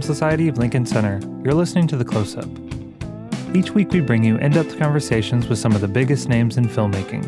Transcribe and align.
Film 0.00 0.14
Society 0.14 0.48
of 0.48 0.56
Lincoln 0.56 0.86
Center, 0.86 1.20
you're 1.44 1.52
listening 1.52 1.86
to 1.88 1.96
The 1.98 2.06
Close 2.06 2.34
Up. 2.34 2.48
Each 3.54 3.72
week, 3.72 3.90
we 3.90 4.00
bring 4.00 4.24
you 4.24 4.38
in 4.38 4.50
depth 4.50 4.78
conversations 4.78 5.46
with 5.46 5.58
some 5.58 5.74
of 5.74 5.82
the 5.82 5.88
biggest 5.88 6.26
names 6.26 6.56
in 6.56 6.64
filmmaking. 6.64 7.22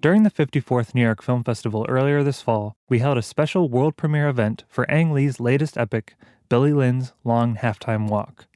During 0.00 0.22
the 0.22 0.30
54th 0.30 0.94
New 0.94 1.02
York 1.02 1.22
Film 1.22 1.42
Festival 1.42 1.84
earlier 1.88 2.22
this 2.22 2.40
fall, 2.40 2.76
we 2.88 3.00
held 3.00 3.18
a 3.18 3.22
special 3.22 3.68
world 3.68 3.96
premiere 3.96 4.28
event 4.28 4.62
for 4.68 4.88
Ang 4.88 5.12
Lee's 5.12 5.40
latest 5.40 5.76
epic, 5.76 6.14
Billy 6.48 6.72
Lynn's 6.72 7.12
Long 7.24 7.56
Halftime 7.56 8.08
Walk. 8.08 8.46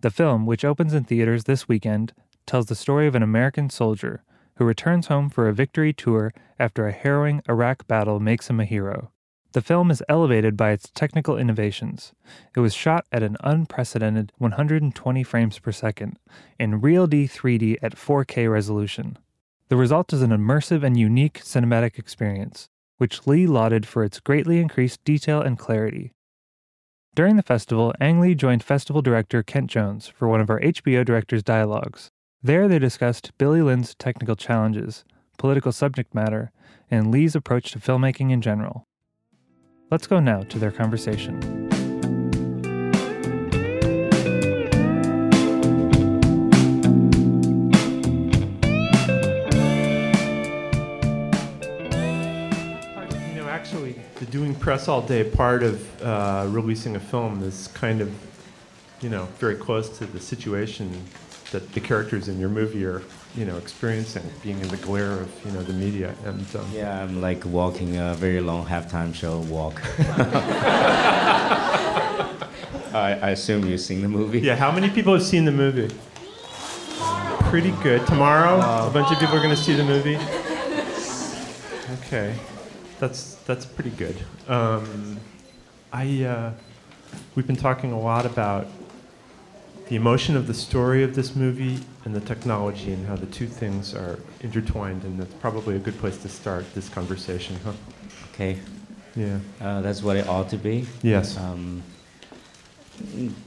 The 0.00 0.10
film, 0.10 0.44
which 0.44 0.64
opens 0.64 0.92
in 0.92 1.04
theaters 1.04 1.44
this 1.44 1.68
weekend, 1.68 2.14
tells 2.46 2.66
the 2.66 2.74
story 2.74 3.06
of 3.06 3.14
an 3.14 3.22
American 3.22 3.70
soldier 3.70 4.24
who 4.56 4.64
returns 4.64 5.06
home 5.06 5.30
for 5.30 5.48
a 5.48 5.54
victory 5.54 5.92
tour 5.92 6.32
after 6.58 6.88
a 6.88 6.92
harrowing 6.92 7.42
Iraq 7.48 7.86
battle 7.86 8.18
makes 8.18 8.50
him 8.50 8.58
a 8.58 8.64
hero. 8.64 9.12
The 9.52 9.62
film 9.62 9.90
is 9.90 10.02
elevated 10.08 10.56
by 10.56 10.70
its 10.70 10.90
technical 10.94 11.36
innovations. 11.36 12.12
It 12.54 12.60
was 12.60 12.72
shot 12.72 13.04
at 13.10 13.24
an 13.24 13.36
unprecedented 13.40 14.30
120 14.38 15.22
frames 15.24 15.58
per 15.58 15.72
second 15.72 16.18
in 16.58 16.80
Real 16.80 17.08
D 17.08 17.26
3D 17.26 17.78
at 17.82 17.96
4K 17.96 18.50
resolution. 18.50 19.18
The 19.68 19.76
result 19.76 20.12
is 20.12 20.22
an 20.22 20.30
immersive 20.30 20.84
and 20.84 20.96
unique 20.96 21.40
cinematic 21.40 21.98
experience, 21.98 22.68
which 22.98 23.26
Lee 23.26 23.48
lauded 23.48 23.86
for 23.86 24.04
its 24.04 24.20
greatly 24.20 24.60
increased 24.60 25.02
detail 25.04 25.42
and 25.42 25.58
clarity. 25.58 26.12
During 27.16 27.34
the 27.34 27.42
festival, 27.42 27.92
Ang 28.00 28.20
Lee 28.20 28.36
joined 28.36 28.62
festival 28.62 29.02
director 29.02 29.42
Kent 29.42 29.68
Jones 29.68 30.06
for 30.06 30.28
one 30.28 30.40
of 30.40 30.48
our 30.48 30.60
HBO 30.60 31.04
director's 31.04 31.42
dialogues. 31.42 32.08
There, 32.40 32.68
they 32.68 32.78
discussed 32.78 33.36
Billy 33.36 33.62
Lynn's 33.62 33.96
technical 33.96 34.36
challenges, 34.36 35.04
political 35.38 35.72
subject 35.72 36.14
matter, 36.14 36.52
and 36.88 37.10
Lee's 37.10 37.34
approach 37.34 37.72
to 37.72 37.80
filmmaking 37.80 38.30
in 38.30 38.40
general. 38.40 38.84
Let's 39.90 40.06
go 40.06 40.20
now 40.20 40.42
to 40.44 40.58
their 40.60 40.70
conversation. 40.70 41.42
You 53.26 53.34
know, 53.34 53.48
actually, 53.48 53.96
the 54.20 54.26
doing 54.26 54.54
press 54.54 54.86
all 54.86 55.02
day 55.02 55.24
part 55.24 55.64
of 55.64 56.02
uh, 56.02 56.46
releasing 56.48 56.94
a 56.94 57.00
film 57.00 57.42
is 57.42 57.66
kind 57.74 58.00
of, 58.00 58.14
you 59.00 59.08
know, 59.08 59.24
very 59.40 59.56
close 59.56 59.98
to 59.98 60.06
the 60.06 60.20
situation 60.20 61.04
that 61.52 61.72
the 61.72 61.80
characters 61.80 62.28
in 62.28 62.38
your 62.38 62.48
movie 62.48 62.84
are, 62.84 63.02
you 63.36 63.44
know, 63.44 63.56
experiencing, 63.56 64.22
being 64.42 64.60
in 64.60 64.68
the 64.68 64.76
glare 64.78 65.12
of, 65.12 65.28
you 65.44 65.50
know, 65.52 65.62
the 65.62 65.72
media. 65.72 66.14
And 66.24 66.46
um, 66.56 66.66
Yeah, 66.72 67.02
I'm 67.02 67.20
like 67.20 67.44
walking 67.44 67.96
a 67.96 68.14
very 68.14 68.40
long 68.40 68.64
halftime 68.66 69.12
show 69.14 69.38
walk. 69.40 69.80
I, 72.92 73.18
I 73.22 73.30
assume 73.30 73.66
you've 73.66 73.80
seen 73.80 74.02
the 74.02 74.08
movie. 74.08 74.40
yeah, 74.40 74.56
how 74.56 74.70
many 74.72 74.90
people 74.90 75.12
have 75.14 75.22
seen 75.22 75.44
the 75.44 75.52
movie? 75.52 75.94
Pretty 77.50 77.72
good. 77.82 78.06
Tomorrow, 78.06 78.56
a 78.86 78.90
bunch 78.90 79.10
of 79.12 79.18
people 79.18 79.34
are 79.36 79.42
going 79.42 79.54
to 79.54 79.60
see 79.60 79.74
the 79.74 79.84
movie. 79.84 80.18
Okay, 82.06 82.34
that's 83.00 83.34
that's 83.46 83.64
pretty 83.66 83.90
good. 83.90 84.16
Um, 84.48 85.18
I 85.92 86.24
uh, 86.24 86.52
we've 87.34 87.46
been 87.46 87.56
talking 87.56 87.92
a 87.92 87.98
lot 88.00 88.26
about 88.26 88.66
the 89.90 89.96
emotion 89.96 90.36
of 90.36 90.46
the 90.46 90.54
story 90.54 91.02
of 91.02 91.16
this 91.16 91.34
movie 91.34 91.76
and 92.04 92.14
the 92.14 92.20
technology 92.20 92.92
and 92.92 93.04
how 93.08 93.16
the 93.16 93.26
two 93.26 93.48
things 93.48 93.92
are 93.92 94.20
intertwined, 94.40 95.02
and 95.02 95.18
that's 95.18 95.34
probably 95.34 95.74
a 95.74 95.80
good 95.80 95.98
place 95.98 96.16
to 96.18 96.28
start 96.28 96.64
this 96.74 96.88
conversation, 96.88 97.56
huh? 97.64 97.72
Okay, 98.32 98.56
Yeah. 99.16 99.40
uh, 99.60 99.80
that's 99.80 100.00
what 100.00 100.16
it 100.16 100.28
ought 100.28 100.48
to 100.50 100.56
be. 100.56 100.86
Yes. 101.02 101.36
Um, 101.36 101.82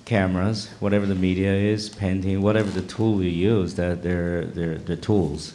cameras, 0.03 0.69
whatever 0.81 1.05
the 1.05 1.15
media 1.15 1.53
is, 1.53 1.87
painting, 1.87 2.41
whatever 2.41 2.69
the 2.69 2.81
tool 2.81 3.23
you 3.23 3.29
use, 3.29 3.75
that 3.75 4.03
they're, 4.03 4.43
they're, 4.43 4.75
they're 4.79 4.97
tools. 4.97 5.53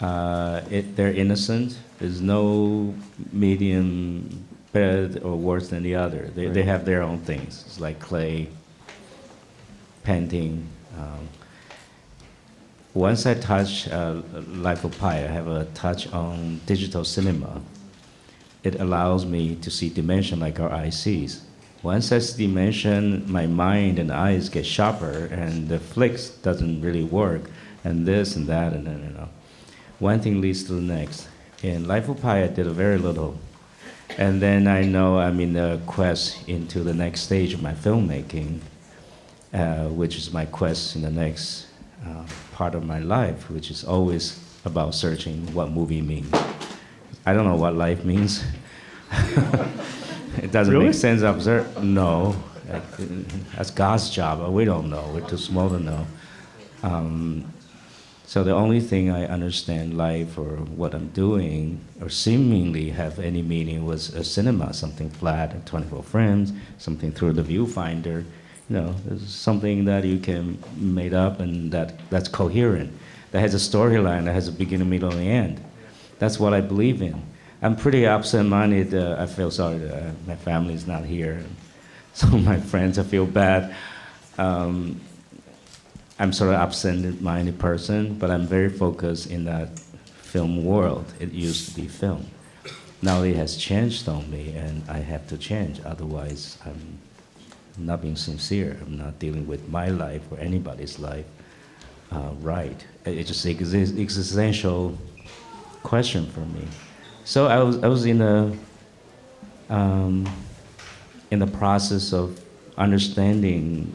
Uh, 0.00 0.62
it, 0.72 0.96
they're 0.96 1.12
innocent. 1.12 1.78
There's 2.00 2.20
no 2.20 2.94
medium 3.32 4.44
better 4.72 5.20
or 5.22 5.36
worse 5.36 5.68
than 5.68 5.84
the 5.84 5.94
other. 5.94 6.32
They, 6.34 6.48
they 6.48 6.64
have 6.64 6.84
their 6.84 7.02
own 7.02 7.18
things. 7.18 7.62
It's 7.66 7.78
like 7.78 8.00
clay, 8.00 8.48
painting. 10.04 10.66
Um, 10.98 11.28
once 12.94 13.26
I 13.26 13.34
touch 13.34 13.88
uh, 13.88 14.22
Life 14.48 14.84
of 14.84 14.98
Pi, 14.98 15.14
I 15.18 15.28
have 15.28 15.46
a 15.46 15.64
touch 15.74 16.12
on 16.12 16.60
digital 16.66 17.04
cinema. 17.04 17.60
It 18.62 18.80
allows 18.80 19.24
me 19.24 19.54
to 19.56 19.70
see 19.70 19.88
dimension 19.88 20.40
like 20.40 20.60
our 20.60 20.70
eyes 20.70 21.00
sees. 21.00 21.42
Once 21.82 22.12
I 22.12 22.18
see 22.18 22.46
dimension, 22.46 23.30
my 23.30 23.46
mind 23.46 23.98
and 23.98 24.10
eyes 24.10 24.48
get 24.48 24.66
sharper, 24.66 25.26
and 25.32 25.68
the 25.68 25.78
flicks 25.78 26.28
doesn't 26.28 26.82
really 26.82 27.04
work, 27.04 27.48
and 27.84 28.06
this 28.06 28.36
and 28.36 28.46
that, 28.48 28.72
and 28.74 28.86
then 28.86 29.02
you 29.02 29.16
know, 29.16 29.28
one 29.98 30.20
thing 30.20 30.40
leads 30.40 30.64
to 30.64 30.72
the 30.72 30.80
next. 30.80 31.28
In 31.62 31.86
Life 31.86 32.08
of 32.08 32.20
Pi, 32.20 32.44
I 32.44 32.48
did 32.48 32.66
very 32.66 32.98
little, 32.98 33.38
and 34.18 34.42
then 34.42 34.66
I 34.66 34.82
know 34.82 35.18
I'm 35.18 35.40
in 35.40 35.54
the 35.54 35.80
quest 35.86 36.46
into 36.48 36.80
the 36.80 36.92
next 36.92 37.20
stage 37.20 37.54
of 37.54 37.62
my 37.62 37.72
filmmaking, 37.72 38.60
uh, 39.52 39.86
which 39.88 40.16
is 40.16 40.32
my 40.32 40.46
quest 40.46 40.96
in 40.96 41.02
the 41.02 41.10
next 41.10 41.66
uh, 42.06 42.24
part 42.52 42.74
of 42.74 42.84
my 42.84 42.98
life, 43.00 43.50
which 43.50 43.70
is 43.70 43.84
always 43.84 44.38
about 44.64 44.94
searching 44.94 45.52
what 45.54 45.70
movie 45.70 46.02
means. 46.02 46.32
I 47.26 47.34
don't 47.34 47.44
know 47.44 47.56
what 47.56 47.74
life 47.74 48.04
means. 48.04 48.44
it 50.38 50.52
doesn't 50.52 50.72
Really? 50.72 50.86
make 50.86 50.94
sense. 50.94 51.22
Observe? 51.22 51.82
No, 51.82 52.34
uh, 52.70 52.80
that's 53.56 53.70
God's 53.70 54.10
job. 54.10 54.48
We 54.52 54.64
don't 54.64 54.88
know. 54.90 55.10
We're 55.14 55.28
too 55.28 55.36
small 55.36 55.68
to 55.70 55.78
know. 55.78 56.06
Um, 56.82 57.52
so 58.24 58.44
the 58.44 58.52
only 58.52 58.80
thing 58.80 59.10
I 59.10 59.26
understand 59.26 59.96
life 59.96 60.38
or 60.38 60.56
what 60.80 60.94
I'm 60.94 61.08
doing 61.08 61.80
or 62.00 62.08
seemingly 62.08 62.90
have 62.90 63.18
any 63.18 63.42
meaning 63.42 63.84
was 63.84 64.14
a 64.14 64.22
cinema, 64.22 64.72
something 64.72 65.10
flat, 65.10 65.66
24 65.66 66.02
frames, 66.04 66.52
something 66.78 67.10
through 67.10 67.32
the 67.32 67.42
viewfinder. 67.42 68.24
You 68.70 68.76
know, 68.76 68.94
there's 69.04 69.28
something 69.28 69.84
that 69.86 70.04
you 70.04 70.20
can 70.20 70.56
made 70.76 71.12
up 71.12 71.40
and 71.40 71.72
that, 71.72 72.08
that's 72.08 72.28
coherent, 72.28 72.92
that 73.32 73.40
has 73.40 73.52
a 73.52 73.56
storyline, 73.56 74.26
that 74.26 74.32
has 74.32 74.46
a 74.46 74.52
beginning, 74.52 74.88
middle, 74.88 75.10
and 75.10 75.26
end. 75.26 75.64
That's 76.20 76.38
what 76.38 76.54
I 76.54 76.60
believe 76.60 77.02
in. 77.02 77.20
I'm 77.62 77.74
pretty 77.74 78.06
absent-minded. 78.06 78.94
Uh, 78.94 79.16
I 79.18 79.26
feel 79.26 79.50
sorry 79.50 79.78
that 79.78 80.02
uh, 80.02 80.12
my 80.24 80.70
is 80.70 80.86
not 80.86 81.04
here. 81.04 81.44
Some 82.14 82.32
of 82.32 82.44
my 82.44 82.60
friends, 82.60 82.96
I 82.96 83.02
feel 83.02 83.26
bad. 83.26 83.74
Um, 84.38 85.00
I'm 86.20 86.32
sort 86.32 86.50
of 86.50 86.60
absent-minded 86.60 87.58
person, 87.58 88.14
but 88.20 88.30
I'm 88.30 88.46
very 88.46 88.68
focused 88.68 89.30
in 89.30 89.46
that 89.46 89.80
film 89.80 90.64
world. 90.64 91.12
It 91.18 91.32
used 91.32 91.70
to 91.70 91.80
be 91.80 91.88
film. 91.88 92.28
Now 93.02 93.22
it 93.22 93.34
has 93.34 93.56
changed 93.56 94.08
on 94.08 94.30
me, 94.30 94.54
and 94.54 94.88
I 94.88 94.98
have 94.98 95.26
to 95.28 95.38
change. 95.38 95.80
Otherwise, 95.84 96.58
I'm 96.64 97.00
not 97.78 98.02
being 98.02 98.16
sincere. 98.16 98.78
I'm 98.82 98.96
not 98.96 99.18
dealing 99.18 99.46
with 99.46 99.68
my 99.68 99.88
life 99.88 100.22
or 100.30 100.38
anybody's 100.38 100.98
life 100.98 101.26
uh, 102.12 102.30
right. 102.40 102.84
It's 103.04 103.28
just 103.28 103.44
an 103.44 104.00
existential 104.00 104.98
question 105.82 106.26
for 106.26 106.40
me. 106.40 106.66
So 107.24 107.46
I 107.46 107.62
was, 107.62 107.82
I 107.82 107.88
was 107.88 108.04
in 108.06 108.20
a 108.20 108.56
um, 109.68 110.28
in 111.30 111.38
the 111.38 111.46
process 111.46 112.12
of 112.12 112.40
understanding 112.76 113.92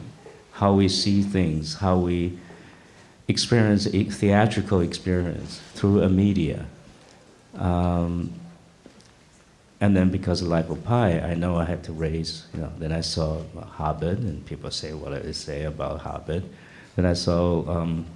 how 0.52 0.72
we 0.72 0.88
see 0.88 1.22
things, 1.22 1.74
how 1.74 1.98
we 1.98 2.38
experience 3.28 3.86
a 3.86 4.04
theatrical 4.04 4.80
experience 4.80 5.60
through 5.74 6.02
a 6.02 6.08
media. 6.08 6.66
Um, 7.56 8.32
and 9.80 9.96
then 9.96 10.10
because 10.10 10.40
of 10.40 10.48
Life 10.48 10.70
of 10.70 10.82
Pi, 10.84 11.20
I 11.20 11.34
know 11.34 11.56
I 11.56 11.64
had 11.64 11.84
to 11.84 11.92
raise, 11.92 12.46
you 12.54 12.60
know, 12.60 12.72
then 12.78 12.92
I 12.92 13.02
saw 13.02 13.42
Hobbit, 13.54 14.18
and 14.18 14.44
people 14.46 14.70
say 14.70 14.94
what 14.94 15.22
they 15.22 15.32
say 15.32 15.64
about 15.64 16.00
Hobbit. 16.00 16.44
Then 16.96 17.04
I 17.04 17.12
saw 17.12 17.68
um, 17.68 18.06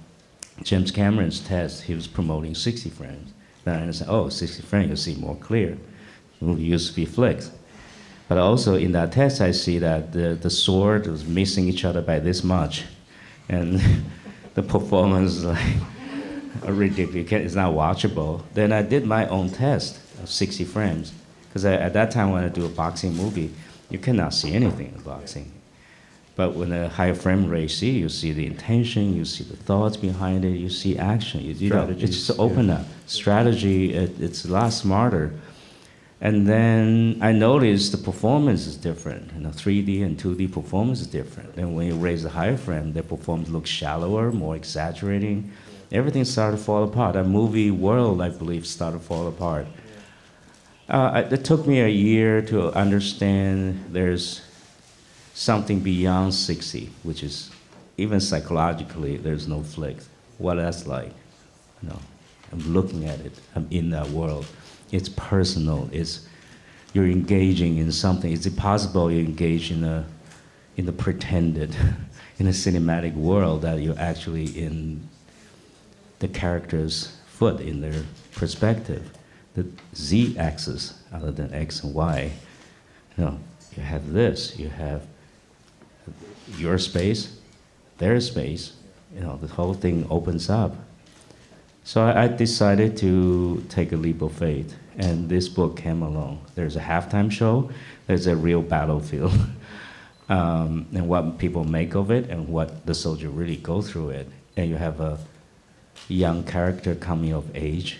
James 0.63 0.89
Cameron's 0.89 1.39
test, 1.39 1.83
he 1.83 1.93
was 1.93 2.07
promoting 2.07 2.55
60 2.55 2.89
frames. 2.89 3.31
Then 3.63 3.75
I 3.75 3.81
understand, 3.81 4.09
oh, 4.09 4.29
60 4.29 4.63
frames, 4.63 4.89
you 4.89 4.95
see 4.95 5.21
more 5.21 5.35
clear. 5.35 5.77
The 6.39 6.45
movie 6.45 6.63
used 6.63 6.89
to 6.89 6.95
be 6.95 7.05
flicks. 7.05 7.51
But 8.27 8.39
also 8.39 8.75
in 8.75 8.93
that 8.93 9.11
test, 9.11 9.39
I 9.39 9.51
see 9.51 9.77
that 9.79 10.13
the, 10.13 10.33
the 10.33 10.49
sword 10.49 11.05
was 11.05 11.25
missing 11.25 11.67
each 11.67 11.85
other 11.85 12.01
by 12.01 12.17
this 12.19 12.43
much. 12.43 12.85
And 13.49 13.79
the 14.55 14.63
performance 14.63 15.35
is 15.35 15.45
like 15.45 15.75
ridiculous. 16.65 17.45
It's 17.45 17.55
not 17.55 17.73
watchable. 17.73 18.41
Then 18.55 18.71
I 18.71 18.81
did 18.81 19.05
my 19.05 19.27
own 19.27 19.49
test 19.49 19.99
of 20.23 20.29
60 20.29 20.63
frames. 20.63 21.13
Because 21.51 21.65
at 21.65 21.91
that 21.93 22.11
time, 22.11 22.31
when 22.31 22.45
I 22.45 22.47
do 22.47 22.65
a 22.65 22.69
boxing 22.69 23.13
movie, 23.13 23.53
you 23.89 23.99
cannot 23.99 24.33
see 24.33 24.53
anything 24.53 24.93
in 24.95 25.01
boxing. 25.01 25.51
But 26.37 26.55
when 26.55 26.71
a 26.71 26.87
high 26.87 27.11
frame 27.11 27.49
rate 27.49 27.71
see, 27.71 27.91
you 27.91 28.07
see 28.07 28.31
the 28.31 28.45
intention, 28.45 29.13
you 29.13 29.25
see 29.25 29.43
the 29.43 29.57
thoughts 29.57 29.97
behind 29.97 30.45
it, 30.45 30.51
you 30.51 30.69
see 30.69 30.97
action. 30.97 31.41
You, 31.41 31.53
you 31.53 31.69
know, 31.69 31.89
it's 31.89 31.99
just 31.99 32.39
open 32.39 32.69
up. 32.69 32.85
Strategy, 33.05 33.93
it, 33.93 34.17
it's 34.19 34.45
a 34.45 34.51
lot 34.51 34.71
smarter. 34.71 35.33
And 36.21 36.47
then 36.47 37.17
I 37.19 37.33
noticed 37.33 37.91
the 37.91 37.97
performance 37.97 38.65
is 38.65 38.77
different. 38.77 39.33
You 39.33 39.41
know, 39.41 39.49
3D 39.49 40.05
and 40.05 40.17
2D 40.17 40.53
performance 40.53 41.01
is 41.01 41.07
different. 41.07 41.57
And 41.57 41.75
when 41.75 41.87
you 41.87 41.95
raise 41.95 42.23
the 42.23 42.29
higher 42.29 42.57
frame, 42.57 42.93
the 42.93 43.03
performance 43.03 43.49
looks 43.49 43.69
shallower, 43.69 44.31
more 44.31 44.55
exaggerating. 44.55 45.51
Everything 45.91 46.23
started 46.23 46.57
to 46.57 46.63
fall 46.63 46.85
apart. 46.85 47.15
That 47.15 47.25
movie 47.25 47.71
world, 47.71 48.21
I 48.21 48.29
believe, 48.29 48.65
started 48.65 48.99
to 48.99 49.03
fall 49.03 49.27
apart. 49.27 49.67
Uh, 50.91 51.23
it 51.31 51.43
took 51.43 51.65
me 51.65 51.81
a 51.81 51.87
year 51.87 52.43
to 52.43 52.71
understand 52.73 53.83
there's 53.89 54.41
something 55.33 55.79
beyond 55.79 56.33
60, 56.33 56.91
which 57.01 57.23
is 57.23 57.49
even 57.97 58.19
psychologically, 58.19 59.17
there's 59.17 59.47
no 59.47 59.63
flick. 59.63 59.97
What 60.37 60.55
that's 60.55 60.85
like, 60.85 61.11
you 61.81 61.89
know, 61.89 61.99
I'm 62.51 62.73
looking 62.73 63.05
at 63.05 63.19
it. 63.21 63.31
I'm 63.55 63.67
in 63.71 63.89
that 63.91 64.09
world 64.09 64.45
it's 64.91 65.09
personal. 65.09 65.89
It's 65.91 66.27
you're 66.93 67.07
engaging 67.07 67.77
in 67.77 67.91
something. 67.91 68.31
Is 68.31 68.45
it 68.45 68.57
possible 68.57 69.11
you 69.11 69.19
engage 69.19 69.71
in 69.71 69.83
a 69.83 70.05
in 70.77 70.85
the 70.85 70.91
pretended, 70.91 71.75
in 72.39 72.47
a 72.47 72.51
cinematic 72.51 73.13
world 73.15 73.61
that 73.61 73.79
you're 73.79 73.99
actually 73.99 74.45
in 74.45 75.07
the 76.19 76.27
character's 76.27 77.17
foot 77.27 77.59
in 77.59 77.81
their 77.81 78.03
perspective, 78.35 79.09
the 79.55 79.65
z-axis 79.95 80.93
other 81.13 81.31
than 81.31 81.53
x 81.53 81.83
and 81.83 81.93
y. 81.93 82.31
You 83.17 83.25
know, 83.25 83.39
you 83.75 83.83
have 83.83 84.13
this. 84.13 84.57
You 84.57 84.69
have 84.69 85.05
your 86.57 86.77
space, 86.77 87.37
their 87.97 88.19
space. 88.21 88.73
You 89.13 89.21
know, 89.21 89.37
the 89.37 89.47
whole 89.47 89.73
thing 89.73 90.07
opens 90.09 90.49
up. 90.49 90.75
So 91.83 92.03
I, 92.03 92.23
I 92.23 92.27
decided 92.27 92.95
to 92.97 93.65
take 93.69 93.91
a 93.91 93.97
leap 93.97 94.21
of 94.21 94.31
faith 94.33 94.75
and 94.97 95.29
this 95.29 95.47
book 95.47 95.77
came 95.77 96.01
along. 96.01 96.45
There's 96.55 96.75
a 96.75 96.79
halftime 96.79 97.31
show, 97.31 97.71
there's 98.07 98.27
a 98.27 98.35
real 98.35 98.61
battlefield, 98.61 99.33
um, 100.29 100.87
and 100.93 101.07
what 101.07 101.37
people 101.37 101.63
make 101.63 101.95
of 101.95 102.11
it, 102.11 102.29
and 102.29 102.47
what 102.47 102.85
the 102.85 102.93
soldier 102.93 103.29
really 103.29 103.57
go 103.57 103.81
through 103.81 104.09
it. 104.09 104.27
And 104.57 104.69
you 104.69 104.75
have 104.75 104.99
a 104.99 105.17
young 106.07 106.43
character 106.43 106.93
coming 106.95 107.33
of 107.33 107.55
age, 107.55 107.99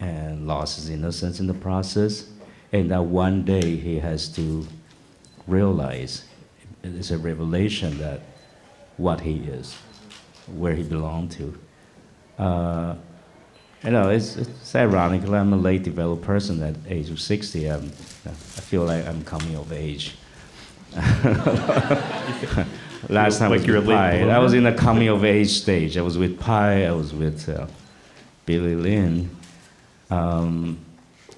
and 0.00 0.46
lost 0.46 0.76
his 0.76 0.90
innocence 0.90 1.40
in 1.40 1.46
the 1.46 1.54
process, 1.54 2.26
and 2.72 2.90
that 2.90 3.04
one 3.04 3.44
day 3.44 3.76
he 3.76 3.98
has 3.98 4.28
to 4.28 4.66
realize 5.46 6.24
it's 6.82 7.10
a 7.10 7.18
revelation 7.18 7.98
that 7.98 8.20
what 8.96 9.20
he 9.20 9.36
is, 9.38 9.74
where 10.54 10.74
he 10.74 10.82
belonged 10.82 11.30
to. 11.32 11.58
Uh, 12.38 12.94
you 13.84 13.90
know, 13.90 14.10
it's, 14.10 14.36
it's 14.36 14.74
ironic. 14.74 15.22
I'm 15.28 15.52
a 15.52 15.56
late 15.56 15.82
developed 15.84 16.22
person 16.22 16.62
at 16.62 16.74
age 16.88 17.10
of 17.10 17.20
60. 17.20 17.66
I'm, 17.66 17.84
I 18.26 18.30
feel 18.30 18.84
like 18.84 19.06
I'm 19.06 19.22
coming 19.24 19.56
of 19.56 19.72
age. 19.72 20.16
Last 23.08 23.38
time 23.38 23.50
like 23.50 23.60
I 23.60 23.62
was 23.62 23.66
with 23.66 23.86
Pi, 23.86 24.28
I 24.28 24.38
was 24.38 24.54
in 24.54 24.64
the 24.64 24.72
coming 24.72 25.08
of 25.08 25.24
age 25.24 25.50
stage. 25.50 25.96
I 25.96 26.02
was 26.02 26.18
with 26.18 26.40
Pi, 26.40 26.86
I 26.86 26.92
was 26.92 27.14
with 27.14 27.48
uh, 27.48 27.66
Billy 28.46 28.74
Lynn. 28.74 29.30
Um, 30.10 30.78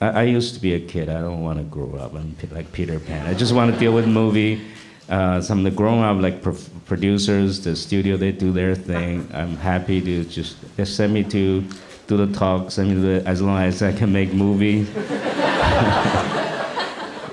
I, 0.00 0.08
I, 0.08 0.22
used 0.22 0.54
to 0.54 0.60
be 0.60 0.74
a 0.74 0.80
kid. 0.80 1.08
I 1.08 1.20
don't 1.20 1.42
want 1.42 1.58
to 1.58 1.64
grow 1.64 1.94
up. 1.96 2.14
I'm 2.14 2.36
like 2.50 2.72
Peter 2.72 3.00
Pan. 3.00 3.26
I 3.26 3.34
just 3.34 3.52
want 3.52 3.72
to 3.72 3.78
deal 3.78 3.92
with 3.92 4.06
movie. 4.06 4.62
Uh, 5.08 5.40
some 5.40 5.58
of 5.58 5.64
the 5.64 5.70
grown 5.72 6.04
up 6.04 6.22
like 6.22 6.40
pro- 6.40 6.56
producers, 6.86 7.64
the 7.64 7.74
studio, 7.74 8.16
they 8.16 8.30
do 8.30 8.52
their 8.52 8.76
thing. 8.76 9.28
I'm 9.34 9.56
happy 9.56 10.00
to 10.00 10.24
just, 10.24 10.56
just 10.76 10.96
send 10.96 11.12
me 11.12 11.24
to 11.24 11.64
do 12.06 12.16
the 12.16 12.32
talks. 12.32 12.78
I 12.78 12.84
mean, 12.84 13.04
as 13.26 13.42
long 13.42 13.60
as 13.62 13.82
I 13.82 13.92
can 13.92 14.12
make 14.12 14.32
movie. 14.32 14.82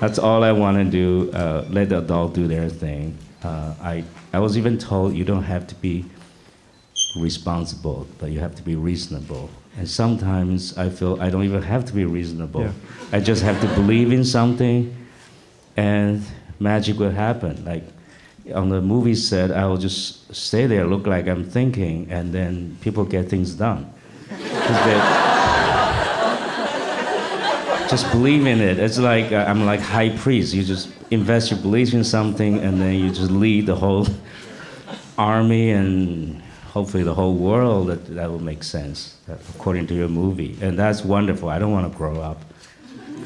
That's 0.00 0.18
all 0.18 0.44
I 0.44 0.52
want 0.52 0.78
to 0.78 0.84
do. 0.84 1.30
Uh, 1.32 1.64
let 1.70 1.88
the 1.88 1.98
adult 1.98 2.34
do 2.34 2.46
their 2.46 2.68
thing. 2.68 3.18
Uh, 3.42 3.74
I, 3.82 4.04
I 4.32 4.38
was 4.38 4.56
even 4.56 4.78
told 4.78 5.14
you 5.14 5.24
don't 5.24 5.42
have 5.42 5.66
to 5.68 5.74
be 5.76 6.04
responsible, 7.20 8.06
but 8.18 8.30
you 8.30 8.38
have 8.38 8.54
to 8.56 8.62
be 8.62 8.76
reasonable. 8.76 9.50
And 9.78 9.88
sometimes 9.88 10.76
I 10.76 10.90
feel 10.90 11.22
I 11.22 11.30
don't 11.30 11.44
even 11.44 11.62
have 11.62 11.84
to 11.84 11.92
be 11.92 12.04
reasonable. 12.04 12.62
Yeah. 12.62 12.72
I 13.12 13.20
just 13.20 13.42
have 13.42 13.60
to 13.60 13.68
believe 13.74 14.12
in 14.12 14.24
something, 14.24 14.92
and 15.76 16.20
magic 16.58 16.98
will 16.98 17.12
happen. 17.12 17.64
Like 17.64 17.84
on 18.52 18.70
the 18.70 18.80
movie 18.80 19.14
set, 19.14 19.52
I 19.52 19.66
will 19.66 19.76
just 19.76 20.34
stay 20.34 20.66
there, 20.66 20.84
look 20.84 21.06
like 21.06 21.28
I'm 21.28 21.44
thinking, 21.44 22.10
and 22.10 22.32
then 22.32 22.76
people 22.80 23.04
get 23.04 23.28
things 23.28 23.54
done 23.54 23.92
just 27.88 28.10
believe 28.10 28.46
in 28.46 28.60
it. 28.60 28.78
It's 28.78 28.98
like 28.98 29.32
uh, 29.32 29.44
I'm 29.48 29.64
like 29.64 29.80
high 29.80 30.10
priest. 30.10 30.54
You 30.54 30.64
just 30.64 30.90
invest 31.10 31.50
your 31.50 31.60
belief 31.60 31.94
in 31.94 32.04
something, 32.04 32.58
and 32.58 32.80
then 32.80 32.94
you 32.94 33.10
just 33.10 33.30
lead 33.30 33.66
the 33.66 33.76
whole 33.76 34.06
army 35.18 35.70
and 35.70 36.42
hopefully 36.78 37.02
the 37.02 37.14
whole 37.20 37.36
world. 37.50 37.82
That 37.90 38.00
that 38.18 38.28
will 38.32 38.46
make 38.52 38.62
sense 38.76 38.98
according 39.54 39.86
to 39.90 39.94
your 40.00 40.10
movie, 40.22 40.52
and 40.64 40.72
that's 40.82 41.00
wonderful. 41.16 41.46
I 41.56 41.58
don't 41.58 41.74
want 41.78 41.86
to 41.90 41.96
grow 42.02 42.16
up. 42.30 42.40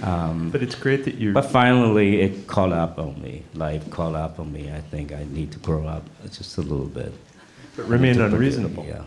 Um, 0.02 0.50
but 0.50 0.60
it's 0.66 0.74
great 0.84 1.04
that 1.06 1.16
you. 1.22 1.32
But 1.32 1.46
finally, 1.60 2.08
it 2.26 2.32
caught 2.54 2.72
up 2.72 2.98
on 2.98 3.12
me. 3.24 3.34
Life 3.54 3.84
caught 3.90 4.16
up 4.24 4.34
on 4.40 4.48
me. 4.56 4.62
I 4.78 4.80
think 4.92 5.12
I 5.12 5.22
need 5.38 5.50
to 5.56 5.60
grow 5.68 5.82
up 5.86 6.04
just 6.38 6.58
a 6.58 6.62
little 6.62 6.92
bit. 7.00 7.12
But 7.76 7.84
remain 7.88 8.20
unreasonable. 8.20 8.84
Yeah. 8.84 9.04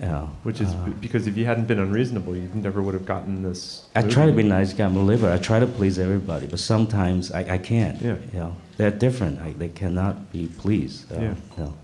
Yeah. 0.00 0.26
Which 0.46 0.60
is 0.60 0.70
uh, 0.74 0.92
because 1.00 1.26
if 1.26 1.36
you 1.36 1.44
hadn't 1.44 1.66
been 1.66 1.80
unreasonable, 1.80 2.36
you 2.36 2.48
never 2.54 2.80
would 2.84 2.94
have 2.94 3.08
gotten 3.14 3.42
this. 3.42 3.60
I 3.96 4.02
try 4.02 4.26
to 4.26 4.32
be 4.32 4.44
nice 4.44 4.72
guy. 4.72 4.84
I'm 4.84 4.96
a 4.96 5.02
liver. 5.12 5.30
I 5.30 5.38
try 5.38 5.58
to 5.58 5.66
please 5.66 5.98
everybody, 5.98 6.46
but 6.46 6.60
sometimes 6.60 7.32
I, 7.32 7.40
I 7.56 7.58
can't. 7.58 8.00
Yeah. 8.00 8.16
You 8.32 8.38
know, 8.42 8.56
they're 8.76 8.96
different. 9.06 9.40
I, 9.46 9.50
they 9.62 9.72
cannot 9.82 10.14
be 10.32 10.46
pleased. 10.62 11.12
Uh, 11.12 11.16
yeah. 11.16 11.34
You 11.56 11.64
know. 11.64 11.74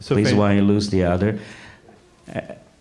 So 0.00 0.14
please 0.14 0.34
one, 0.34 0.56
you 0.56 0.62
lose 0.62 0.90
the 0.90 1.04
other. 1.04 1.38
Uh, 2.32 2.40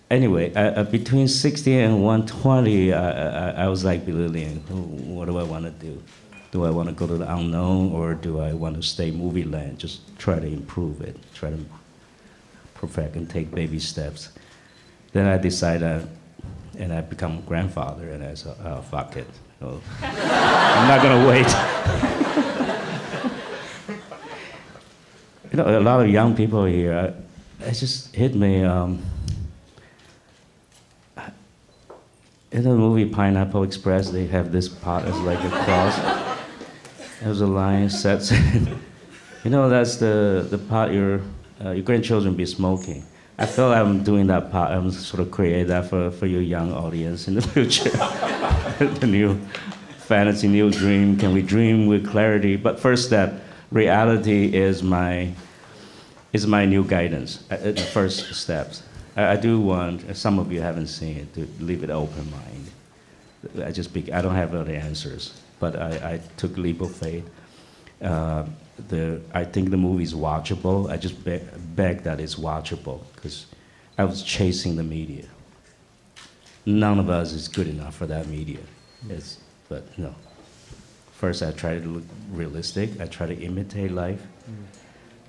anyway, 0.10 0.54
uh, 0.54 0.82
uh 0.82 0.84
between 0.84 1.28
60 1.28 1.80
and 1.80 2.04
120, 2.04 2.94
I, 2.94 3.66
I, 3.66 3.68
was 3.68 3.84
like 3.84 4.06
Billy 4.06 4.46
What 4.46 5.26
do 5.26 5.38
I 5.38 5.44
want 5.44 5.66
to 5.66 5.72
do? 5.72 6.02
Do 6.52 6.66
I 6.66 6.70
want 6.70 6.90
to 6.90 6.96
go 6.96 7.08
to 7.08 7.18
the 7.18 7.32
unknown 7.34 7.92
or 7.92 8.14
do 8.14 8.40
I 8.40 8.54
want 8.54 8.76
to 8.76 8.84
stay 8.84 9.12
movie 9.12 9.44
land? 9.44 9.80
Just 9.80 10.18
try 10.18 10.40
to 10.40 10.48
improve 10.48 11.02
it. 11.02 11.18
Try 11.34 11.52
to 11.52 11.60
perfect 12.76 13.16
and 13.16 13.30
take 13.30 13.52
baby 13.52 13.80
steps. 13.80 14.30
Then 15.12 15.26
I 15.26 15.38
decided, 15.38 16.08
and 16.78 16.94
I 16.94 17.02
become 17.02 17.42
grandfather, 17.42 18.10
and 18.10 18.24
I 18.24 18.36
said, 18.36 18.56
oh, 18.64 18.82
fuck 18.82 19.18
it. 19.18 19.28
I'm 19.62 20.88
not 20.88 21.02
gonna 21.02 21.28
wait. 21.28 22.45
you 25.56 25.64
know, 25.64 25.80
a 25.80 25.80
lot 25.80 26.02
of 26.02 26.10
young 26.10 26.36
people 26.36 26.66
here, 26.66 27.16
it 27.62 27.72
just 27.72 28.14
hit 28.14 28.36
me. 28.36 28.62
Um, 28.62 29.02
in 32.52 32.64
the 32.64 32.76
movie 32.76 33.06
Pineapple 33.06 33.64
Express, 33.64 34.10
they 34.10 34.28
have 34.28 34.52
this 34.52 34.68
part 34.68 35.06
as 35.06 35.18
like 35.22 35.40
a 35.40 35.50
cross. 35.50 35.98
There's 37.22 37.40
a 37.40 37.48
line 37.48 37.90
sets. 37.90 38.32
you 39.44 39.50
know, 39.50 39.70
that's 39.70 39.96
the, 39.96 40.46
the 40.50 40.58
part 40.58 40.92
your, 40.92 41.22
uh, 41.64 41.72
your 41.72 41.84
grandchildren 41.84 42.36
be 42.36 42.46
smoking. 42.46 43.06
I 43.38 43.46
feel 43.46 43.70
like 43.70 43.80
I'm 43.80 44.04
doing 44.04 44.28
that 44.28 44.52
part. 44.52 44.72
I'm 44.72 44.92
sort 44.92 45.22
of 45.22 45.32
create 45.32 45.68
that 45.68 45.90
for, 45.90 46.12
for 46.12 46.26
your 46.26 46.42
young 46.42 46.74
audience 46.74 47.30
in 47.30 47.36
the 47.36 47.42
future. 47.54 47.90
the 49.00 49.08
new 49.08 49.40
fantasy, 50.00 50.50
new 50.50 50.70
dream. 50.70 51.18
Can 51.18 51.34
we 51.34 51.42
dream 51.42 51.88
with 51.88 52.10
clarity? 52.10 52.58
But 52.58 52.78
first 52.78 53.06
step, 53.06 53.42
reality 53.72 54.56
is 54.56 54.84
my 54.84 55.34
is 56.34 56.46
my 56.46 56.66
new 56.66 56.84
guidance. 56.84 57.44
Uh, 57.50 57.56
uh, 57.56 57.72
the 57.72 57.82
first 57.82 58.34
steps. 58.34 58.84
I, 59.16 59.34
I, 59.34 59.36
do 59.38 59.60
want 59.60 60.16
some 60.16 60.38
of 60.38 60.52
you 60.52 60.62
haven't 60.62 60.88
seen 60.88 61.18
it 61.18 61.34
to 61.36 61.48
leave 61.64 61.84
it 61.84 61.90
open 61.90 62.30
mind. 62.32 63.66
I 63.66 63.72
just 63.72 63.96
I 63.96 64.22
don't 64.22 64.36
have 64.36 64.54
all 64.54 64.64
the 64.64 64.76
answers, 64.76 65.40
but 65.60 65.76
I, 65.76 66.14
I 66.14 66.20
took 66.38 66.58
leap 66.58 66.82
of 66.82 66.94
faith. 66.94 67.30
Uh, 68.02 68.46
the 68.90 69.22
I 69.34 69.46
think 69.46 69.70
the 69.70 69.78
movie 69.78 70.04
is 70.04 70.14
watchable. 70.14 70.90
I 70.90 70.98
just 70.98 71.24
beg, 71.24 71.44
beg 71.76 72.04
that 72.04 72.20
it's 72.20 72.36
watchable 72.36 73.02
because 73.16 73.46
I 73.98 74.04
was 74.04 74.22
chasing 74.22 74.76
the 74.76 74.84
media. 74.84 75.26
None 76.66 77.00
of 77.00 77.10
us 77.10 77.32
is 77.32 77.48
good 77.48 77.68
enough 77.68 77.96
for 77.96 78.08
that 78.08 78.28
media. 78.28 78.60
It's, 79.10 79.38
but 79.70 79.98
no. 79.98 80.14
First, 81.16 81.44
I 81.44 81.52
try 81.52 81.80
to 81.80 81.88
look 81.88 82.04
realistic. 82.32 83.00
I 83.00 83.06
try 83.06 83.28
to 83.28 83.36
imitate 83.36 83.92
life. 83.92 84.22
Mm. 84.50 84.66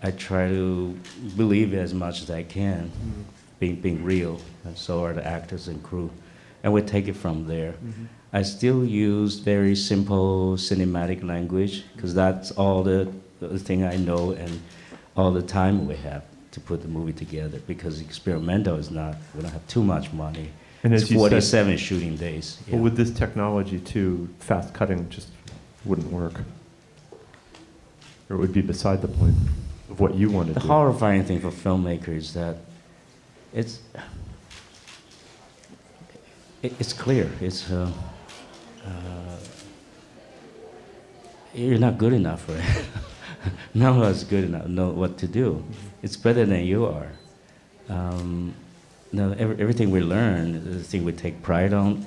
I 0.03 0.11
try 0.11 0.49
to 0.49 0.99
believe 1.37 1.75
as 1.75 1.95
much 1.95 2.23
as 2.23 2.31
I 2.31 2.43
can, 2.43 2.91
mm. 2.91 3.25
being 3.59 3.77
being 3.77 4.05
real. 4.05 4.41
And 4.65 4.77
so 4.77 5.05
are 5.05 5.13
the 5.13 5.27
actors 5.27 5.69
and 5.69 5.83
crew, 5.83 6.11
and 6.63 6.73
we 6.73 6.83
take 6.83 7.09
it 7.09 7.17
from 7.17 7.47
there. 7.47 7.73
Mm-hmm. 7.73 8.05
I 8.33 8.43
still 8.43 8.85
use 8.85 9.37
very 9.37 9.77
simple 9.77 10.57
cinematic 10.57 11.23
language 11.23 11.85
because 11.95 12.15
that's 12.15 12.51
all 12.53 12.83
the 12.83 13.11
the 13.41 13.59
thing 13.59 13.85
I 13.85 13.97
know 13.97 14.33
and 14.33 14.61
all 15.17 15.31
the 15.31 15.43
time 15.43 15.87
we 15.87 15.97
have 15.97 16.25
to 16.53 16.61
put 16.61 16.83
the 16.83 16.89
movie 16.89 17.13
together 17.13 17.61
because 17.67 18.01
experimental 18.01 18.77
is 18.77 18.91
not, 18.91 19.15
we 19.35 19.43
don't 19.43 19.53
have 19.53 19.67
too 19.67 19.83
much 19.83 20.13
money. 20.13 20.51
And 20.83 20.95
it's 20.95 21.11
you 21.11 21.19
said, 21.19 21.31
47 21.31 21.77
shooting 21.77 22.17
days. 22.17 22.59
well, 22.67 22.77
yeah. 22.77 22.83
with 22.83 22.97
this 22.97 23.11
technology 23.11 23.79
too, 23.79 24.29
fast 24.39 24.73
cutting 24.73 25.09
just 25.11 25.29
wouldn't 25.87 26.11
work. 26.13 26.41
Or 28.29 28.37
it 28.37 28.39
would 28.41 28.53
be 28.53 28.61
beside 28.61 29.03
the 29.03 29.09
point 29.09 29.37
of 29.91 30.01
what 30.01 30.15
you 30.15 30.31
want 30.31 30.49
to 30.49 30.55
The 30.55 30.61
do. 30.61 30.67
horrifying 30.67 31.25
thing 31.25 31.41
for 31.41 31.51
filmmakers 31.51 32.17
is 32.17 32.35
that 32.35 32.57
it's 33.55 33.81
it, 36.63 36.73
it's 36.81 36.93
clear. 36.93 37.31
It's 37.41 37.71
uh, 37.71 37.91
uh, 38.85 39.37
you're 41.55 41.79
not 41.79 41.99
good 41.99 42.13
enough 42.13 42.43
for 42.45 42.57
it. 42.57 42.65
None 43.75 43.97
of 43.97 44.03
us 44.03 44.25
good 44.25 44.45
enough 44.45 44.67
know 44.67 44.89
what 44.91 45.19
to 45.19 45.29
do. 45.29 45.65
It's 46.03 46.17
better 46.17 46.45
than 46.45 46.65
you 46.65 46.87
are. 46.87 47.09
Um, 47.89 48.55
no, 49.13 49.33
every, 49.39 49.57
everything 49.61 49.91
we 49.91 50.01
learn, 50.01 50.65
the 50.73 50.83
thing 50.83 51.05
we 51.05 51.13
take 51.13 51.43
pride 51.43 51.73
on, 51.73 52.05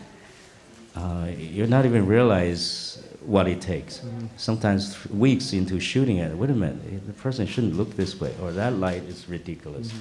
uh, 1.00 1.28
you're 1.38 1.68
not 1.76 1.86
even 1.86 2.06
realize 2.06 3.02
what 3.26 3.48
it 3.48 3.62
takes. 3.62 4.02
Sometimes 4.38 4.82
weeks 5.26 5.54
into 5.54 5.80
shooting 5.80 6.18
it, 6.18 6.36
wait 6.36 6.50
a 6.50 6.54
minute, 6.54 6.80
eh, 6.92 6.98
the 7.06 7.14
person 7.14 7.46
shouldn't 7.48 7.76
look 7.76 7.96
this 7.96 8.20
way, 8.20 8.34
or 8.42 8.52
that 8.52 8.74
light 8.74 9.04
is 9.04 9.28
ridiculous, 9.30 9.92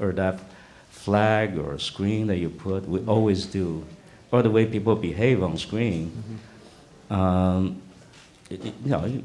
or 0.00 0.12
that 0.12 0.40
flag 0.90 1.58
or 1.58 1.78
screen 1.78 2.26
that 2.26 2.38
you 2.38 2.48
put, 2.48 2.88
we 2.88 2.98
always 3.06 3.46
do, 3.46 3.84
or 4.32 4.42
the 4.42 4.50
way 4.50 4.64
people 4.66 4.94
behave 4.96 5.42
on 5.42 5.56
screen. 5.58 6.04
Um, 7.10 7.80
it- 8.50 8.64
it- 8.66 8.74
you 8.84 8.90
know, 8.90 9.04
you, 9.04 9.22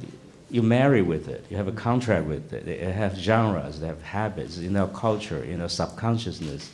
you 0.51 0.61
marry 0.61 1.01
with 1.01 1.27
it. 1.27 1.45
You 1.49 1.57
have 1.57 1.67
a 1.67 1.71
contract 1.87 2.27
with 2.27 2.53
it. 2.53 2.65
They 2.65 2.77
have 2.91 3.15
genres. 3.17 3.79
They 3.79 3.87
have 3.87 4.01
habits. 4.03 4.57
You 4.57 4.69
know, 4.69 4.87
culture. 4.87 5.43
You 5.45 5.57
know, 5.57 5.67
subconsciousness. 5.67 6.69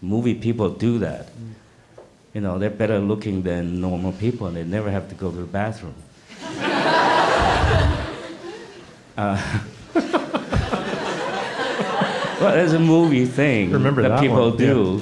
Movie 0.00 0.34
people 0.34 0.70
do 0.70 0.98
that. 1.00 1.28
You 2.34 2.40
know, 2.40 2.58
they're 2.58 2.68
better 2.68 2.98
looking 2.98 3.42
than 3.42 3.80
normal 3.80 4.10
people, 4.10 4.48
and 4.48 4.56
they 4.56 4.64
never 4.64 4.90
have 4.90 5.08
to 5.08 5.14
go 5.14 5.30
to 5.30 5.36
the 5.36 5.44
bathroom. 5.44 5.94
uh, 9.16 9.40
well, 12.40 12.58
it's 12.58 12.72
a 12.72 12.80
movie 12.80 13.24
thing 13.24 13.70
Remember 13.70 14.02
that, 14.02 14.08
that 14.08 14.20
people 14.20 14.50
one, 14.50 14.56
do. 14.56 15.00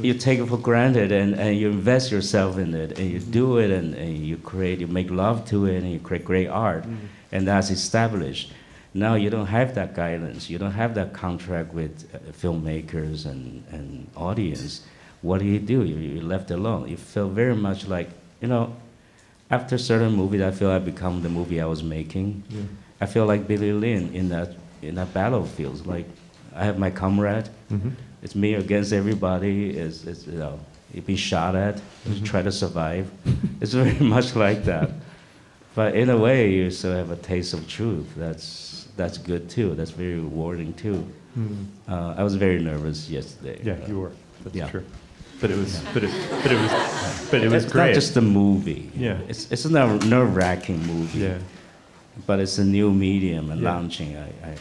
You 0.00 0.14
take 0.14 0.40
it 0.40 0.46
for 0.46 0.56
granted, 0.56 1.12
and, 1.12 1.34
and 1.36 1.56
you 1.56 1.68
invest 1.68 2.10
yourself 2.10 2.58
in 2.58 2.74
it, 2.74 2.98
and 2.98 3.08
you 3.08 3.20
do 3.20 3.58
it, 3.58 3.70
and, 3.70 3.94
and 3.94 4.18
you 4.18 4.36
create, 4.38 4.80
you 4.80 4.88
make 4.88 5.08
love 5.10 5.46
to 5.50 5.66
it, 5.66 5.84
and 5.84 5.92
you 5.92 6.00
create 6.00 6.24
great 6.24 6.48
art, 6.48 6.84
and 7.30 7.46
that's 7.46 7.70
established. 7.70 8.52
Now 8.94 9.14
you 9.14 9.30
don't 9.30 9.46
have 9.46 9.74
that 9.76 9.94
guidance. 9.94 10.50
You 10.50 10.58
don't 10.58 10.72
have 10.72 10.94
that 10.96 11.12
contract 11.12 11.72
with 11.72 12.08
uh, 12.14 12.18
filmmakers 12.32 13.24
and, 13.24 13.62
and 13.70 14.10
audience. 14.16 14.84
What 15.22 15.38
do 15.40 15.46
you 15.46 15.58
do? 15.58 15.84
You, 15.84 15.96
you're 15.96 16.22
left 16.24 16.50
alone. 16.50 16.88
You 16.88 16.96
feel 16.96 17.28
very 17.28 17.54
much 17.54 17.86
like, 17.86 18.10
you 18.40 18.48
know, 18.48 18.74
after 19.50 19.78
certain 19.78 20.12
movies, 20.12 20.42
I 20.42 20.50
feel 20.50 20.70
I 20.70 20.78
become 20.78 21.22
the 21.22 21.28
movie 21.28 21.60
I 21.60 21.66
was 21.66 21.82
making. 21.82 22.42
Yeah. 22.50 22.62
I 23.00 23.06
feel 23.06 23.26
like 23.26 23.46
Billy 23.46 23.72
Lynn 23.72 24.12
in 24.14 24.28
that 24.30 24.50
in 24.82 24.94
that 24.96 25.12
battlefield. 25.14 25.86
Like 25.86 26.06
I 26.54 26.64
have 26.64 26.78
my 26.78 26.90
comrade. 26.90 27.48
Mhm. 27.70 27.92
It's 28.22 28.34
me 28.34 28.54
against 28.54 28.92
everybody. 28.92 29.70
It's, 29.70 30.04
it's 30.04 30.26
you 30.26 30.38
know, 30.38 30.58
you've 30.94 31.06
been 31.06 31.16
shot 31.16 31.54
at. 31.56 31.76
You 32.06 32.14
Mhm. 32.14 32.24
try 32.24 32.42
to 32.42 32.52
survive. 32.52 33.06
it's 33.60 33.72
very 33.74 33.98
much 34.00 34.34
like 34.36 34.64
that. 34.64 34.90
But 35.74 35.94
in 35.94 36.10
a 36.10 36.16
way, 36.16 36.52
you 36.52 36.70
still 36.70 36.92
have 36.94 37.10
a 37.10 37.16
taste 37.16 37.54
of 37.54 37.66
truth. 37.68 38.08
That's 38.16 38.88
that's 38.96 39.18
good 39.18 39.48
too. 39.48 39.74
That's 39.74 39.90
very 39.92 40.14
rewarding 40.20 40.74
too. 40.74 41.06
Mhm. 41.38 41.66
Uh, 41.88 42.14
I 42.20 42.22
was 42.22 42.34
very 42.34 42.60
nervous 42.62 43.08
yesterday. 43.10 43.58
Yeah, 43.64 43.76
you 43.88 44.00
were. 44.00 44.12
That's 44.44 44.56
yeah. 44.56 44.68
true. 44.70 44.84
But 45.42 45.50
it 45.50 45.58
was, 45.58 45.82
but 45.92 46.04
it, 46.04 46.10
but 46.42 46.52
it 46.52 46.60
was, 46.60 46.70
but 47.30 47.42
it 47.42 47.50
was 47.50 47.64
it's 47.64 47.72
great. 47.72 47.88
not 47.88 47.94
just 47.94 48.16
a 48.16 48.20
movie. 48.22 48.90
Yeah. 48.96 49.18
It's 49.28 49.50
it's 49.50 49.64
a 49.64 49.70
nerve 49.70 50.36
wracking 50.36 50.80
movie. 50.86 51.18
yeah. 51.18 51.38
But 52.26 52.38
it's 52.40 52.58
a 52.58 52.64
new 52.64 52.92
medium 52.92 53.50
and 53.50 53.60
Yeah. 53.60 53.72
launching. 53.74 54.16
I, 54.16 54.28
I, 54.50 54.54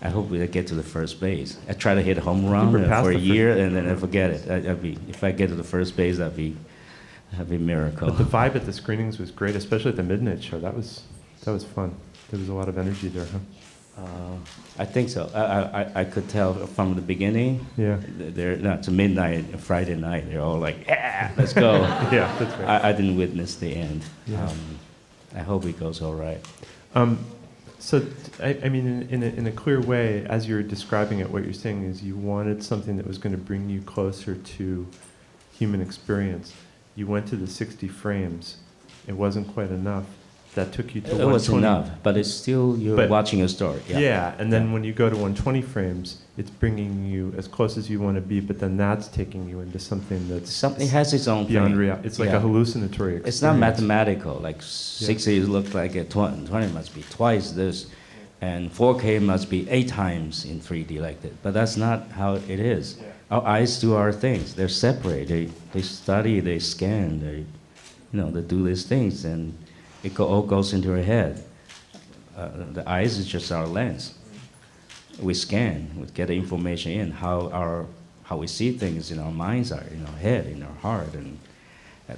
I 0.00 0.08
hope 0.08 0.30
we 0.30 0.44
get 0.46 0.68
to 0.68 0.74
the 0.74 0.82
first 0.82 1.20
base. 1.20 1.58
I 1.68 1.74
try 1.74 1.94
to 1.94 2.00
hit 2.02 2.16
home 2.16 2.46
run 2.48 2.72
for 2.72 3.10
a 3.10 3.14
year 3.16 3.50
and 3.58 3.76
then 3.76 3.88
I 3.88 3.94
forget 3.96 4.30
it. 4.30 4.50
I, 4.50 4.70
I'd 4.70 4.80
be, 4.80 4.96
if 5.08 5.22
I 5.22 5.32
get 5.32 5.48
to 5.48 5.56
the 5.56 5.64
first 5.64 5.96
base, 5.96 6.18
that'd 6.18 6.36
be, 6.36 6.56
that'd 7.32 7.50
be 7.50 7.56
a 7.56 7.58
miracle. 7.58 8.08
But 8.08 8.16
the 8.18 8.24
vibe 8.24 8.54
at 8.54 8.64
the 8.64 8.72
screenings 8.72 9.18
was 9.18 9.30
great, 9.32 9.56
especially 9.56 9.90
at 9.90 9.96
the 9.96 10.02
midnight 10.04 10.42
show. 10.42 10.60
That 10.60 10.74
was, 10.76 11.02
that 11.44 11.50
was 11.50 11.64
fun. 11.64 11.94
There 12.30 12.38
was 12.38 12.48
a 12.48 12.54
lot 12.54 12.68
of 12.68 12.78
energy 12.78 13.08
there, 13.08 13.24
huh? 13.26 13.38
Uh, 13.98 14.36
I 14.78 14.84
think 14.84 15.08
so. 15.08 15.28
I, 15.34 15.40
I, 15.42 15.82
I- 15.82 15.92
I 16.00 16.04
could 16.04 16.28
tell 16.28 16.54
from 16.68 16.94
the 16.94 17.00
beginning. 17.02 17.66
Yeah. 17.76 17.98
th- 18.18 18.34
They're 18.34 18.56
not 18.56 18.84
to 18.84 18.90
midnight, 18.92 19.58
Friday 19.60 19.96
night. 19.96 20.30
They're 20.30 20.40
all 20.40 20.58
like, 20.58 20.86
yeah, 20.86 21.32
let's 21.36 21.52
go. 21.52 21.72
Yeah, 22.12 22.32
that's 22.38 22.56
right. 22.60 22.68
I, 22.84 22.90
I 22.90 22.92
didn't 22.92 23.16
witness 23.16 23.56
the 23.56 23.74
end. 23.74 24.04
Yeah. 24.26 24.44
Um, 24.46 24.58
I 25.34 25.40
hope 25.40 25.64
it 25.66 25.78
goes 25.80 26.00
all 26.00 26.14
right. 26.14 26.38
Um, 26.94 27.18
so, 27.80 28.04
I 28.42 28.68
mean, 28.68 28.86
in, 28.86 29.08
in, 29.10 29.22
a, 29.22 29.26
in 29.26 29.46
a 29.46 29.52
clear 29.52 29.80
way, 29.80 30.24
as 30.26 30.48
you're 30.48 30.62
describing 30.62 31.18
it, 31.20 31.30
what 31.30 31.44
you're 31.44 31.52
saying 31.52 31.84
is 31.84 32.02
you 32.02 32.16
wanted 32.16 32.62
something 32.62 32.96
that 32.96 33.06
was 33.06 33.18
going 33.18 33.32
to 33.32 33.38
bring 33.42 33.68
you 33.68 33.80
closer 33.82 34.34
to 34.36 34.86
human 35.52 35.80
experience. 35.80 36.54
You 36.96 37.06
went 37.06 37.26
to 37.28 37.36
the 37.36 37.46
60 37.46 37.86
frames. 37.88 38.56
It 39.06 39.12
wasn't 39.14 39.48
quite 39.54 39.70
enough. 39.70 40.06
That 40.54 40.72
took 40.72 40.94
you 40.94 41.00
to 41.02 41.10
It 41.10 41.26
was 41.26 41.48
120. 41.48 41.58
enough, 41.58 41.90
but 42.02 42.16
it's 42.16 42.30
still 42.32 42.76
you're 42.78 42.96
But- 42.96 43.10
watching 43.10 43.42
a 43.42 43.48
story. 43.48 43.80
Yeah. 43.88 44.32
and 44.38 44.52
then 44.52 44.66
Yeah. 44.68 44.72
when 44.72 44.82
you 44.84 44.92
go 44.92 45.08
to 45.08 45.16
120 45.16 45.62
frames, 45.62 46.16
it's 46.36 46.50
bringing 46.50 47.06
you 47.06 47.32
as 47.36 47.46
close 47.46 47.76
as 47.76 47.88
you 47.88 48.00
want 48.00 48.16
to 48.16 48.20
be, 48.22 48.40
but 48.40 48.58
then 48.58 48.76
that's 48.76 49.06
taking 49.08 49.48
you 49.48 49.60
into 49.60 49.78
something 49.78 50.26
that's 50.28 50.50
Something 50.52 50.88
has 50.88 51.12
its 51.14 51.28
own 51.28 51.46
beyond 51.46 51.68
thing. 51.72 51.76
reality. 51.78 52.06
It's 52.08 52.18
like 52.18 52.30
Yeah. 52.30 52.38
a 52.38 52.40
hallucinatory 52.40 53.16
experience. 53.16 53.28
It's 53.36 53.42
not 53.42 53.56
mathematical. 53.58 54.40
Like 54.42 54.60
60 54.62 55.40
look 55.42 55.74
like 55.74 55.94
a 55.94 56.04
20, 56.04 56.46
20 56.46 56.72
must 56.72 56.92
be 56.94 57.02
twice 57.10 57.52
this, 57.52 57.86
and 58.40 58.72
4K 58.72 59.18
must 59.20 59.50
be 59.50 59.68
eight 59.70 59.88
times 59.88 60.44
in 60.44 60.60
3D 60.60 60.98
like 60.98 61.22
that. 61.22 61.40
But 61.42 61.54
that's 61.54 61.76
not 61.76 62.08
how 62.12 62.34
it 62.34 62.58
is. 62.58 62.96
Our 63.30 63.44
eyes 63.46 63.78
do 63.78 63.94
our 63.94 64.10
things. 64.12 64.54
They're 64.54 64.68
separate. 64.68 65.28
They, 65.28 65.48
they 65.72 65.82
study, 65.82 66.40
they 66.40 66.58
scan, 66.58 67.20
they, 67.20 67.36
you 68.12 68.20
know, 68.20 68.30
they 68.30 68.40
do 68.40 68.64
these 68.66 68.84
things, 68.84 69.24
and 69.24 69.52
it 70.02 70.14
go, 70.14 70.26
all 70.26 70.42
goes 70.42 70.72
into 70.72 70.92
our 70.92 71.02
head. 71.02 71.42
Uh, 72.36 72.50
the 72.72 72.88
eyes 72.88 73.18
is 73.18 73.26
just 73.26 73.50
our 73.50 73.66
lens. 73.66 74.14
We 75.20 75.34
scan, 75.34 75.90
we 75.96 76.06
get 76.06 76.28
the 76.28 76.34
information 76.34 76.92
in, 76.92 77.10
how 77.10 77.50
our 77.50 77.86
how 78.22 78.36
we 78.36 78.46
see 78.46 78.72
things 78.72 79.10
in 79.10 79.18
our 79.18 79.32
minds 79.32 79.72
are, 79.72 79.82
in 79.90 80.04
our 80.04 80.18
head, 80.18 80.46
in 80.46 80.62
our 80.62 80.74
heart, 80.82 81.14
and 81.14 81.38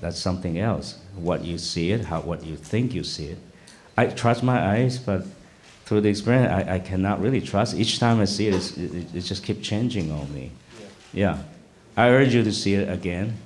that's 0.00 0.18
something 0.18 0.58
else. 0.58 0.98
What 1.14 1.44
you 1.44 1.56
see 1.56 1.92
it, 1.92 2.04
how 2.04 2.20
what 2.20 2.44
you 2.44 2.56
think 2.56 2.92
you 2.92 3.04
see 3.04 3.26
it. 3.26 3.38
I 3.96 4.06
trust 4.06 4.42
my 4.42 4.60
eyes, 4.72 4.98
but 4.98 5.24
through 5.84 6.00
the 6.00 6.08
experience, 6.08 6.52
I, 6.52 6.74
I 6.74 6.78
cannot 6.80 7.20
really 7.20 7.40
trust. 7.40 7.74
Each 7.74 7.98
time 7.98 8.20
I 8.20 8.24
see 8.24 8.48
it, 8.48 8.78
it, 8.78 9.14
it 9.14 9.20
just 9.20 9.44
keeps 9.44 9.66
changing 9.66 10.10
on 10.10 10.32
me. 10.34 10.50
Yeah. 11.12 11.38
I 11.96 12.08
urge 12.08 12.34
you 12.34 12.42
to 12.44 12.52
see 12.52 12.74
it 12.74 12.88
again. 12.88 13.36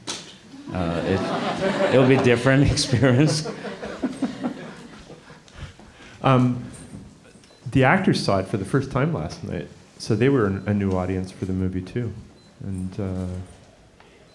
Uh, 0.73 1.03
it, 1.05 1.95
it'll 1.95 2.09
be 2.09 2.17
different 2.19 2.71
experience. 2.71 3.47
Um, 6.25 6.65
the 7.71 7.85
actors 7.85 8.23
saw 8.25 8.39
it 8.39 8.47
for 8.49 8.57
the 8.57 8.65
first 8.65 8.91
time 8.91 9.13
last 9.15 9.45
night, 9.45 9.69
so 9.99 10.17
they 10.17 10.29
were 10.29 10.47
a 10.67 10.75
new 10.75 10.93
audience 10.93 11.31
for 11.31 11.45
the 11.45 11.53
movie 11.53 11.83
too. 11.83 12.13
And 12.65 12.99
uh, 13.01 13.27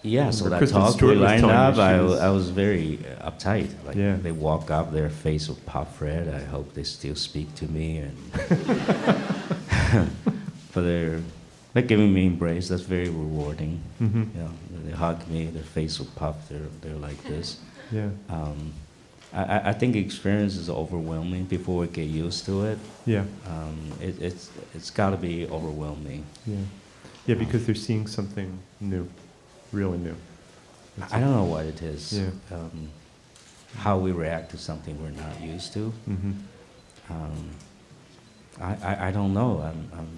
Yeah, 0.02 0.30
so 0.30 0.48
that 0.48 0.58
Kristen 0.58 0.80
talk 0.80 0.92
Stewart 0.94 1.16
we 1.16 1.22
lined 1.22 1.44
up, 1.44 1.76
I, 1.78 2.00
was- 2.00 2.18
I 2.20 2.30
was 2.30 2.48
very 2.50 2.98
uh, 3.20 3.30
uptight. 3.30 3.68
Like 3.84 3.96
Yeah. 3.96 4.16
they 4.16 4.32
walk 4.32 4.70
up, 4.70 4.92
their 4.92 5.10
face 5.10 5.48
will 5.48 5.58
pop 5.66 6.00
red. 6.00 6.28
I 6.28 6.44
hope 6.44 6.72
they 6.74 6.84
still 6.84 7.16
speak 7.16 7.54
to 7.56 7.66
me, 7.66 7.98
and 7.98 8.16
but 10.72 10.82
they're 10.82 11.20
they're 11.72 11.82
giving 11.82 12.12
me 12.12 12.26
embrace. 12.26 12.68
That's 12.68 12.82
very 12.82 13.08
rewarding. 13.08 13.80
mhm, 14.00 14.26
You 14.34 14.40
know, 14.42 14.50
they 14.84 14.92
hug 14.92 15.26
me, 15.28 15.46
their 15.46 15.62
face 15.62 15.98
will 15.98 16.08
pop. 16.16 16.48
They're 16.48 16.68
they're 16.82 16.96
like 17.08 17.22
this. 17.24 17.58
yeah, 17.92 18.10
Um, 18.28 18.72
I, 19.32 19.42
I- 19.44 19.68
I 19.70 19.72
think 19.72 19.96
experience 19.96 20.56
is 20.56 20.68
overwhelming 20.68 21.44
before 21.44 21.80
we 21.80 21.86
get 21.86 22.08
used 22.08 22.44
to 22.46 22.64
it. 22.64 22.78
yeah, 23.06 23.24
Um, 23.46 23.76
it 24.00 24.20
it's 24.20 24.50
it's 24.74 24.90
got 24.90 25.10
to 25.10 25.16
be 25.16 25.46
overwhelming. 25.46 26.24
yeah, 26.46 26.56
yeah, 27.26 27.34
because 27.36 27.64
they're 27.66 27.74
seeing 27.88 28.06
something 28.08 28.58
new, 28.80 29.08
really 29.72 29.98
new. 29.98 30.16
That's 30.98 31.12
I 31.14 31.20
don't 31.20 31.32
know 31.32 31.44
what 31.44 31.64
it 31.66 31.80
is. 31.82 32.12
Yeah. 32.12 32.30
Um, 32.56 32.88
how 33.76 33.98
we 33.98 34.10
react 34.10 34.50
to 34.50 34.58
something 34.58 35.00
we're 35.00 35.10
not 35.24 35.40
used 35.40 35.72
to. 35.74 35.92
Mm-hmm. 36.08 36.32
Um, 37.08 37.50
I, 38.60 38.74
I, 38.82 39.08
I 39.08 39.10
don't 39.12 39.32
know. 39.32 39.60
I'm, 39.60 39.88
I'm, 39.98 40.08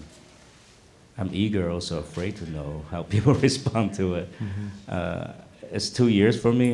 I'm 1.18 1.30
eager, 1.34 1.68
also 1.70 1.98
afraid 1.98 2.36
to 2.36 2.50
know 2.50 2.82
how 2.90 3.02
people 3.14 3.34
respond 3.48 3.92
to 3.94 4.14
it. 4.14 4.28
hmm 4.38 4.68
Uh, 4.88 5.32
it's 5.70 5.90
two 5.90 6.08
years 6.08 6.40
for 6.40 6.52
me. 6.52 6.72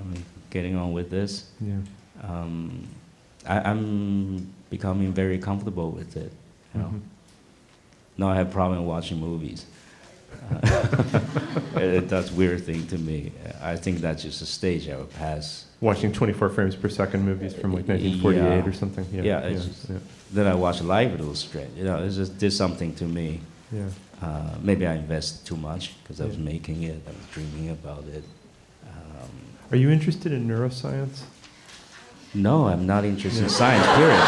I'm 0.00 0.14
getting 0.50 0.76
on 0.76 0.92
with 0.92 1.10
this. 1.10 1.50
Yeah. 1.60 1.76
Um, 2.22 2.86
I, 3.46 3.60
I'm 3.60 4.52
becoming 4.70 5.12
very 5.12 5.38
comfortable 5.38 5.90
with 5.90 6.16
it. 6.16 6.32
You 6.74 6.80
know? 6.80 6.86
mhm. 6.88 7.00
Now 8.18 8.28
I 8.28 8.36
have 8.36 8.50
problem 8.50 8.84
watching 8.86 9.20
movies. 9.20 9.66
it, 11.76 12.08
that's 12.08 12.30
weird 12.30 12.64
thing 12.64 12.86
to 12.88 12.98
me. 12.98 13.32
I 13.62 13.76
think 13.76 13.98
that's 13.98 14.22
just 14.22 14.42
a 14.42 14.46
stage 14.46 14.88
I 14.88 14.96
would 14.96 15.12
pass. 15.14 15.66
Watching 15.80 16.12
24 16.12 16.48
frames 16.50 16.76
per 16.76 16.88
second 16.88 17.24
movies 17.24 17.52
from 17.54 17.72
like 17.72 17.86
1948 17.88 18.40
Yeah. 18.42 18.64
or 18.64 18.72
something. 18.72 19.06
Yeah. 19.12 19.22
Yeah, 19.22 19.48
yeah, 19.48 19.54
just- 19.54 19.90
Then 20.32 20.46
I 20.46 20.54
watch 20.54 20.80
live, 20.82 21.12
it 21.12 21.20
was 21.20 21.38
strange. 21.40 21.76
You 21.76 21.84
know, 21.84 22.02
it 22.02 22.10
just 22.10 22.38
did 22.38 22.52
something 22.52 22.94
to 22.96 23.04
me. 23.04 23.40
yeah. 23.72 23.88
Uh, 24.22 24.54
maybe 24.62 24.86
I 24.86 24.94
invested 24.94 25.44
too 25.46 25.56
much 25.58 25.92
because 26.02 26.22
I 26.22 26.24
was 26.24 26.38
making 26.38 26.84
it, 26.84 27.02
I 27.06 27.10
was 27.10 27.26
dreaming 27.32 27.68
about 27.70 28.04
it. 28.04 28.24
Are 29.70 29.76
you 29.76 29.90
interested 29.90 30.32
in 30.32 30.46
neuroscience? 30.46 31.22
no, 32.36 32.68
I'm 32.68 32.86
not 32.86 33.04
interested 33.04 33.44
in 33.44 33.48
science, 33.48 33.86
period. 33.96 34.20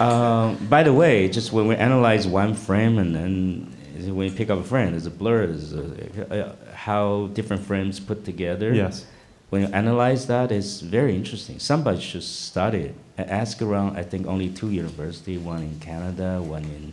um, 0.00 0.56
by 0.68 0.82
the 0.82 0.92
way, 0.92 1.28
just 1.28 1.52
when 1.52 1.66
we 1.66 1.74
analyze 1.76 2.26
one 2.26 2.54
frame 2.54 2.98
and 2.98 3.14
then 3.14 3.72
when 4.14 4.28
you 4.28 4.34
pick 4.34 4.50
up 4.50 4.58
a 4.60 4.62
frame, 4.62 4.92
there's 4.92 5.06
a 5.06 5.10
blur, 5.10 5.46
there's 5.46 5.72
a, 5.72 6.46
uh, 6.46 6.54
how 6.74 7.28
different 7.32 7.64
frames 7.64 7.98
put 7.98 8.24
together. 8.24 8.72
Yes. 8.72 9.04
When 9.50 9.62
you 9.62 9.68
analyze 9.68 10.26
that, 10.26 10.52
it's 10.52 10.80
very 10.80 11.14
interesting. 11.14 11.58
Somebody 11.58 12.00
should 12.00 12.24
study 12.24 12.78
it. 12.78 12.94
I 13.18 13.22
ask 13.22 13.62
around, 13.62 13.96
I 13.96 14.02
think 14.02 14.26
only 14.26 14.48
two 14.50 14.70
universities, 14.70 15.38
one 15.38 15.62
in 15.62 15.78
Canada, 15.80 16.42
one 16.42 16.64
in, 16.64 16.92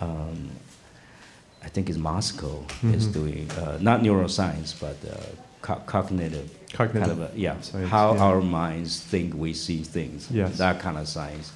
um, 0.00 0.50
I 1.64 1.68
think 1.68 1.88
it's 1.88 1.98
Moscow, 1.98 2.64
is 2.82 3.06
Mhm. 3.08 3.12
doing, 3.12 3.50
uh, 3.52 3.78
not 3.80 4.00
neuroscience, 4.02 4.74
but 4.78 4.96
uh, 5.10 5.16
co- 5.62 5.82
cognitive, 5.86 6.50
Cognitive 6.72 7.08
kind 7.08 7.12
of 7.12 7.34
a, 7.34 7.38
yeah, 7.38 7.60
science, 7.60 7.88
how 7.90 8.14
yeah. 8.14 8.22
our 8.22 8.40
minds 8.40 9.00
think 9.00 9.34
we 9.34 9.54
see 9.54 9.82
things. 9.82 10.28
Yes. 10.30 10.58
That 10.58 10.78
kind 10.80 10.98
of 10.98 11.08
science. 11.08 11.52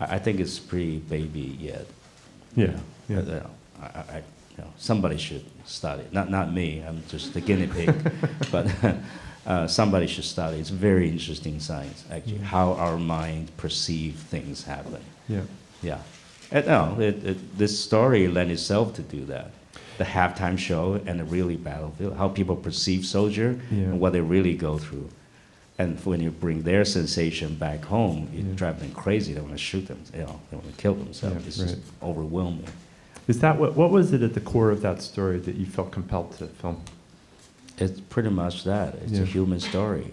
I, 0.00 0.16
I 0.16 0.18
think 0.18 0.40
it's 0.40 0.58
pretty 0.58 0.98
baby 0.98 1.56
yet. 1.60 1.86
Yeah. 2.56 2.76
you 3.08 3.16
know. 3.16 3.22
yeah. 3.28 3.46
I, 3.82 4.16
I, 4.16 4.22
you 4.56 4.58
know, 4.64 4.70
somebody 4.76 5.18
should 5.18 5.44
study. 5.66 6.04
Not 6.12 6.30
not 6.30 6.52
me. 6.52 6.82
I'm 6.86 7.02
just 7.08 7.32
the 7.34 7.40
guinea 7.40 7.66
pig. 7.66 7.92
but 8.52 8.66
uh, 9.46 9.66
somebody 9.66 10.06
should 10.06 10.24
study. 10.24 10.58
It's 10.58 10.70
very 10.70 11.08
interesting 11.08 11.60
science, 11.60 12.04
actually. 12.10 12.38
Mhm. 12.38 12.44
How 12.54 12.72
our 12.74 12.98
mind 12.98 13.50
perceive 13.56 14.14
things 14.30 14.64
happen. 14.64 15.02
Yeah. 15.28 15.42
Yeah. 15.82 15.98
And, 16.50 16.66
no, 16.66 16.96
it, 17.00 17.24
it, 17.24 17.58
this 17.58 17.78
story 17.78 18.28
lent 18.28 18.50
itself 18.50 18.94
to 18.94 19.02
do 19.02 19.24
that. 19.26 19.50
The 19.98 20.04
halftime 20.04 20.58
show 20.58 21.00
and 21.06 21.20
the 21.20 21.24
really 21.24 21.56
battlefield, 21.56 22.16
how 22.16 22.28
people 22.28 22.56
perceive 22.56 23.04
soldier 23.06 23.58
Yeah. 23.70 23.84
and 23.84 24.00
what 24.00 24.12
they 24.12 24.20
really 24.20 24.54
go 24.56 24.78
through. 24.78 25.08
And 25.78 25.98
when 26.04 26.20
you 26.20 26.30
bring 26.30 26.62
their 26.62 26.84
sensation 26.84 27.56
back 27.56 27.84
home, 27.84 28.28
you 28.32 28.44
Yeah. 28.44 28.54
drive 28.54 28.80
them 28.80 28.92
crazy. 28.92 29.32
They 29.34 29.40
want 29.40 29.52
to 29.52 29.58
shoot 29.58 29.86
them. 29.88 30.00
You 30.12 30.20
know, 30.20 30.40
they 30.50 30.56
want 30.56 30.68
to 30.76 30.82
kill 30.82 30.94
themselves. 30.94 31.36
Yeah, 31.36 31.46
it's 31.46 31.56
just 31.56 31.76
overwhelming. 32.02 32.68
Is 33.26 33.40
that 33.40 33.58
what? 33.58 33.74
What 33.74 33.90
was 33.90 34.12
it 34.12 34.22
at 34.22 34.34
the 34.34 34.40
core 34.40 34.70
of 34.70 34.82
that 34.82 35.00
story 35.02 35.38
that 35.38 35.54
you 35.56 35.64
felt 35.66 35.90
compelled 35.90 36.36
to 36.38 36.46
film? 36.46 36.80
It's 37.78 37.98
pretty 38.00 38.28
much 38.30 38.64
that. 38.64 38.94
It's 39.06 39.18
a 39.18 39.24
human 39.24 39.58
story. 39.60 40.04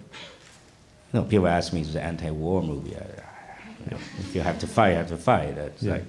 You 1.13 1.19
know, 1.19 1.23
people 1.23 1.47
ask 1.47 1.73
me, 1.73 1.81
"Is 1.81 1.93
it 1.93 1.99
an 1.99 2.05
anti-war 2.05 2.63
movie?" 2.63 2.95
I, 2.95 3.05
you 3.85 3.91
know, 3.91 3.97
if 4.19 4.33
you 4.33 4.41
have 4.41 4.57
to 4.59 4.67
fight, 4.67 4.91
you 4.91 4.95
have 4.97 5.09
to 5.09 5.17
fight. 5.17 5.57
It's 5.57 5.83
Yeah. 5.83 5.93
like 5.93 6.05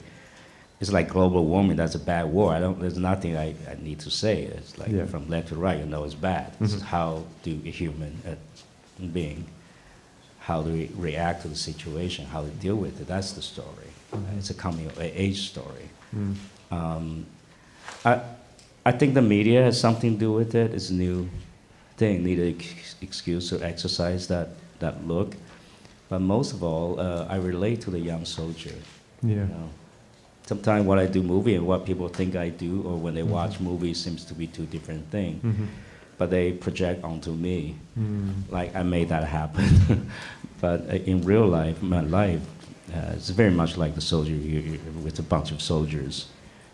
it's 0.83 0.93
like 0.93 1.09
global 1.09 1.47
warming. 1.47 1.77
That's 1.77 1.95
a 1.95 1.99
bad 2.13 2.27
war. 2.27 2.53
I 2.53 2.59
don't. 2.61 2.79
There's 2.81 2.99
nothing 2.99 3.37
I, 3.37 3.55
I 3.71 3.77
need 3.81 4.01
to 4.01 4.11
say. 4.11 4.43
It's 4.43 4.77
like 4.79 4.91
Yeah. 4.91 5.07
from 5.07 5.29
left 5.31 5.49
to 5.49 5.55
right, 5.55 5.79
you 5.79 5.87
know, 5.87 6.03
it's 6.05 6.15
bad. 6.15 6.53
This 6.61 6.75
is 6.75 6.83
how 6.83 7.23
do 7.45 7.53
a 7.65 7.71
human 7.71 8.13
uh, 8.29 8.35
being, 9.13 9.47
how 10.41 10.61
do 10.63 10.73
we 10.73 10.91
react 10.97 11.43
to 11.43 11.49
the 11.49 11.55
situation, 11.71 12.27
how 12.27 12.43
they 12.43 12.51
deal 12.67 12.77
with 12.77 13.01
it. 13.01 13.07
That's 13.07 13.33
the 13.33 13.43
story. 13.43 13.91
Mhm. 14.13 14.39
It's 14.39 14.51
a 14.51 14.55
coming 14.55 14.87
of 14.87 15.01
age 15.01 15.41
story. 15.53 15.87
Mm. 16.15 16.35
Um, 16.73 17.27
I, 18.05 18.21
I 18.85 18.93
think 18.93 19.15
the 19.15 19.23
media 19.23 19.63
has 19.63 19.79
something 19.81 20.15
to 20.15 20.19
do 20.19 20.33
with 20.33 20.55
it. 20.57 20.75
It's 20.75 20.91
a 20.91 20.95
new 20.95 21.29
thing, 21.97 22.25
need 22.25 22.41
an 22.41 22.49
ex- 22.59 22.97
excuse 23.01 23.49
to 23.51 23.57
exercise 23.65 24.27
that, 24.29 24.49
that 24.81 25.07
look. 25.07 25.37
But 26.09 26.21
most 26.21 26.53
of 26.53 26.63
all, 26.65 26.99
uh, 26.99 27.27
I 27.35 27.37
relate 27.37 27.81
to 27.83 27.91
the 27.91 28.01
young 28.01 28.25
soldier. 28.25 28.75
Yeah. 29.23 29.31
You 29.31 29.47
know? 29.47 29.69
Sometimes 30.47 30.87
what 30.87 30.99
I 30.99 31.07
do 31.07 31.23
movie 31.23 31.55
and 31.55 31.67
what 31.67 31.85
people 31.87 32.09
think 32.09 32.35
I 32.37 32.49
do, 32.51 32.83
or 32.83 32.97
when 32.97 33.15
they 33.15 33.23
Mhm. 33.23 33.29
watch 33.29 33.61
movies, 33.61 33.99
seems 34.03 34.25
to 34.25 34.35
be 34.35 34.47
two 34.47 34.67
different 34.67 35.11
things. 35.11 35.43
Mhm. 35.43 35.67
But 36.19 36.31
they 36.31 36.53
project 36.53 37.05
onto 37.05 37.33
me, 37.33 37.77
Mm. 37.99 38.33
like 38.51 38.75
I 38.75 38.83
made 38.83 39.09
that 39.09 39.25
happen. 39.25 39.65
but 40.61 40.89
uh, 40.91 40.95
in 41.07 41.23
real 41.25 41.47
life, 41.47 41.83
my 41.83 42.01
life, 42.01 42.41
uh, 42.95 43.13
it's 43.15 43.31
very 43.31 43.51
much 43.51 43.77
like 43.77 43.95
the 43.95 44.01
soldier. 44.01 44.33
You, 44.35 44.79
with 45.03 45.19
a 45.19 45.23
bunch 45.23 45.53
of 45.53 45.63
soldiers, 45.63 46.27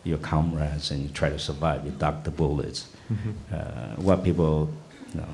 your 0.05 0.19
comrades, 0.19 0.91
and 0.91 1.03
you 1.03 1.09
try 1.11 1.29
to 1.31 1.39
survive. 1.39 1.85
You 1.85 1.93
duck 1.93 2.25
the 2.25 2.31
bullets. 2.31 2.87
Mhm. 3.13 3.35
Uh, 3.53 4.03
what 4.03 4.25
people, 4.25 4.71
you 5.15 5.21
know, 5.21 5.29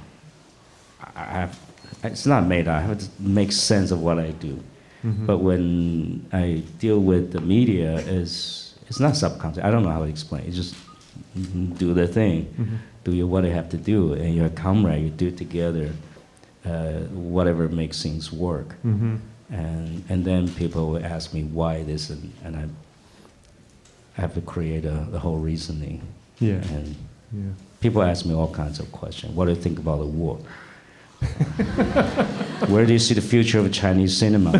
I 1.01 1.21
I 1.21 1.25
have, 1.41 1.59
it's 2.03 2.27
not 2.27 2.47
made. 2.47 2.67
I 2.69 2.81
have 2.81 2.99
to 2.99 3.07
make 3.21 3.53
sense 3.53 3.91
of 3.91 4.01
what 4.03 4.19
I 4.19 4.31
do. 4.33 4.59
Mhm. 5.05 5.27
But 5.27 5.39
when 5.39 6.25
I 6.33 6.63
deal 6.79 6.99
with 7.01 7.33
the 7.33 7.41
media, 7.41 7.97
is 7.99 8.75
it's 8.89 9.01
not 9.01 9.17
subconscious. 9.17 9.63
I 9.63 9.71
don't 9.71 9.83
know 9.83 9.91
how 9.91 10.03
to 10.05 10.09
explain. 10.09 10.45
It's 10.47 10.57
just 10.57 10.75
do 11.79 11.93
the 11.95 12.07
thing, 12.07 12.47
Mhm. 12.59 12.79
do 13.05 13.27
what 13.27 13.45
you 13.45 13.51
have 13.51 13.69
to 13.71 13.77
do, 13.77 14.15
and 14.15 14.35
you're 14.35 14.47
a 14.47 14.51
comrade, 14.67 15.03
you 15.05 15.11
do 15.11 15.29
it 15.29 15.37
together. 15.37 15.91
Uh, 16.65 17.01
whatever 17.37 17.69
makes 17.69 18.03
things 18.03 18.33
work, 18.33 18.77
Mhm. 18.85 19.19
and 19.51 20.03
and 20.09 20.25
then 20.25 20.49
people 20.49 20.83
will 20.93 21.05
ask 21.05 21.35
me 21.35 21.43
why 21.45 21.83
this, 21.83 22.09
and, 22.09 22.31
and 22.43 22.57
I, 22.57 22.65
I 24.17 24.21
have 24.23 24.33
to 24.35 24.41
create 24.41 24.87
a, 24.87 25.07
the 25.11 25.19
whole 25.19 25.39
reasoning. 25.39 26.01
Yeah. 26.41 26.63
And 26.75 26.95
Yeah. 27.33 27.53
people 27.81 28.01
ask 28.03 28.25
me 28.25 28.33
all 28.33 28.49
kinds 28.49 28.81
of 28.81 28.91
questions. 28.93 29.35
What 29.37 29.45
do 29.45 29.51
you 29.51 29.61
think 29.61 29.79
about 29.79 29.99
the 29.99 30.07
war? 30.07 30.39
Where 32.69 32.87
do 32.87 32.93
you 32.93 32.99
see 32.99 33.15
the 33.15 33.21
future 33.21 33.59
of 33.59 33.73
Chinese 33.73 34.17
cinema? 34.17 34.53
do 34.53 34.59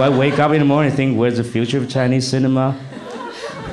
I 0.00 0.08
wake 0.08 0.38
up 0.38 0.52
in 0.52 0.58
the 0.58 0.64
morning 0.64 0.90
and 0.90 0.96
think, 0.96 1.18
where's 1.18 1.36
the 1.36 1.44
future 1.44 1.78
of 1.78 1.88
Chinese 1.88 2.26
cinema? 2.26 2.78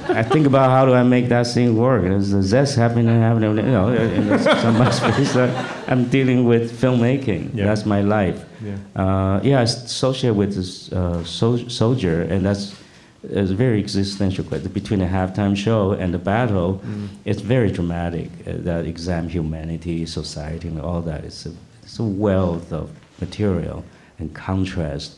I 0.10 0.24
think 0.24 0.48
about 0.48 0.70
how 0.72 0.86
do 0.86 0.94
I 0.94 1.04
make 1.04 1.30
that 1.30 1.48
thing 1.48 1.78
work. 1.78 2.02
There's 2.04 2.34
a 2.34 2.42
zest 2.42 2.76
happening, 2.76 3.08
happening, 3.08 3.56
you 3.58 3.64
know, 3.64 3.90
in 3.90 4.28
face. 4.28 5.34
that 5.34 5.84
I'm 5.88 6.10
dealing 6.10 6.46
with 6.46 6.72
filmmaking. 6.82 7.56
Yeah. 7.56 7.66
That's 7.66 7.86
my 7.86 8.02
life. 8.02 8.44
Yeah. 8.64 8.78
Uh, 8.96 9.40
yeah, 9.44 9.62
it's 9.62 9.76
associated 9.76 10.36
with 10.36 10.56
this 10.56 10.92
uh, 10.92 11.24
sol- 11.24 11.70
soldier, 11.70 12.24
and 12.24 12.46
that's 12.46 12.76
it's 13.24 13.52
a 13.52 13.56
very 13.56 13.80
existential. 13.80 14.44
question. 14.46 14.72
between 14.72 15.00
the 15.00 15.06
halftime 15.06 15.56
show 15.56 15.92
and 15.92 16.14
the 16.14 16.18
battle, 16.20 16.82
Mm. 16.86 17.08
it's 17.26 17.42
very 17.42 17.72
dramatic. 17.72 18.30
Uh, 18.48 18.54
that 18.64 18.86
exam 18.86 19.30
humanity, 19.30 20.06
society, 20.06 20.68
and 20.68 20.80
all 20.80 21.02
that. 21.02 21.24
It's 21.26 21.46
a, 21.46 21.52
it's 21.84 22.00
a 22.00 22.04
wealth 22.04 22.72
of 22.72 22.90
material 23.20 23.84
and 24.20 24.34
contrast. 24.34 25.16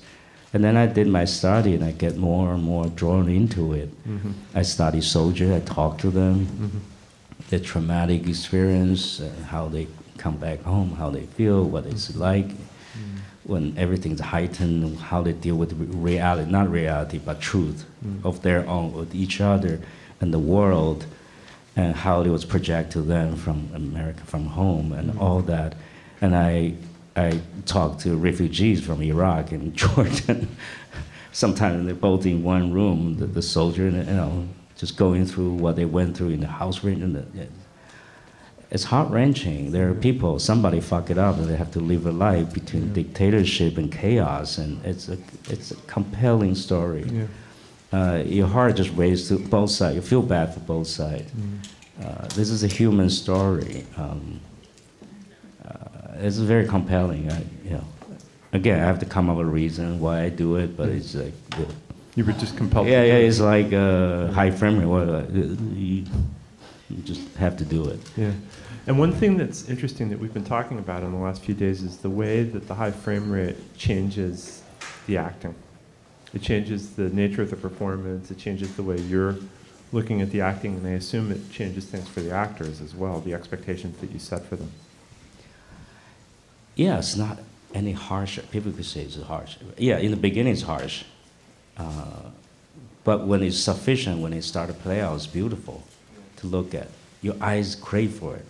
And 0.53 0.63
then 0.63 0.75
I 0.75 0.85
did 0.85 1.07
my 1.07 1.25
study, 1.25 1.75
and 1.75 1.83
I 1.83 1.91
get 1.91 2.17
more 2.17 2.53
and 2.53 2.63
more 2.63 2.87
drawn 2.87 3.29
into 3.29 3.73
it. 3.73 3.89
Mhm. 4.07 4.33
I 4.53 4.63
study 4.63 4.99
soldiers. 5.01 5.51
I 5.51 5.59
talk 5.61 5.97
to 5.99 6.09
them 6.09 6.47
Mhm. 6.47 6.79
their 7.49 7.59
traumatic 7.59 8.27
experience, 8.27 9.21
uh, 9.21 9.29
how 9.49 9.67
they 9.69 9.87
come 10.17 10.37
back 10.37 10.63
home, 10.63 10.95
how 10.97 11.09
they 11.09 11.25
feel, 11.37 11.63
what 11.63 11.85
it's 11.85 12.15
like 12.15 12.49
when 13.43 13.73
everything's 13.77 14.19
heightened, 14.19 14.97
how 14.99 15.21
they 15.21 15.33
deal 15.33 15.55
with 15.55 15.73
reality, 15.73 16.49
not 16.51 16.69
reality, 16.69 17.17
but 17.17 17.41
truth 17.41 17.85
Mm. 18.05 18.25
of 18.25 18.41
their 18.41 18.67
own, 18.67 18.93
with 18.93 19.13
each 19.15 19.39
other 19.41 19.79
and 20.19 20.33
the 20.33 20.39
world, 20.39 21.05
and 21.75 21.95
how 21.95 22.21
it 22.21 22.29
was 22.29 22.45
projected 22.45 22.91
to 22.93 23.01
them 23.01 23.35
from 23.35 23.69
America, 23.73 24.21
from 24.25 24.45
home, 24.47 24.91
and 24.91 25.11
Mm. 25.13 25.21
all 25.21 25.41
that. 25.41 25.73
And 26.21 26.35
I, 26.35 26.73
I 27.15 27.39
talked 27.65 28.01
to 28.01 28.15
refugees 28.15 28.81
from 28.81 29.01
Iraq 29.01 29.51
and 29.51 29.73
Jordan. 29.81 30.47
Sometimes 31.31 31.85
they're 31.85 31.95
both 31.95 32.25
in 32.25 32.43
one 32.43 32.71
room, 32.73 33.17
the, 33.17 33.25
the 33.25 33.41
soldier, 33.41 33.87
and, 33.87 33.97
you 34.07 34.13
know, 34.13 34.47
just 34.77 34.97
going 34.97 35.25
through 35.25 35.53
what 35.53 35.75
they 35.75 35.85
went 35.85 36.17
through 36.17 36.29
in 36.29 36.41
the 36.41 36.47
house. 36.47 36.83
And 36.83 37.15
the, 37.15 37.25
it's 38.71 38.85
heart 38.85 39.09
wrenching. 39.11 39.71
There 39.71 39.89
are 39.89 39.93
people, 39.93 40.39
somebody 40.39 40.79
fuck 40.79 41.09
it 41.09 41.17
up, 41.17 41.37
and 41.37 41.47
they 41.49 41.57
have 41.57 41.71
to 41.71 41.79
live 41.79 42.05
a 42.05 42.11
life 42.11 42.53
between 42.53 42.87
Yeah. 42.87 42.93
dictatorship 42.93 43.77
and 43.77 43.91
chaos, 43.91 44.57
and 44.57 44.83
it's 44.85 45.09
a, 45.09 45.17
it's 45.49 45.71
a 45.71 45.75
compelling 45.87 46.55
story. 46.55 47.05
Yeah. 47.11 47.27
Uh, 47.93 48.23
your 48.25 48.47
heart 48.47 48.77
just 48.77 48.91
races 48.95 49.27
to 49.27 49.37
both 49.37 49.69
sides. 49.69 49.95
You 49.95 50.01
feel 50.01 50.21
bad 50.21 50.53
for 50.53 50.61
both 50.61 50.87
sides. 50.87 51.29
Mm. 51.33 52.05
Uh, 52.05 52.27
this 52.35 52.49
is 52.49 52.63
a 52.63 52.67
human 52.67 53.09
story. 53.09 53.85
Um, 53.97 54.39
uh, 55.67 55.71
it's 56.21 56.37
very 56.37 56.65
compelling. 56.65 57.29
I, 57.29 57.43
you 57.65 57.71
know, 57.71 57.83
again, 58.53 58.79
I 58.79 58.85
have 58.85 58.99
to 58.99 59.05
come 59.05 59.29
up 59.29 59.37
with 59.37 59.47
a 59.47 59.49
reason 59.49 59.99
why 59.99 60.21
I 60.23 60.29
do 60.29 60.55
it, 60.55 60.77
but 60.77 60.87
it's 60.87 61.13
like, 61.15 61.33
You 62.15 62.23
were 62.23 62.31
just 62.33 62.55
compelled. 62.55 62.87
yeah, 62.87 63.01
to 63.01 63.07
yeah, 63.07 63.15
it's 63.27 63.41
like 63.41 63.73
uh, 63.73 64.27
high 64.31 64.51
frame 64.51 64.79
rate. 64.79 64.85
What, 64.85 65.09
uh, 65.09 65.23
you, 65.75 66.05
you 66.89 66.97
just 67.03 67.21
have 67.35 67.57
to 67.57 67.65
do 67.65 67.85
it. 67.89 67.99
Yeah. 68.15 68.31
And 68.87 68.97
one 68.97 69.11
thing 69.11 69.37
that's 69.37 69.69
interesting 69.69 70.09
that 70.09 70.19
we've 70.19 70.33
been 70.33 70.43
talking 70.43 70.79
about 70.79 71.03
in 71.03 71.11
the 71.11 71.19
last 71.19 71.43
few 71.43 71.53
days 71.53 71.83
is 71.83 71.97
the 71.97 72.09
way 72.09 72.43
that 72.43 72.67
the 72.67 72.73
high 72.73 72.91
frame 72.91 73.31
rate 73.31 73.55
changes 73.77 74.63
the 75.05 75.17
acting. 75.17 75.53
It 76.33 76.41
changes 76.41 76.95
the 76.95 77.09
nature 77.09 77.41
of 77.41 77.51
the 77.51 77.55
performance. 77.55 78.31
It 78.31 78.39
changes 78.39 78.75
the 78.75 78.83
way 78.83 78.99
you're 79.01 79.37
looking 79.91 80.21
at 80.21 80.31
the 80.31 80.41
acting, 80.41 80.75
and 80.75 80.87
I 80.87 80.91
assume 80.91 81.31
it 81.31 81.51
changes 81.51 81.85
things 81.85 82.07
for 82.07 82.21
the 82.21 82.31
actors 82.31 82.81
as 82.81 82.95
well, 82.95 83.19
the 83.19 83.33
expectations 83.33 83.97
that 83.99 84.11
you 84.11 84.19
set 84.19 84.45
for 84.45 84.55
them. 84.55 84.71
Yeah, 86.75 86.97
it's 86.97 87.17
not 87.17 87.39
any 87.73 87.91
harsher. 87.91 88.41
People 88.43 88.71
could 88.71 88.85
say 88.85 89.01
it's 89.01 89.21
harsh. 89.21 89.57
Yeah, 89.77 89.97
in 89.97 90.11
the 90.11 90.17
beginning 90.17 90.53
it's 90.53 90.61
harsh. 90.61 91.03
Uh, 91.77 92.29
but 93.03 93.27
when 93.27 93.43
it's 93.43 93.57
sufficient, 93.57 94.19
when 94.21 94.33
it 94.33 94.43
starts 94.43 94.73
to 94.73 94.79
play 94.79 95.01
out, 95.01 95.15
it's 95.15 95.27
beautiful 95.27 95.83
to 96.37 96.47
look 96.47 96.73
at. 96.73 96.87
Your 97.21 97.35
eyes 97.41 97.75
crave 97.75 98.13
for 98.13 98.35
it. 98.35 98.45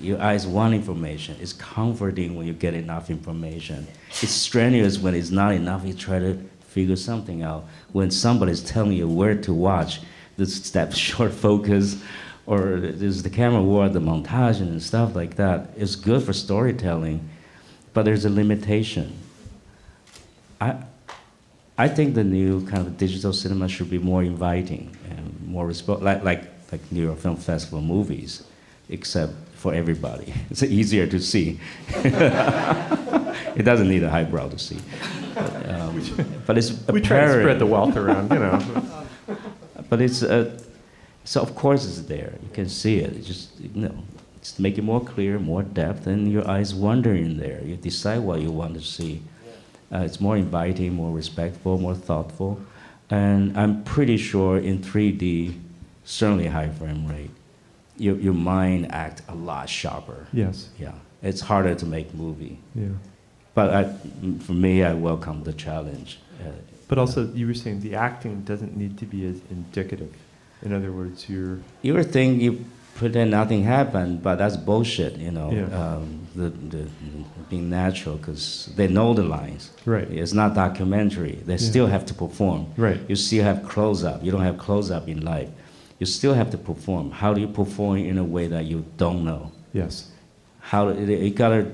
Your 0.00 0.20
eyes 0.20 0.46
want 0.46 0.74
information. 0.74 1.36
It's 1.40 1.52
comforting 1.52 2.36
when 2.36 2.46
you 2.46 2.52
get 2.52 2.74
enough 2.74 3.08
information. 3.08 3.86
It's 4.08 4.30
strenuous 4.30 4.98
when 4.98 5.14
it's 5.14 5.30
not 5.30 5.54
enough. 5.54 5.84
You 5.84 5.94
try 5.94 6.18
to 6.18 6.38
figure 6.60 6.96
something 6.96 7.42
out. 7.42 7.64
When 7.92 8.10
somebody's 8.10 8.62
telling 8.62 8.92
you 8.92 9.08
where 9.08 9.34
to 9.34 9.54
watch, 9.54 10.00
this 10.36 10.70
that 10.70 10.94
short 11.06 11.32
focus, 11.32 12.02
or 12.46 12.78
there's 12.78 13.22
the 13.22 13.30
camera 13.30 13.62
work, 13.62 13.92
the 13.92 14.00
montage 14.00 14.60
and 14.60 14.82
stuff 14.82 15.16
like 15.16 15.36
that. 15.36 15.70
It's 15.76 15.96
good 15.96 16.22
for 16.22 16.32
storytelling, 16.32 17.28
but 17.94 18.04
there's 18.04 18.24
a 18.24 18.30
limitation. 18.30 19.16
I, 20.60 20.76
I 21.78 21.88
think 21.88 22.14
the 22.14 22.24
new 22.24 22.66
kind 22.66 22.86
of 22.86 22.96
digital 22.96 23.32
cinema 23.32 23.68
should 23.68 23.90
be 23.90 23.98
more 23.98 24.22
inviting 24.22 24.96
and 25.10 25.46
more 25.46 25.70
like 25.70 26.22
like 26.22 26.44
like 26.72 26.92
New 26.92 27.02
York 27.02 27.18
Film 27.18 27.36
Festival 27.36 27.80
movies, 27.80 28.42
except 28.88 29.32
for 29.56 29.74
everybody. 29.74 30.32
It's 30.50 30.62
easier 30.62 31.06
to 31.06 31.18
see. 31.18 31.58
it 31.88 33.64
doesn't 33.64 33.88
need 33.88 34.02
a 34.02 34.10
highbrow 34.10 34.48
to 34.50 34.58
see. 34.58 34.78
But, 35.34 35.70
um, 35.70 36.42
but 36.46 36.58
it's 36.58 36.72
We 36.88 37.00
try 37.00 37.20
to 37.26 37.40
spread 37.40 37.58
the 37.58 37.66
wealth 37.66 37.96
around, 37.96 38.30
you 38.30 38.38
know. 38.38 38.58
but 39.88 40.00
it's 40.00 40.22
uh, 40.22 40.58
so 41.24 41.42
of 41.42 41.54
course 41.54 41.84
it's 41.84 42.02
there. 42.02 42.34
You 42.42 42.48
can 42.52 42.68
see 42.68 42.98
it. 42.98 43.12
It's 43.16 43.26
just 43.26 43.58
you 43.60 43.70
know, 43.74 43.94
just 44.40 44.60
make 44.60 44.78
it 44.78 44.82
more 44.82 45.00
clear, 45.00 45.38
more 45.38 45.62
depth, 45.62 46.06
and 46.06 46.30
your 46.30 46.48
eyes 46.48 46.74
wander 46.74 47.14
in 47.14 47.38
there. 47.38 47.60
You 47.64 47.76
decide 47.76 48.20
what 48.20 48.40
you 48.40 48.50
want 48.50 48.74
to 48.74 48.80
see. 48.80 49.22
Uh, 49.92 49.98
it's 49.98 50.20
more 50.20 50.36
inviting, 50.36 50.94
more 50.94 51.12
respectful, 51.12 51.78
more 51.78 51.94
thoughtful, 51.94 52.60
and 53.08 53.56
I'm 53.56 53.84
pretty 53.84 54.16
sure 54.16 54.58
in 54.58 54.78
3D, 54.78 55.58
certainly 56.04 56.48
high 56.48 56.70
frame 56.70 57.06
rate, 57.06 57.30
your 57.98 58.16
your 58.16 58.34
mind 58.34 58.92
act 58.92 59.22
a 59.28 59.34
lot 59.34 59.68
sharper. 59.68 60.26
Yes. 60.32 60.68
Yeah, 60.78 60.92
it's 61.22 61.40
harder 61.40 61.74
to 61.74 61.86
make 61.86 62.14
movie. 62.14 62.58
Yeah. 62.74 62.88
But 63.54 63.70
I, 63.74 63.84
for 64.40 64.52
me, 64.52 64.82
I 64.84 64.92
welcome 64.92 65.44
the 65.44 65.52
challenge. 65.52 66.18
Uh, 66.40 66.50
But 66.88 66.98
also, 66.98 67.26
you 67.34 67.46
were 67.46 67.54
saying 67.54 67.80
the 67.80 67.94
acting 67.96 68.42
doesn't 68.44 68.76
need 68.76 68.96
to 68.98 69.06
be 69.06 69.26
as 69.26 69.40
indicative. 69.50 70.12
In 70.62 70.72
other 70.72 70.92
words, 70.92 71.28
you're 71.28 71.58
You 71.82 71.94
would 71.94 72.12
think 72.12 72.42
you 72.42 72.64
pretend 72.94 73.30
nothing 73.30 73.64
happened, 73.64 74.22
but 74.22 74.36
that's 74.36 74.56
bullshit, 74.56 75.16
you 75.16 75.30
know. 75.30 75.50
Yeah. 75.50 75.66
Um, 75.80 76.26
the, 76.34 76.48
the, 76.50 76.86
being 77.50 77.68
natural, 77.70 78.16
because 78.16 78.68
they 78.76 78.88
know 78.88 79.14
the 79.14 79.22
lines. 79.22 79.70
right. 79.86 80.08
It's 80.10 80.32
not 80.32 80.54
documentary. 80.54 81.36
They 81.46 81.54
Yeah. 81.58 81.70
still 81.70 81.86
have 81.86 82.04
to 82.06 82.14
perform. 82.14 82.66
Right. 82.76 83.00
You 83.08 83.16
still 83.16 83.44
have 83.44 83.62
close 83.68 84.04
up. 84.04 84.22
You 84.24 84.30
don't 84.32 84.42
have 84.50 84.58
close 84.58 84.90
up 84.90 85.08
in 85.08 85.20
life. 85.24 85.48
You 85.98 86.06
still 86.06 86.34
have 86.34 86.50
to 86.50 86.58
perform. 86.58 87.10
How 87.10 87.32
do 87.34 87.40
you 87.40 87.48
perform 87.48 87.98
in 87.98 88.18
a 88.18 88.24
way 88.24 88.46
that 88.48 88.64
you 88.66 88.84
don't 88.96 89.24
know? 89.24 89.52
Yes. 89.72 90.10
How 90.60 90.90
you 90.90 91.30
gotta 91.30 91.70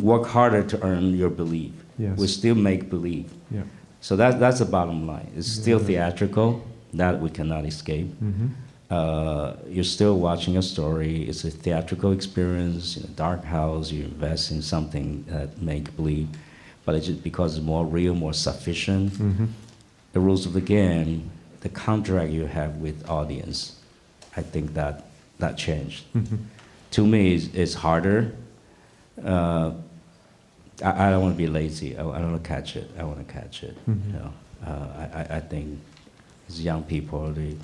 work 0.00 0.26
harder 0.26 0.62
to 0.62 0.82
earn 0.82 1.16
your 1.16 1.30
belief. 1.30 1.72
Yes. 1.98 2.18
We 2.18 2.26
still 2.26 2.54
make 2.54 2.88
believe. 2.90 3.30
Yeah. 3.50 3.62
So 4.00 4.16
that, 4.16 4.38
that's 4.40 4.60
the 4.60 4.64
bottom 4.64 5.06
line. 5.06 5.30
It's 5.36 5.48
still 5.48 5.78
theatrical. 5.78 6.64
That 6.94 7.20
we 7.20 7.28
cannot 7.30 7.66
escape 7.66 8.06
Mm-hmm. 8.22 8.46
uh, 8.90 9.52
you're 9.68 9.84
still 9.84 10.18
watching 10.18 10.56
a 10.56 10.62
story. 10.62 11.28
It's 11.28 11.44
a 11.44 11.50
theatrical 11.50 12.12
experience 12.12 12.96
in 12.96 13.04
a 13.04 13.08
dark 13.08 13.44
house. 13.44 13.92
You 13.92 14.04
invest 14.04 14.50
in 14.52 14.62
something 14.62 15.24
that 15.28 15.60
make 15.60 15.94
believe, 15.96 16.28
but 16.86 16.94
it's 16.94 17.06
just 17.06 17.22
because 17.22 17.58
it's 17.58 17.66
more 17.66 17.84
real, 17.84 18.14
more 18.14 18.32
sufficient. 18.32 19.12
Mm-hmm. 19.12 19.46
The 20.14 20.20
rules 20.20 20.46
of 20.46 20.54
the 20.54 20.62
game, 20.62 21.30
the 21.60 21.68
contract 21.68 22.30
you 22.30 22.46
have 22.46 22.76
with 22.76 23.08
audience, 23.08 23.76
I 24.36 24.42
think 24.42 24.74
that 24.74 25.04
that 25.38 25.56
changed. 25.56 26.04
Mm-hmm. 26.14 26.36
To 26.92 27.06
me, 27.06 27.34
it's, 27.34 27.46
it's 27.54 27.74
harder. 27.74 28.32
Uh, 29.24 29.72
I, 30.84 31.06
I 31.08 31.10
don't 31.10 31.22
want 31.22 31.34
to 31.34 31.38
be 31.38 31.46
lazy. 31.48 31.96
I, 31.96 32.00
I 32.02 32.18
don't 32.20 32.32
want 32.32 32.42
to 32.42 32.48
catch 32.48 32.76
it. 32.76 32.90
I 32.98 33.02
want 33.04 33.18
to 33.26 33.32
catch 33.32 33.62
it. 33.62 33.76
Mhm. 33.88 34.06
You 34.06 34.12
know, 34.12 34.32
uh, 34.66 35.08
I, 35.14 35.36
I- 35.36 35.40
think 35.40 35.78
as 36.48 36.62
young 36.64 36.82
people, 36.84 37.32
they 37.32 37.56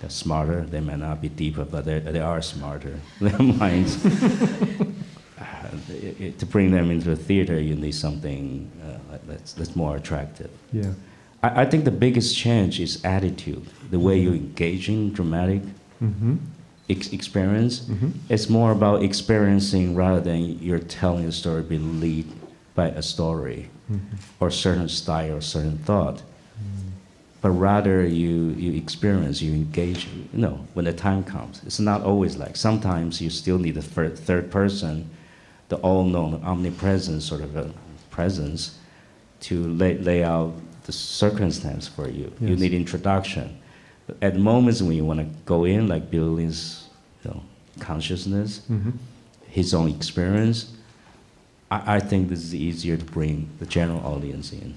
they're 0.00 0.10
smarter. 0.10 0.60
They 0.62 0.80
may 0.80 0.96
not 0.96 1.20
be 1.20 1.28
deeper, 1.28 1.64
but 1.64 1.84
they 1.84 1.98
they 2.00 2.20
are 2.20 2.42
smarter. 2.42 3.00
Their 3.20 3.38
minds. 3.38 4.04
uh, 5.40 5.70
it- 5.90 6.20
it- 6.20 6.38
to 6.38 6.46
bring 6.46 6.70
them 6.70 6.90
into 6.90 7.10
a 7.12 7.16
theater, 7.16 7.58
you 7.60 7.74
need 7.74 7.94
something 7.94 8.70
uh, 8.84 9.18
that's 9.26 9.52
that's 9.54 9.74
more 9.74 9.96
attractive. 9.96 10.50
Yeah. 10.72 10.92
I, 11.42 11.62
I 11.62 11.64
think 11.64 11.84
the 11.84 11.90
biggest 11.90 12.36
change 12.36 12.80
is 12.80 13.04
attitude, 13.04 13.64
the 13.90 13.98
way 13.98 14.18
you 14.18 14.32
engage 14.32 14.88
in 14.88 15.12
dramatic 15.12 15.62
Mm-hmm. 16.02 16.36
ex- 16.88 17.12
experience. 17.12 17.80
Mm-hmm. 17.80 18.10
It's 18.28 18.48
more 18.48 18.70
about 18.70 19.02
experiencing 19.02 19.96
rather 19.96 20.20
than 20.20 20.60
you're 20.62 20.78
telling 20.78 21.24
a 21.24 21.32
story 21.32 21.62
being 21.62 21.98
lead 22.00 22.26
by 22.76 22.88
a 22.90 23.02
story 23.02 23.68
Mm-hmm. 23.90 24.16
or 24.38 24.50
certain 24.50 24.88
style 24.88 25.34
or 25.36 25.40
certain 25.40 25.78
thought. 25.78 26.22
But 27.40 27.50
rather 27.50 28.04
you, 28.06 28.50
you 28.50 28.72
experience, 28.74 29.40
you 29.40 29.52
engage, 29.54 30.06
you 30.32 30.38
know, 30.40 30.66
when 30.74 30.84
the 30.84 30.92
time 30.92 31.24
comes. 31.24 31.62
It's 31.64 31.78
not 31.80 32.02
always 32.02 32.36
like, 32.36 32.56
sometimes 32.56 33.20
you 33.20 33.30
still 33.30 33.58
need 33.58 33.76
a 33.76 33.82
third, 33.82 34.18
third 34.18 34.50
person, 34.50 35.08
the 35.68 35.76
all-known, 35.76 36.42
omnipresent 36.44 37.22
sort 37.22 37.40
of 37.40 37.56
a 37.56 37.72
presence 38.10 38.78
to 39.40 39.68
lay, 39.68 39.96
lay 39.98 40.22
out 40.24 40.52
the 40.88 40.92
circumstance 40.92 41.86
for 41.86 42.08
you. 42.08 42.32
You 42.40 42.56
need 42.56 42.72
introduction. 42.72 43.46
At 44.22 44.36
moments 44.36 44.80
when 44.80 44.96
you 44.96 45.04
want 45.04 45.20
to 45.20 45.26
go 45.44 45.64
in, 45.64 45.86
like 45.86 46.10
Bill's 46.10 46.88
you 47.22 47.30
know, 47.30 47.42
consciousness, 47.78 48.62
Mm-hmm. 48.70 48.92
his 49.58 49.74
own 49.74 49.88
experience, 49.90 50.58
I, 51.70 51.96
I 51.96 52.00
think 52.00 52.30
this 52.30 52.42
is 52.42 52.54
easier 52.54 52.96
to 52.96 53.04
bring 53.04 53.36
the 53.60 53.66
general 53.66 54.00
audience 54.12 54.50
in. 54.52 54.74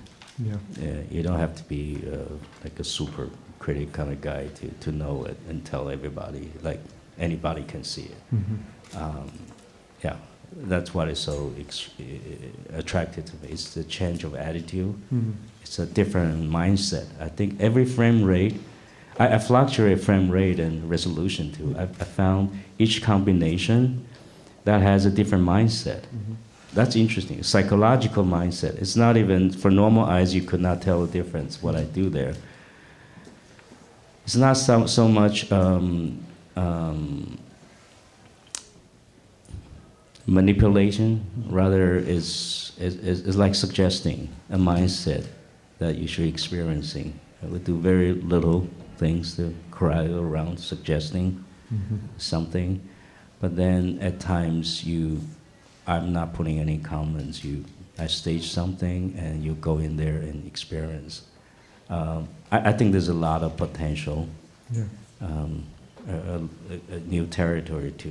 Yeah. 0.48 0.56
Uh, 0.56 1.04
you 1.10 1.24
don't 1.24 1.40
have 1.40 1.56
to 1.56 1.64
be 1.64 2.04
uh, 2.12 2.18
like 2.66 2.78
a 2.78 2.84
super 2.84 3.30
critic 3.60 3.94
kind 3.94 4.12
of 4.12 4.20
guy 4.20 4.48
to, 4.60 4.68
to 4.84 4.92
know 4.92 5.24
it 5.30 5.38
and 5.48 5.64
tell 5.64 5.90
everybody, 5.90 6.52
like 6.62 6.82
anybody 7.18 7.64
can 7.64 7.86
see 7.86 8.08
it. 8.16 8.22
Mm-hmm. 8.36 8.58
Um, 9.02 9.32
yeah, 10.04 10.18
that's 10.54 10.94
what 10.94 11.08
is 11.08 11.20
so 11.20 11.54
attractive 12.74 13.26
to 13.26 13.36
me. 13.38 13.50
It's 13.50 13.74
the 13.74 13.84
change 13.84 14.24
of 14.24 14.36
attitude. 14.36 14.94
Mm-hmm. 15.14 15.32
It's 15.62 15.80
a 15.80 15.86
different 15.86 16.50
mindset. 16.50 17.08
I 17.20 17.30
think 17.30 17.60
every 17.62 17.86
frame 17.86 18.24
rate, 18.24 18.60
I, 19.18 19.36
I 19.36 19.38
fluctuate 19.40 20.02
frame 20.02 20.30
rate 20.30 20.60
and 20.60 20.90
resolution 20.90 21.52
too. 21.52 21.76
I, 21.78 21.84
I 21.84 22.06
found 22.06 22.60
each 22.78 23.02
combination 23.02 24.06
that 24.66 24.82
has 24.82 25.06
a 25.06 25.12
different 25.12 25.46
mindset. 25.46 26.02
Mm-hmm. 26.02 26.34
That's 26.74 26.96
interesting. 26.96 27.44
Psychological 27.44 28.24
mindset. 28.24 28.82
It's 28.82 28.96
not 28.96 29.18
even 29.18 29.52
for 29.52 29.70
normal 29.72 30.06
eyes. 30.06 30.34
You 30.34 30.42
could 30.42 30.62
not 30.62 30.82
tell 30.82 31.06
the 31.06 31.12
difference 31.12 31.62
what 31.62 31.76
I 31.76 31.84
do 31.84 32.10
there. 32.10 32.34
It's 34.24 34.36
not 34.36 34.54
so 34.54 34.86
so 34.86 35.08
much 35.08 35.52
um, 35.52 36.24
um, 36.56 37.38
manipulation. 40.32 41.22
Rather, 41.50 41.96
is 41.98 42.72
is 42.80 42.96
is 43.30 43.36
like 43.38 43.54
suggesting 43.56 44.30
a 44.50 44.58
mindset 44.58 45.26
that 45.80 45.96
you 45.98 46.08
should 46.08 46.24
be 46.24 46.30
experiencing. 46.30 47.20
We 47.44 47.60
do 47.60 47.78
very 47.78 48.14
little 48.14 48.68
things 48.98 49.36
to 49.38 49.54
cry 49.72 50.06
around 50.08 50.60
suggesting 50.60 51.44
Mm-hmm. 51.74 51.96
something, 52.18 52.82
but 53.40 53.56
then 53.56 53.98
at 54.02 54.20
times 54.20 54.84
you, 54.84 55.22
I'm 55.88 56.12
not 56.12 56.34
putting 56.34 56.60
any 56.60 56.78
comments. 56.80 57.46
You, 57.46 57.64
I 57.98 58.08
stage 58.08 58.52
something 58.52 59.16
and 59.18 59.42
you 59.42 59.54
go 59.54 59.78
in 59.78 59.96
there 59.96 60.18
and 60.18 60.46
experience. 60.46 61.22
Um, 61.90 62.28
I, 62.52 62.72
I 62.72 62.74
think 62.74 62.92
there's 62.92 63.08
a 63.08 63.14
lot 63.30 63.42
of 63.42 63.56
potential, 63.56 64.28
Yeah. 64.70 64.84
um, 65.22 65.64
a, 66.10 66.14
a, 66.14 66.40
a 66.98 67.00
new 67.08 67.26
territory 67.26 67.92
to 68.04 68.10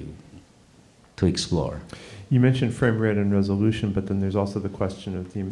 to 1.20 1.26
explore. 1.26 1.80
You 2.30 2.40
mentioned 2.40 2.74
frame 2.74 2.98
rate 2.98 3.16
and 3.18 3.33
resolution, 3.33 3.92
but 3.92 4.06
then 4.06 4.20
there's 4.20 4.37
also 4.37 4.59
the 4.59 4.68
question 4.70 5.16
of 5.16 5.33
the 5.35 5.44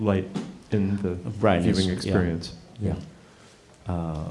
light 0.00 0.26
in 0.70 0.96
the 1.02 1.10
Brightness, 1.40 1.78
viewing 1.78 1.94
experience. 1.96 2.54
Yeah. 2.80 2.94
Uh, 3.86 4.30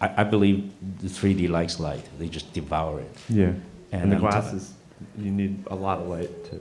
I, 0.00 0.08
I 0.22 0.24
believe 0.24 0.70
the 1.00 1.08
3D 1.08 1.48
likes 1.48 1.80
light. 1.80 2.04
They 2.18 2.28
just 2.28 2.52
devour 2.52 3.00
it. 3.00 3.10
Yeah. 3.30 3.52
And, 3.92 4.12
the 4.12 4.16
I'm 4.16 4.20
glasses, 4.20 4.74
you 5.18 5.30
need 5.30 5.64
a 5.68 5.74
lot 5.74 5.98
of 6.00 6.08
light 6.08 6.30
to 6.50 6.60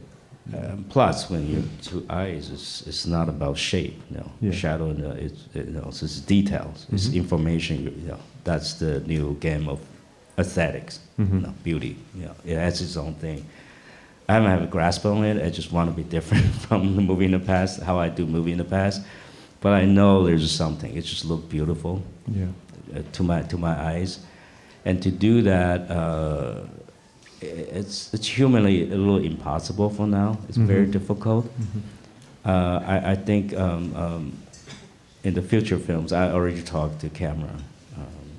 Um, 0.53 0.85
plus, 0.89 1.27
when 1.31 1.41
you 1.49 1.55
have 1.55 1.69
two 1.81 2.05
eyes, 2.07 2.51
it's, 2.51 2.85
it's 2.89 3.05
not 3.07 3.27
about 3.27 3.57
shape, 3.57 3.97
you 4.09 4.17
know, 4.17 4.29
Yeah. 4.41 4.51
shadow, 4.51 4.87
and, 4.91 5.03
uh, 5.03 5.25
it's, 5.25 5.41
you 5.55 5.73
know, 5.77 5.87
it's 5.89 6.19
details, 6.21 6.85
it's 6.93 7.07
Mhm. 7.07 7.15
information. 7.23 7.75
You, 7.83 7.91
you 8.01 8.07
know, 8.11 8.19
that's 8.43 8.69
the 8.83 8.93
new 9.13 9.25
game 9.47 9.67
of 9.67 9.79
aesthetics, 10.37 10.99
Mhm. 11.19 11.33
you 11.33 11.39
know, 11.41 11.53
beauty. 11.63 11.95
You 12.15 12.25
know, 12.25 12.35
it 12.45 12.57
has 12.57 12.81
its 12.81 12.97
own 12.97 13.13
thing. 13.15 13.45
I 14.27 14.33
haven't 14.33 14.49
have 14.49 14.63
a 14.63 14.67
grasp 14.67 15.05
on 15.05 15.23
it. 15.23 15.37
I 15.45 15.49
just 15.49 15.71
want 15.71 15.89
to 15.89 15.95
be 15.95 16.03
different 16.03 16.45
from 16.67 16.95
the 16.95 17.01
movie 17.01 17.25
in 17.25 17.31
the 17.31 17.39
past, 17.39 17.81
how 17.81 17.99
I 17.99 18.09
do 18.09 18.25
movie 18.25 18.51
in 18.51 18.57
the 18.57 18.63
past. 18.79 19.01
But 19.61 19.73
I 19.73 19.85
know 19.85 20.25
there's 20.25 20.51
something. 20.51 20.95
It 20.95 21.05
just 21.05 21.25
looked 21.25 21.49
beautiful 21.49 22.01
Yeah. 22.27 22.45
uh, 22.95 23.01
to 23.13 23.23
my 23.23 23.41
to 23.43 23.57
my 23.57 23.73
eyes, 23.93 24.19
and 24.85 25.01
to 25.03 25.09
do 25.11 25.41
that, 25.43 25.89
uh, 25.89 26.61
it's 27.41 28.13
it's 28.13 28.27
humanly 28.27 28.83
a 28.91 28.95
little 28.95 29.23
impossible 29.23 29.89
for 29.89 30.07
now. 30.07 30.37
It's 30.49 30.57
very 30.57 30.85
Mhm. 30.87 30.91
difficult. 30.91 31.45
Mhm. 31.45 31.81
Uh, 32.45 32.79
I, 32.85 33.11
I 33.11 33.15
think 33.15 33.53
um, 33.53 33.95
um, 33.95 34.31
in 35.23 35.33
the 35.33 35.41
future 35.41 35.77
films, 35.79 36.11
I 36.11 36.31
already 36.31 36.61
talked 36.61 36.99
to 37.01 37.09
camera 37.09 37.49
um, 37.49 37.63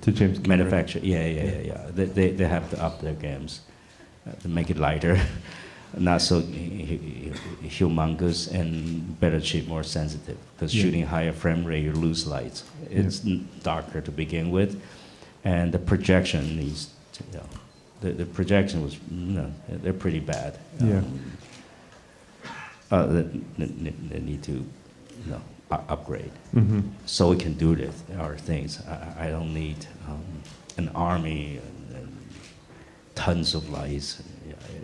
To 0.07 0.13
James 0.13 0.39
Cameron. 0.39 0.49
manufacturer. 0.49 1.03
Yeah, 1.05 1.27
yeah, 1.27 1.45
yeah, 1.45 1.59
yeah. 1.71 1.87
They, 1.95 2.05
they, 2.05 2.31
they 2.31 2.47
have 2.47 2.71
to 2.71 2.83
up 2.83 3.01
their 3.01 3.15
games 3.15 3.61
uh, 4.27 4.33
to 4.43 4.49
make 4.49 4.71
it 4.71 4.79
lighter, 4.79 5.19
not 5.99 6.23
so 6.23 6.41
hu- 6.41 6.85
hu- 6.87 7.33
humongous, 7.69 8.49
and 8.53 9.19
better 9.19 9.41
cheap, 9.41 9.67
more 9.67 9.83
sensitive. 9.83 10.39
Because 10.55 10.73
Yeah. 10.75 10.83
shooting 10.85 11.05
higher 11.07 11.33
frame 11.33 11.65
rate, 11.65 11.83
you 11.83 11.93
lose 11.93 12.25
light. 12.27 12.63
It's 12.89 13.25
n- 13.27 13.49
darker 13.65 14.01
to 14.01 14.13
begin 14.13 14.51
with, 14.53 14.81
and 15.45 15.73
the 15.73 15.79
projection 15.81 16.57
needs. 16.57 16.91
To, 17.15 17.25
you 17.33 17.39
know, 17.39 17.47
the, 18.03 18.11
the 18.13 18.27
projection 18.27 18.83
was, 18.85 18.95
you 19.11 19.33
know, 19.39 19.53
they're 19.69 19.93
pretty 19.93 20.21
bad. 20.21 20.57
Yeah. 20.81 20.99
Um, 20.99 21.21
uh, 22.93 23.07
they, 23.07 23.23
they, 23.59 23.91
they 24.11 24.21
need 24.21 24.43
to, 24.45 24.53
you 24.53 25.31
know, 25.31 25.43
upgrade 25.71 26.31
Mhm. 26.55 26.83
so 27.07 27.31
we 27.31 27.37
can 27.37 27.55
do 27.55 27.75
this 27.75 27.95
our 28.19 28.37
things. 28.39 28.81
I, 28.89 29.27
I 29.27 29.31
don't 29.31 29.53
need 29.53 29.87
um, 30.09 30.23
an 30.77 30.89
army 30.95 31.59
and, 31.59 31.97
and 31.97 32.17
tons 33.15 33.55
of 33.55 33.69
lights. 33.71 34.23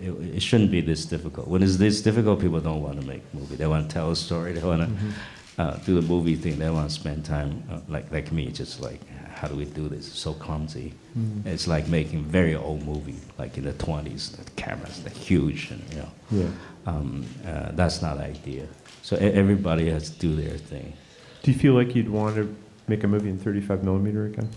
It, 0.01 0.11
it 0.37 0.43
shouldn't 0.43 0.71
be 0.73 0.81
this 0.81 1.05
difficult. 1.07 1.47
When 1.47 1.63
it's 1.63 1.77
this 1.77 2.03
difficult, 2.03 2.41
people 2.41 2.61
don't 2.61 2.83
want 2.83 3.01
to 3.01 3.07
make 3.07 3.23
movie. 3.33 3.55
They 3.57 3.67
want 3.67 3.89
to 3.89 3.93
tell 3.95 4.11
a 4.11 4.17
story. 4.17 4.53
They 4.53 4.63
want 4.67 4.83
to 4.83 4.89
Mhm. 4.89 5.13
uh, 5.59 5.77
do 5.87 5.95
the 6.01 6.07
movie 6.07 6.35
thing. 6.35 6.59
They 6.59 6.71
want 6.71 6.89
to 6.89 6.95
spend 6.95 7.25
time 7.25 7.63
uh, 7.71 7.79
like 7.89 8.11
like 8.11 8.33
me, 8.33 8.51
just 8.51 8.81
like 8.81 9.01
how 9.35 9.49
do 9.49 9.55
we 9.57 9.65
do 9.65 9.89
this? 9.89 10.09
It's 10.09 10.19
so 10.19 10.33
clumsy. 10.35 10.95
Mhm. 11.17 11.47
It's 11.47 11.67
like 11.69 11.87
making 11.89 12.25
very 12.25 12.55
old 12.57 12.85
movie, 12.85 13.21
like 13.39 13.57
in 13.59 13.65
the 13.65 13.73
20s. 13.73 14.31
The 14.37 14.51
cameras, 14.57 15.01
they're 15.03 15.13
huge, 15.15 15.71
and 15.71 15.83
you 15.91 15.99
know. 16.03 16.11
Yeah. 16.31 16.51
Um, 16.87 17.25
uh, 17.47 17.71
that's 17.77 18.03
not 18.03 18.19
idea. 18.19 18.67
So 19.03 19.17
everybody 19.17 19.91
has 19.91 20.11
to 20.11 20.19
do 20.19 20.35
their 20.37 20.57
thing. 20.57 20.93
Do 21.43 21.51
you 21.53 21.59
feel 21.59 21.75
like 21.75 21.95
you'd 21.97 22.09
want 22.09 22.37
to 22.37 22.55
make 22.89 23.03
a 23.05 23.09
movie 23.09 23.31
in 23.31 23.39
35 23.39 23.83
millimeter 23.83 24.27
again? 24.27 24.49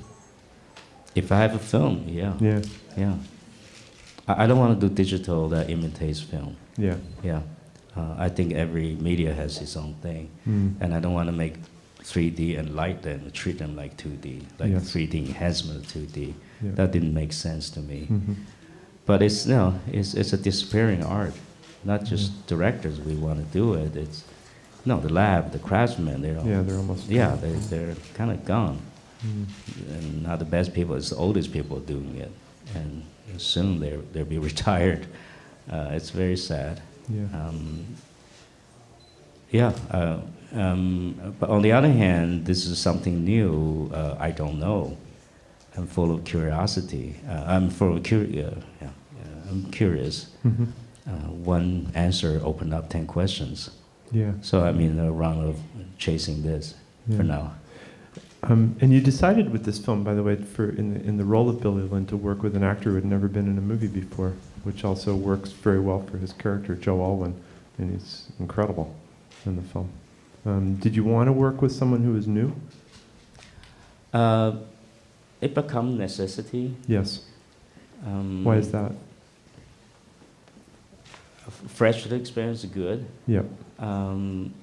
If 1.15 1.31
I 1.31 1.37
have 1.37 1.55
a 1.55 1.59
film, 1.59 2.05
yeah, 2.07 2.33
Yeah. 2.39 2.61
yeah. 2.97 3.15
I, 4.27 4.43
I 4.43 4.47
don't 4.47 4.59
want 4.59 4.79
to 4.79 4.87
do 4.87 4.93
digital 4.93 5.49
that 5.49 5.69
imitates 5.69 6.19
film. 6.21 6.55
Yeah. 6.77 6.97
Yeah, 7.23 7.41
uh, 7.97 8.15
I 8.17 8.29
think 8.29 8.53
every 8.53 8.95
media 8.95 9.33
has 9.33 9.61
its 9.61 9.75
own 9.77 9.95
thing, 10.01 10.29
Mm. 10.47 10.75
and 10.81 10.93
I 10.93 10.99
don't 10.99 11.13
want 11.13 11.27
to 11.27 11.31
make 11.35 11.55
3D 12.03 12.55
and 12.59 12.75
light 12.75 13.01
them, 13.01 13.31
treat 13.31 13.57
them 13.57 13.75
like 13.75 13.97
2D, 13.97 14.43
like 14.59 14.71
Yes. 14.71 14.91
3D 14.91 15.25
enhancement 15.25 15.79
of 15.79 15.87
2D. 15.91 16.33
Yeah. 16.61 16.71
That 16.75 16.91
didn't 16.91 17.13
make 17.13 17.33
sense 17.33 17.69
to 17.71 17.79
me. 17.79 18.07
Mhm. 18.11 18.35
But 19.07 19.21
it's 19.21 19.45
no, 19.47 19.73
it's 19.91 20.13
it's 20.13 20.33
a 20.33 20.37
disappearing 20.37 21.03
art. 21.03 21.33
Not 21.83 22.03
just 22.03 22.31
Mm-hmm. 22.31 22.47
directors 22.47 22.99
we 22.99 23.15
want 23.15 23.37
to 23.39 23.45
do 23.59 23.73
it. 23.75 23.95
It's 23.95 24.23
no 24.85 24.99
the 24.99 25.11
lab, 25.11 25.51
the 25.51 25.59
craftsmen. 25.59 26.21
They're 26.21 26.39
Yeah, 26.45 26.61
they're 26.61 26.77
almost. 26.77 27.07
yeah, 27.09 27.35
they 27.35 27.51
they're 27.69 27.95
kind 28.13 28.31
of 28.31 28.45
gone. 28.45 28.79
Mm. 29.25 29.45
and 29.95 30.23
not 30.23 30.37
the 30.39 30.45
best 30.45 30.73
people, 30.73 30.93
it's 30.95 31.09
the 31.09 31.15
oldest 31.15 31.51
people 31.51 31.79
doing 31.79 32.15
it. 32.17 32.31
And 32.75 33.01
soon 33.37 33.79
they'll, 33.79 34.03
they'll 34.13 34.25
be 34.25 34.37
retired. 34.51 35.07
Uh, 35.71 35.89
it's 35.93 36.11
very 36.11 36.37
sad. 36.37 36.81
Yeah. 37.09 37.23
Um, 37.33 37.85
yeah, 39.51 39.73
uh, 39.91 40.19
um, 40.53 41.35
but 41.39 41.49
on 41.49 41.61
the 41.63 41.71
other 41.71 41.91
hand, 41.91 42.45
this 42.45 42.65
is 42.65 42.77
something 42.77 43.23
new. 43.25 43.89
Uh, 43.93 44.15
I 44.19 44.31
don't 44.31 44.59
know. 44.59 44.95
I'm 45.77 45.87
full 45.87 46.11
of 46.13 46.23
curiosity. 46.23 47.15
Uh, 47.27 47.43
I'm 47.47 47.69
full 47.69 47.97
of 47.97 48.03
curi- 48.03 48.45
uh, 48.45 48.59
yeah, 48.81 48.89
yeah, 49.17 49.49
I'm 49.49 49.71
curious. 49.71 50.27
Mhm. 50.45 50.67
Uh, 51.07 51.11
one 51.43 51.91
answer 51.95 52.39
opened 52.43 52.73
up 52.73 52.89
10 52.89 53.07
questions. 53.07 53.69
Yeah. 54.11 54.31
So 54.41 54.63
I 54.63 54.71
mean, 54.71 54.99
a 54.99 55.11
round 55.11 55.43
of 55.47 55.59
chasing 55.97 56.43
this 56.43 56.75
Yeah. 57.07 57.17
for 57.17 57.23
now. 57.23 57.53
Um, 58.43 58.75
and 58.79 58.93
you 58.93 59.01
decided 59.01 59.51
with 59.51 59.65
this 59.65 59.79
film, 59.79 60.03
by 60.03 60.13
the 60.13 60.21
way, 60.21 60.35
for 60.35 60.69
in 60.69 60.93
the, 60.93 61.01
in 61.03 61.17
the 61.17 61.23
role 61.25 61.49
of 61.49 61.61
Billy 61.61 61.81
Lynn 61.83 62.05
to 62.07 62.17
work 62.17 62.43
with 62.43 62.55
an 62.55 62.63
actor 62.63 62.89
who 62.89 62.95
had 62.95 63.05
never 63.05 63.27
been 63.27 63.47
in 63.47 63.57
a 63.57 63.61
movie 63.61 63.87
before, 63.87 64.33
which 64.63 64.83
also 64.85 65.15
works 65.15 65.51
very 65.51 65.79
well 65.79 66.03
for 66.03 66.17
his 66.19 66.31
character, 66.33 66.75
Joe 66.75 67.01
Alwyn, 67.01 67.33
and 67.79 67.91
he's 67.91 68.27
incredible 68.39 68.93
in 69.47 69.55
the 69.55 69.63
film. 69.63 69.89
Um, 70.45 70.75
did 70.75 70.95
you 70.95 71.03
want 71.03 71.27
to 71.27 71.33
work 71.33 71.61
with 71.61 71.71
someone 71.71 72.03
who 72.03 72.15
is 72.15 72.27
new? 72.27 72.53
Uh, 74.13 74.57
it 75.41 75.55
become 75.55 75.97
necessity. 75.97 76.75
Yes. 76.87 77.25
Um, 78.05 78.43
Why 78.43 78.57
is 78.57 78.71
that? 78.71 78.91
Fresh 81.67 82.05
experience 82.11 82.63
is 82.63 82.69
good. 82.69 83.05
Yep. 83.27 83.45
Um, 83.79 84.53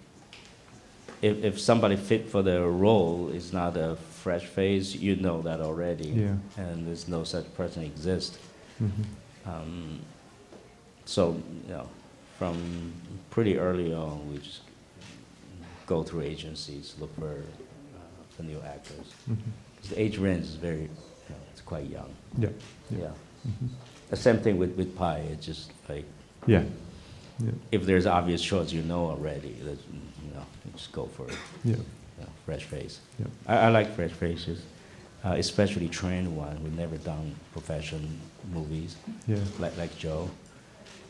if, 1.21 1.45
if 1.45 1.61
somebody 1.61 1.97
fit 1.97 2.29
for 2.29 2.43
the 2.43 2.63
role 2.67 3.29
is 3.29 3.53
not 3.53 3.77
a 3.77 3.97
fresh 3.97 4.45
face, 4.45 4.95
you 4.95 5.17
know 5.17 5.43
that 5.43 5.61
already. 5.61 6.09
Yeah. 6.09 6.35
And 6.57 6.87
there's 6.87 7.09
no 7.09 7.25
such 7.25 7.53
person 7.57 7.83
exist. 7.85 8.39
hmm 8.79 8.89
Um, 9.47 10.01
so, 11.05 11.41
you 11.67 11.73
know, 11.75 11.89
from 12.39 12.93
pretty 13.31 13.59
early 13.59 13.93
on, 13.93 14.31
we 14.33 14.39
just 14.39 14.61
go 15.87 16.03
through 16.03 16.23
agencies, 16.23 16.95
look 17.01 17.15
for, 17.19 17.31
uh, 17.33 17.99
for 18.37 18.43
new 18.45 18.61
actors. 18.65 19.07
hmm 19.27 19.35
'Cause 19.81 19.91
the 19.91 20.01
age 20.01 20.17
range 20.19 20.45
is 20.47 20.55
very, 20.55 20.83
you 20.83 20.89
know, 21.31 21.37
it's 21.53 21.61
quite 21.61 21.89
young. 21.91 22.11
Yeah. 22.39 22.49
Yeah. 22.91 23.11
hmm 23.45 23.67
The 24.11 24.17
same 24.17 24.39
thing 24.39 24.59
with, 24.59 24.77
with 24.77 24.95
Pi. 24.97 25.19
It's 25.33 25.45
just 25.47 25.73
like, 25.89 26.05
Yeah. 26.47 26.63
Yeah. 27.45 27.51
if 27.73 27.85
there's 27.87 28.07
obvious 28.07 28.41
shots 28.41 28.73
you 28.73 28.83
know 28.83 29.07
already, 29.11 29.53
that, 29.65 29.79
you 30.25 30.35
know, 30.35 30.45
just 30.77 30.93
go 30.93 31.07
for 31.07 31.29
it. 31.29 31.37
Yeah. 31.65 31.77
Know, 32.21 32.27
fresh 32.47 32.65
face. 32.65 33.01
Yeah. 33.19 33.27
I, 33.47 33.57
I 33.57 33.69
like 33.71 33.95
fresh 33.95 34.13
faces, 34.13 34.63
uh, 35.25 35.35
especially 35.39 35.89
trained 35.89 36.37
ones 36.37 36.61
who 36.63 36.69
never 36.77 36.97
done 36.99 37.35
profession 37.53 38.21
movies, 38.53 38.97
Yeah. 39.27 39.39
like 39.59 39.77
like 39.77 39.97
Joe. 39.99 40.31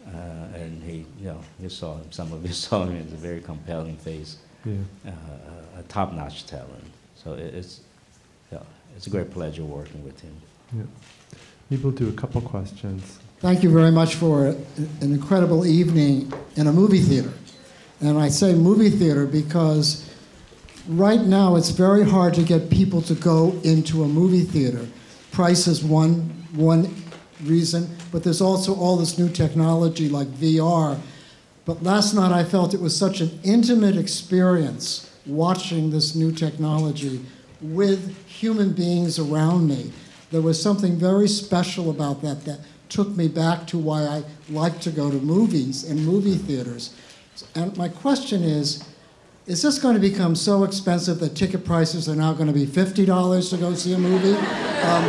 Uh, 0.07 0.59
and 0.59 0.83
he, 0.83 1.07
you 1.21 1.27
know, 1.27 1.41
you 1.61 1.69
saw 1.69 1.97
him. 1.97 2.11
Some 2.11 2.33
of 2.33 2.45
you 2.45 2.53
saw 2.67 2.85
him. 2.85 2.97
It's 2.97 3.13
a 3.13 3.17
very 3.17 3.41
compelling 3.41 3.97
face, 3.97 4.37
Yeah. 4.65 4.75
uh, 5.07 5.79
a 5.79 5.83
top-notch 5.85 6.47
talent. 6.47 6.85
So 7.15 7.35
it, 7.35 7.55
it's, 7.55 7.81
yeah, 8.51 8.59
it's 8.97 9.07
a 9.07 9.11
great 9.11 9.31
pleasure 9.31 9.65
working 9.65 10.03
with 10.05 10.21
him. 10.21 10.35
Yeah. 10.77 10.83
Maybe 11.71 11.83
we'll 11.85 11.93
do 11.93 12.09
a 12.09 12.13
couple 12.13 12.41
questions. 12.41 13.19
Thank 13.43 13.65
you 13.65 13.71
very 13.71 13.91
much 13.91 14.15
for 14.15 14.47
an 14.47 14.87
incredible 15.01 15.67
evening 15.67 16.33
in 16.55 16.69
a 16.69 16.73
movie 16.73 17.01
theater. 17.01 17.33
And 18.01 18.17
I 18.17 18.29
say 18.29 18.55
movie 18.55 18.89
theater 18.89 19.27
because 19.27 20.09
right 20.87 21.21
now 21.21 21.57
it's 21.57 21.71
very 21.71 22.09
hard 22.09 22.35
to 22.35 22.45
get 22.45 22.71
people 22.71 23.03
to 23.03 23.17
go 23.17 23.59
into 23.65 24.05
a 24.05 24.07
movie 24.07 24.45
theater. 24.45 24.87
Price 25.33 25.67
is 25.67 25.83
one, 25.83 26.21
one 26.55 26.95
reason, 27.43 27.91
but 28.13 28.23
there's 28.23 28.41
also 28.41 28.77
all 28.77 28.97
this 28.97 29.19
new 29.19 29.29
technology 29.29 30.09
like 30.09 30.29
VR. 30.29 30.97
But 31.65 31.83
last 31.83 32.15
night 32.15 32.31
I 32.31 32.45
felt 32.45 32.75
it 32.75 32.81
was 32.81 32.97
such 32.97 33.21
an 33.21 33.41
intimate 33.43 33.97
experience 33.97 35.13
watching 35.27 35.91
this 35.91 36.15
new 36.15 36.31
technology 36.31 37.21
with 37.61 38.25
human 38.25 38.73
beings 38.73 39.19
around 39.19 39.67
me. 39.67 39.91
There 40.31 40.43
was 40.43 40.63
something 40.63 40.97
very 40.97 41.27
special 41.27 41.91
about 41.91 42.23
that 42.23 42.45
that 42.45 42.61
took 42.93 43.09
me 43.17 43.27
back 43.27 43.67
to 43.69 43.79
why 43.79 44.03
I 44.03 44.23
like 44.51 44.81
to 44.81 44.91
go 44.91 45.11
to 45.11 45.17
movies 45.17 45.85
and 45.85 46.05
movie 46.05 46.37
theaters. 46.37 46.95
And 47.55 47.77
my 47.77 47.89
question 47.89 48.43
is 48.43 48.85
is 49.45 49.61
this 49.61 49.79
going 49.81 49.95
to 49.95 50.01
become 50.01 50.37
so 50.37 50.63
expensive 50.63 51.19
that 51.19 51.35
ticket 51.35 51.65
prices 51.65 52.09
are 52.09 52.15
now 52.15 52.33
going 52.33 52.47
to 52.47 52.53
be 52.53 52.65
$50 52.65 53.51
to 53.51 53.57
go 53.57 53.75
see 53.75 53.93
a 53.95 53.99
movie? 53.99 54.39
Um, 54.83 55.05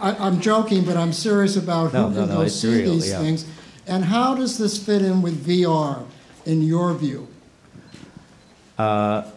I, 0.00 0.16
I'm 0.18 0.40
joking, 0.40 0.84
but 0.84 0.96
I'm 0.96 1.12
serious 1.12 1.56
about 1.56 1.92
No, 1.92 2.08
who 2.08 2.14
no, 2.14 2.20
can 2.22 2.28
no, 2.28 2.42
go 2.42 2.48
see 2.48 2.82
real, 2.82 2.94
these 2.94 3.08
yeah. 3.08 3.20
things. 3.20 3.46
And 3.86 4.04
how 4.04 4.34
does 4.34 4.58
this 4.58 4.84
fit 4.84 5.00
in 5.00 5.22
with 5.22 5.46
VR, 5.46 6.04
in 6.44 6.60
your 6.60 6.92
view? 6.94 7.28
Uh, 8.76 9.30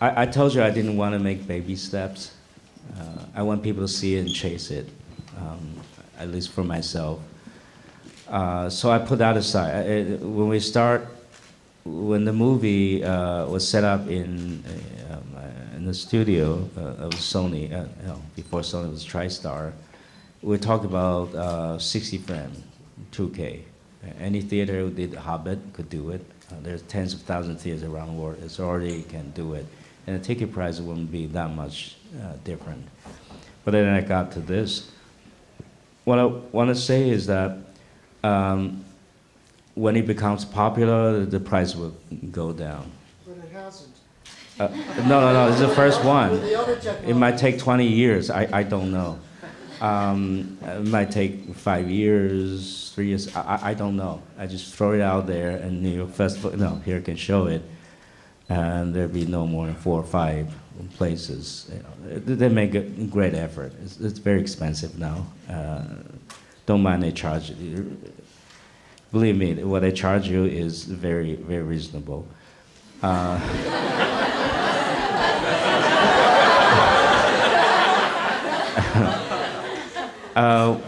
I, 0.00 0.22
I 0.22 0.26
told 0.26 0.54
you 0.54 0.62
I 0.62 0.70
didn't 0.70 0.96
want 0.96 1.12
to 1.12 1.18
make 1.18 1.46
baby 1.46 1.76
steps. 1.76 2.32
Uh, 2.98 3.26
I 3.34 3.42
want 3.42 3.62
people 3.62 3.82
to 3.82 3.88
see 3.92 4.16
it 4.16 4.20
and 4.20 4.34
chase 4.34 4.70
it, 4.70 4.88
um, 5.38 5.74
at 6.18 6.28
least 6.30 6.50
for 6.52 6.64
myself. 6.64 7.20
Uh, 8.28 8.68
so 8.68 8.90
I 8.90 8.98
put 8.98 9.18
that 9.18 9.36
aside. 9.36 9.86
It- 9.86 10.20
when 10.20 10.48
we 10.48 10.60
start, 10.60 11.06
when 11.84 12.24
the 12.24 12.32
movie 12.32 13.04
uh, 13.04 13.46
was 13.46 13.66
set 13.66 13.84
up 13.84 14.08
in 14.08 14.62
um, 15.10 15.22
uh, 15.36 15.76
in 15.76 15.86
the 15.86 15.94
studio 15.94 16.68
uh, 16.76 17.04
of 17.06 17.12
Sony, 17.12 17.72
uh, 17.72 17.86
know, 18.06 18.20
before 18.34 18.60
Sony 18.62 18.90
was 18.90 19.04
TriStar, 19.06 19.72
we 20.42 20.58
talked 20.58 20.84
about 20.84 21.32
uh, 21.34 21.78
60 21.78 22.18
frame, 22.18 22.50
2K. 23.12 23.62
Any 24.20 24.40
theater 24.40 24.80
who 24.80 24.90
did 24.90 25.14
Hobbit 25.14 25.58
could 25.72 25.90
do 25.90 26.10
it. 26.10 26.24
There's 26.62 26.82
tens 26.82 27.12
of 27.12 27.22
thousands 27.22 27.56
of 27.56 27.62
theaters 27.62 27.82
around 27.82 28.08
the 28.08 28.20
world. 28.22 28.38
It's 28.42 28.60
already 28.60 29.02
can 29.02 29.30
do 29.30 29.54
it, 29.54 29.66
and 30.06 30.18
the 30.20 30.24
ticket 30.24 30.52
price 30.52 30.78
wouldn't 30.80 31.10
be 31.10 31.26
that 31.26 31.50
much 31.54 31.96
uh, 32.22 32.34
different. 32.44 32.86
But 33.64 33.72
then 33.72 33.88
I 33.92 34.00
got 34.00 34.30
to 34.32 34.40
this. 34.40 34.90
What 36.06 36.20
I 36.20 36.24
want 36.26 36.68
to 36.68 36.76
say 36.76 37.10
is 37.10 37.26
that 37.26 37.58
um, 38.22 38.84
when 39.74 39.96
it 39.96 40.06
becomes 40.06 40.44
popular, 40.44 41.24
the 41.26 41.40
price 41.40 41.74
will 41.74 41.96
go 42.30 42.52
down. 42.52 42.92
But 43.26 43.38
it 43.44 43.50
hasn't. 43.52 43.90
Uh, 44.60 44.68
no, 45.08 45.20
no, 45.20 45.32
no. 45.32 45.50
This 45.50 45.60
is 45.60 45.68
the 45.68 45.74
first 45.74 46.04
one. 46.04 46.30
It 47.04 47.14
might 47.16 47.38
take 47.38 47.58
20 47.58 47.88
years. 47.88 48.30
I, 48.30 48.48
I 48.52 48.62
don't 48.62 48.92
know. 48.92 49.18
Um, 49.80 50.56
it 50.62 50.86
might 50.86 51.10
take 51.10 51.52
five 51.56 51.90
years, 51.90 52.92
three 52.94 53.08
years. 53.08 53.34
I, 53.34 53.40
I- 53.56 53.70
I 53.70 53.74
don't 53.74 53.96
know. 53.96 54.22
I 54.38 54.46
just 54.46 54.76
throw 54.76 54.92
it 54.92 55.00
out 55.00 55.26
there, 55.26 55.56
and 55.56 55.82
New 55.82 55.90
York 55.90 56.10
Festival, 56.12 56.56
no, 56.56 56.76
here 56.84 57.00
can 57.00 57.16
show 57.16 57.46
it, 57.46 57.62
and 58.48 58.94
there'll 58.94 59.08
be 59.08 59.26
no 59.26 59.44
more 59.44 59.66
than 59.66 59.74
four 59.74 59.98
or 60.00 60.04
five 60.04 60.54
places. 60.96 61.70
They- 62.04 62.48
make 62.48 62.74
a 62.74 62.82
great 62.82 63.34
effort. 63.34 63.72
It's, 63.82 63.98
it's 64.00 64.18
very 64.18 64.40
expensive 64.40 64.98
now. 64.98 65.26
Uh, 65.48 65.84
don't 66.66 66.82
mind 66.82 67.02
they 67.02 67.12
charge. 67.12 67.52
Believe 69.12 69.36
me, 69.36 69.62
what 69.64 69.80
they 69.80 69.92
charge 69.92 70.28
you 70.28 70.44
is 70.44 70.84
very, 70.84 71.34
very 71.36 71.62
reasonable. 71.62 72.26
Uh, 73.02 73.40
Uh, 80.36 80.78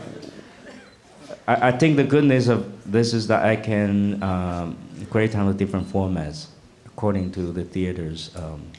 I, 1.46 1.68
I 1.68 1.72
think 1.72 1.96
the 1.96 2.04
goodness 2.04 2.48
of 2.48 2.92
this 2.92 3.14
is 3.14 3.26
that 3.28 3.46
I 3.46 3.56
can 3.56 4.22
um, 4.22 4.76
create 5.10 5.32
the 5.32 5.54
different 5.54 5.86
formats 5.90 6.48
according 6.84 7.32
to 7.32 7.50
the 7.52 7.64
theater's 7.64 8.30
um, 8.36 8.70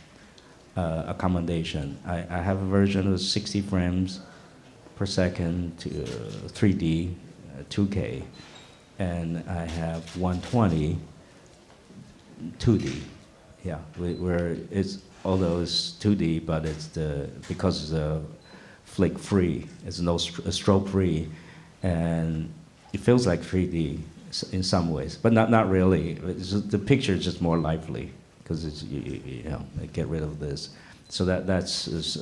uh, 0.79 1.03
accommodation. 1.07 1.97
I, 2.05 2.17
I 2.29 2.41
have 2.41 2.61
a 2.61 2.65
version 2.65 3.11
of 3.11 3.19
60 3.19 3.61
frames 3.61 4.21
per 4.95 5.05
second 5.05 5.77
to 5.79 5.89
uh, 5.89 6.07
3D, 6.57 7.13
uh, 7.13 7.63
2K, 7.69 8.23
and 8.97 9.43
I 9.49 9.65
have 9.65 10.03
120 10.17 10.97
2D. 12.57 13.01
Yeah, 13.65 13.79
where 13.97 14.55
it's 14.71 14.99
although 15.25 15.59
it's 15.59 15.97
2D, 15.99 16.45
but 16.45 16.65
it's 16.65 16.87
the 16.87 17.29
because 17.49 17.83
it's 17.83 17.91
a 17.91 18.21
flick 18.85 19.19
free, 19.19 19.67
it's 19.85 19.99
no 19.99 20.15
stro- 20.15 20.47
strobe 20.47 20.87
free, 20.87 21.27
and 21.83 22.49
it 22.93 23.01
feels 23.01 23.27
like 23.27 23.41
3D 23.41 23.99
in 24.53 24.63
some 24.63 24.91
ways, 24.91 25.17
but 25.17 25.33
not 25.33 25.51
not 25.51 25.69
really. 25.69 26.15
Just, 26.37 26.71
the 26.71 26.79
picture 26.79 27.13
is 27.13 27.23
just 27.25 27.41
more 27.41 27.57
lively 27.57 28.13
because 28.49 28.65
it's 28.65 28.81
you, 28.83 29.21
you, 29.25 29.43
know 29.43 29.63
get 29.93 30.07
rid 30.07 30.23
of 30.23 30.39
this, 30.39 30.69
so 31.07 31.23
that 31.25 31.45
that's 31.45 31.71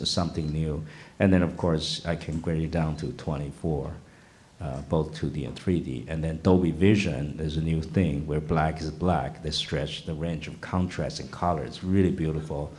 something 0.10 0.52
new, 0.52 0.86
and 1.20 1.32
then 1.32 1.42
of 1.42 1.56
course 1.56 2.06
I 2.06 2.16
can 2.16 2.42
grade 2.42 2.62
it 2.62 2.72
down 2.72 2.98
to 2.98 3.14
24 3.14 3.94
uh, 4.60 4.82
both 4.90 5.14
2D 5.20 5.46
and 5.48 5.56
3D. 5.56 6.06
And 6.08 6.24
then 6.24 6.40
Dolby 6.42 6.72
Vision 6.72 7.38
is 7.40 7.58
a 7.58 7.62
new 7.62 7.82
thing 7.82 8.26
where 8.26 8.40
black 8.40 8.82
is 8.82 8.90
black. 8.90 9.44
They 9.44 9.52
stretch 9.52 10.06
the 10.06 10.14
range 10.14 10.48
of 10.48 10.60
contrast 10.62 11.20
and 11.20 11.30
color. 11.32 11.64
It's 11.64 11.84
really 11.84 12.12
beautiful. 12.12 12.72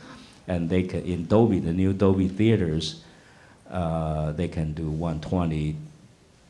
And 0.47 0.69
they 0.69 0.83
can, 0.83 1.03
in 1.03 1.25
Dolby, 1.27 1.59
the 1.59 1.73
new 1.73 1.93
Dolby 1.93 2.27
theaters, 2.27 3.03
uh, 3.69 4.31
they 4.33 4.47
can 4.47 4.73
do 4.73 4.89
120, 4.89 5.75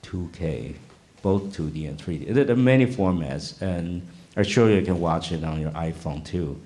2K, 0.04 0.76
both 1.22 1.44
2D 1.56 1.88
and 1.88 1.98
3D. 1.98 2.34
There 2.34 2.50
are 2.50 2.56
many 2.56 2.88
formats, 2.88 3.62
and 3.62 4.02
I'm 4.38 4.46
sure 4.46 4.70
you 4.72 4.82
can 4.84 5.00
watch 5.00 5.32
it 5.32 5.44
on 5.44 5.60
your 5.60 5.72
iPhone 5.72 6.26
too. 6.26 6.60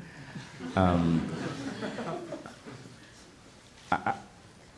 Um, 0.76 1.30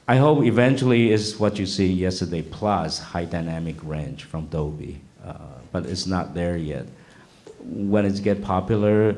I 0.08 0.18
hope 0.18 0.46
eventually 0.46 1.12
is 1.12 1.40
what 1.40 1.58
you 1.58 1.66
see 1.66 1.88
yesterday 1.92 2.44
plus 2.44 3.00
high 3.00 3.26
dynamic 3.26 3.76
range 3.84 4.26
from 4.26 4.46
Dolby, 4.48 5.02
uh, 5.26 5.34
but 5.72 5.88
it's 5.88 6.06
not 6.06 6.36
there 6.36 6.58
yet. 6.58 6.86
When 7.64 8.06
it 8.06 8.22
get 8.22 8.44
popular, 8.44 9.16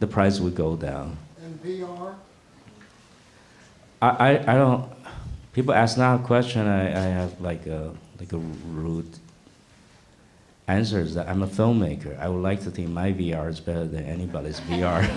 the 0.00 0.06
price 0.06 0.40
will 0.40 0.50
go 0.50 0.76
down. 0.76 1.18
And 1.42 1.62
VR? 1.62 2.14
I, 4.00 4.08
I, 4.08 4.52
I 4.52 4.54
don't. 4.56 4.90
People 5.52 5.74
ask 5.74 5.98
now 5.98 6.14
a 6.14 6.18
question. 6.20 6.66
I, 6.66 6.88
I 6.88 7.06
have 7.08 7.38
like 7.40 7.66
a 7.66 7.92
like 8.18 8.32
a 8.32 8.38
rude 8.38 9.18
answer 10.68 11.00
is 11.00 11.14
that 11.14 11.28
I'm 11.28 11.42
a 11.42 11.46
filmmaker. 11.46 12.18
I 12.18 12.28
would 12.28 12.42
like 12.42 12.62
to 12.62 12.70
think 12.70 12.90
my 12.90 13.12
VR 13.12 13.48
is 13.48 13.60
better 13.60 13.86
than 13.86 14.04
anybody's 14.04 14.60
VR. 14.60 15.02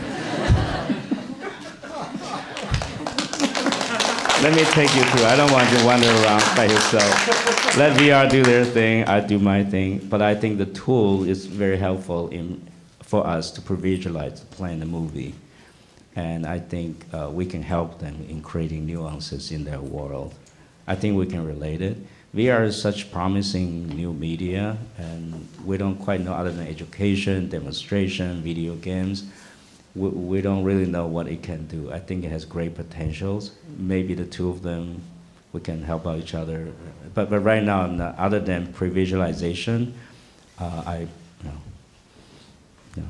Let 4.41 4.55
me 4.55 4.63
take 4.71 4.95
you 4.95 5.03
through. 5.03 5.25
I 5.25 5.35
don't 5.35 5.51
want 5.51 5.71
you 5.71 5.77
to 5.77 5.85
wander 5.85 6.07
around 6.07 6.43
by 6.55 6.65
yourself. 6.65 7.77
Let 7.77 7.95
VR 7.99 8.27
do 8.27 8.41
their 8.41 8.65
thing. 8.65 9.05
I 9.05 9.19
do 9.19 9.37
my 9.37 9.63
thing. 9.63 9.99
But 9.99 10.23
I 10.23 10.33
think 10.33 10.57
the 10.57 10.65
tool 10.65 11.25
is 11.25 11.45
very 11.45 11.77
helpful 11.77 12.29
in 12.29 12.67
for 13.03 13.27
us 13.27 13.51
to 13.51 13.61
visualize 13.61 14.39
playing 14.39 14.79
the 14.79 14.85
movie 14.85 15.35
and 16.15 16.45
I 16.45 16.59
think 16.59 17.05
uh, 17.13 17.29
we 17.31 17.45
can 17.45 17.61
help 17.61 17.99
them 17.99 18.25
in 18.27 18.41
creating 18.41 18.85
nuances 18.85 19.51
in 19.51 19.63
their 19.63 19.79
world. 19.79 20.33
I 20.87 20.95
think 20.95 21.17
we 21.17 21.25
can 21.25 21.45
relate 21.45 21.81
it. 21.81 21.97
VR 22.33 22.63
is 22.63 22.81
such 22.81 23.11
promising 23.11 23.89
new 23.89 24.13
media, 24.13 24.77
and 24.97 25.47
we 25.65 25.75
don't 25.75 25.97
quite 25.97 26.21
know 26.21 26.31
other 26.33 26.51
than 26.51 26.65
education, 26.65 27.49
demonstration, 27.49 28.41
video 28.41 28.75
games. 28.75 29.25
We, 29.95 30.07
we 30.09 30.41
don't 30.41 30.63
really 30.63 30.85
know 30.85 31.07
what 31.07 31.27
it 31.27 31.43
can 31.43 31.67
do. 31.67 31.91
I 31.91 31.99
think 31.99 32.23
it 32.23 32.31
has 32.31 32.45
great 32.45 32.73
potentials. 32.75 33.51
Maybe 33.77 34.13
the 34.13 34.25
two 34.25 34.49
of 34.49 34.61
them, 34.61 35.01
we 35.51 35.59
can 35.59 35.83
help 35.83 36.07
out 36.07 36.19
each 36.19 36.33
other. 36.33 36.71
But, 37.13 37.29
but 37.29 37.39
right 37.39 37.61
now, 37.63 37.81
other 38.17 38.39
than 38.39 38.71
pre-visualization, 38.71 39.93
uh, 40.57 40.83
I, 40.85 40.99
you 40.99 41.07
know, 41.43 41.57
you 42.95 43.03
know, 43.03 43.09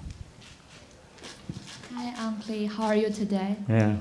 How 2.51 2.87
are 2.87 2.95
you 2.95 3.09
today? 3.09 3.55
yeah, 3.69 3.95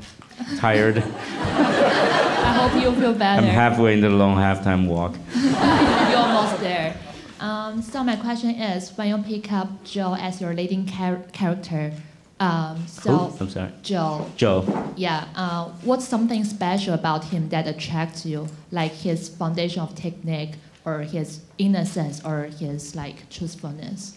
tired. 0.58 0.98
I 1.06 2.68
hope 2.68 2.82
you 2.82 2.90
feel 3.00 3.14
better. 3.14 3.46
I'm 3.46 3.48
halfway 3.48 3.92
in 3.92 4.00
the 4.00 4.10
long 4.10 4.36
halftime 4.36 4.88
walk. 4.88 5.14
You're 5.36 6.18
almost 6.18 6.60
there. 6.60 6.96
Um, 7.38 7.80
so 7.80 8.02
my 8.02 8.16
question 8.16 8.50
is, 8.50 8.90
when 8.96 9.08
you 9.08 9.18
pick 9.18 9.52
up 9.52 9.84
Joe 9.84 10.16
as 10.18 10.40
your 10.40 10.52
leading 10.52 10.84
char- 10.84 11.22
character, 11.32 11.92
um, 12.40 12.84
so 12.88 13.16
Who? 13.16 13.44
I'm 13.44 13.50
sorry. 13.50 13.70
Joe, 13.82 14.26
Joe. 14.36 14.92
yeah, 14.96 15.28
uh, 15.36 15.68
what's 15.84 16.08
something 16.08 16.42
special 16.42 16.94
about 16.94 17.26
him 17.26 17.50
that 17.50 17.68
attracts 17.68 18.26
you, 18.26 18.48
like 18.72 18.92
his 18.92 19.28
foundation 19.28 19.80
of 19.80 19.94
technique, 19.94 20.54
or 20.84 21.00
his 21.02 21.40
innocence, 21.56 22.20
or 22.24 22.44
his 22.44 22.96
like 22.96 23.30
truthfulness? 23.30 24.16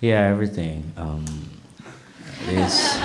Yeah, 0.00 0.22
everything. 0.28 0.90
Um, 0.96 1.24
he's, 2.48 2.96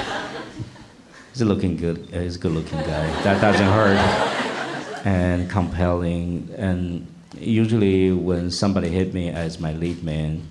he's 1.32 1.42
a 1.42 1.46
looking 1.46 1.76
good. 1.78 2.10
uh, 2.14 2.20
He's 2.20 2.36
a 2.36 2.40
good-looking 2.40 2.80
guy. 2.80 3.08
That 3.24 3.42
doesn't 3.42 3.68
hurt. 3.68 3.98
And 5.06 5.50
compelling. 5.50 6.50
And 6.58 7.08
usually, 7.38 8.12
when 8.12 8.52
somebody 8.52 8.90
hit 8.90 9.14
me 9.14 9.30
as 9.30 9.60
my 9.60 9.74
lead 9.74 10.04
man, 10.04 10.50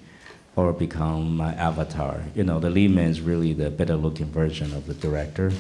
or 0.57 0.73
become 0.73 1.37
my 1.37 1.55
avatar, 1.55 2.21
you 2.35 2.43
know, 2.43 2.59
the 2.59 2.69
lead 2.69 2.91
man 2.91 3.11
is 3.11 3.21
really 3.21 3.53
the 3.53 3.71
better-looking 3.71 4.27
version 4.27 4.75
of 4.75 4.87
the 4.87 4.95
director. 4.95 5.53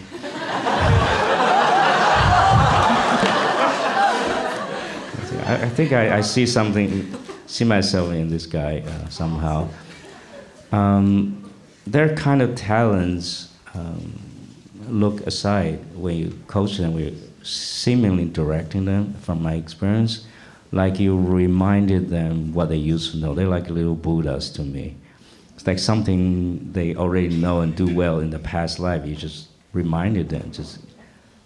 I, 5.46 5.54
I 5.62 5.68
think 5.68 5.92
I, 5.92 6.18
I 6.18 6.20
see 6.20 6.46
something, 6.46 7.14
see 7.46 7.64
myself 7.64 8.12
in 8.12 8.28
this 8.28 8.44
guy 8.44 8.80
uh, 8.84 9.08
somehow. 9.08 9.68
Um, 10.72 11.47
their 11.92 12.14
kind 12.14 12.42
of 12.42 12.54
talents 12.54 13.52
um, 13.74 14.18
look 14.88 15.26
aside 15.26 15.80
when 15.94 16.16
you 16.16 16.38
coach 16.46 16.76
them, 16.76 16.94
we're 16.94 17.12
seemingly 17.42 18.26
directing 18.26 18.84
them 18.84 19.14
from 19.14 19.42
my 19.42 19.54
experience, 19.54 20.26
like 20.70 21.00
you 21.00 21.18
reminded 21.18 22.10
them 22.10 22.52
what 22.52 22.68
they 22.68 22.76
used 22.76 23.12
to 23.12 23.18
know. 23.18 23.34
They're 23.34 23.48
like 23.48 23.70
little 23.70 23.94
Buddhas 23.94 24.50
to 24.50 24.62
me. 24.62 24.96
It's 25.54 25.66
like 25.66 25.78
something 25.78 26.72
they 26.72 26.94
already 26.94 27.30
know 27.30 27.62
and 27.62 27.74
do 27.74 27.92
well 27.94 28.20
in 28.20 28.30
the 28.30 28.38
past 28.38 28.78
life. 28.78 29.06
You 29.06 29.16
just 29.16 29.48
reminded 29.72 30.28
them 30.28 30.52
just 30.52 30.78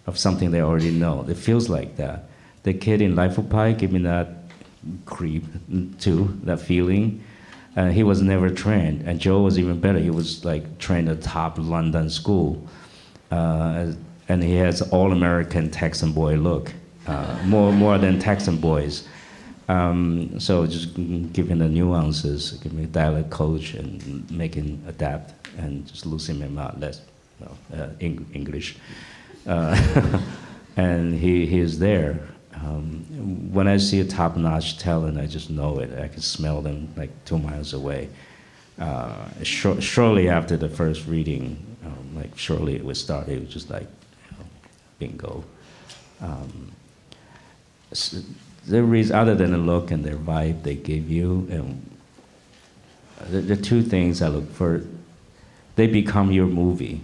of 0.05 0.17
something 0.17 0.51
they 0.51 0.61
already 0.61 0.91
know. 0.91 1.25
It 1.27 1.37
feels 1.37 1.69
like 1.69 1.95
that. 1.95 2.25
The 2.63 2.73
kid 2.73 3.01
in 3.01 3.15
Life 3.15 3.37
of 3.37 3.49
Pi 3.49 3.71
gave 3.73 3.91
me 3.91 3.99
that 4.01 4.27
creep 5.05 5.45
too, 5.99 6.37
that 6.43 6.59
feeling. 6.59 7.23
Uh, 7.75 7.89
he 7.89 8.03
was 8.03 8.21
never 8.21 8.49
trained, 8.49 9.01
and 9.07 9.19
Joe 9.19 9.41
was 9.41 9.57
even 9.57 9.79
better. 9.79 9.97
He 9.97 10.11
was 10.11 10.45
like 10.45 10.77
trained 10.77 11.09
at 11.09 11.21
top 11.21 11.57
London 11.57 12.09
school, 12.09 12.67
uh, 13.31 13.93
and 14.29 14.43
he 14.43 14.55
has 14.55 14.81
all-American 14.81 15.71
Texan 15.71 16.11
boy 16.11 16.35
look, 16.35 16.71
uh, 17.07 17.35
more 17.45 17.71
more 17.71 17.97
than 17.97 18.19
Texan 18.19 18.57
boys. 18.57 19.07
Um, 19.69 20.39
so 20.39 20.67
just 20.67 20.93
giving 21.33 21.59
the 21.59 21.69
nuances, 21.69 22.51
giving 22.61 22.85
dialect 22.91 23.31
coach, 23.31 23.73
and 23.73 24.29
making 24.29 24.83
adapt, 24.87 25.33
and 25.57 25.87
just 25.87 26.05
losing 26.05 26.37
him 26.37 26.59
out 26.59 26.79
less 26.79 27.01
know, 27.39 27.57
uh, 27.75 27.89
English, 27.99 28.75
uh, 29.47 30.19
and 30.77 31.15
he 31.15 31.45
he 31.45 31.59
is 31.59 31.79
there. 31.79 32.19
Um, 32.55 33.51
when 33.51 33.67
I 33.67 33.77
see 33.77 33.99
a 33.99 34.05
top-notch 34.05 34.77
talent, 34.77 35.17
I 35.17 35.25
just 35.25 35.49
know 35.49 35.79
it. 35.79 35.97
I 35.99 36.07
can 36.07 36.21
smell 36.21 36.61
them 36.61 36.93
like 36.95 37.09
two 37.25 37.37
miles 37.37 37.73
away. 37.73 38.09
Uh, 38.79 39.27
short, 39.43 39.83
shortly 39.83 40.29
after 40.29 40.57
the 40.57 40.69
first 40.69 41.05
reading, 41.07 41.57
um, 41.85 42.15
like 42.15 42.37
shortly 42.37 42.75
it 42.75 42.83
was 42.83 42.99
started, 42.99 43.37
it 43.37 43.41
was 43.41 43.53
just 43.53 43.69
like 43.69 43.87
you 44.31 44.37
know, 44.37 44.45
bingo. 44.99 45.43
Um, 46.21 46.71
so 47.91 48.17
there 48.65 48.95
is 48.95 49.11
other 49.11 49.35
than 49.35 49.51
the 49.51 49.57
look 49.57 49.91
and 49.91 50.03
their 50.03 50.15
vibe 50.15 50.63
they 50.63 50.75
give 50.75 51.09
you, 51.09 51.47
and 51.51 51.89
the, 53.29 53.41
the 53.41 53.57
two 53.57 53.81
things 53.81 54.21
I 54.21 54.29
look 54.29 54.49
for, 54.51 54.81
they 55.75 55.87
become 55.87 56.31
your 56.31 56.47
movie. 56.47 57.01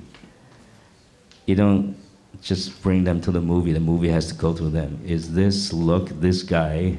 You 1.46 1.56
don't 1.56 1.99
just 2.42 2.82
bring 2.82 3.04
them 3.04 3.22
to 3.22 3.32
the 3.32 3.42
movie. 3.42 3.74
The 3.74 3.80
movie 3.80 4.10
has 4.10 4.28
to 4.28 4.34
go 4.34 4.54
to 4.54 4.70
them. 4.70 5.00
Is 5.06 5.34
this 5.34 5.74
look, 5.74 6.10
this 6.22 6.44
guy, 6.44 6.98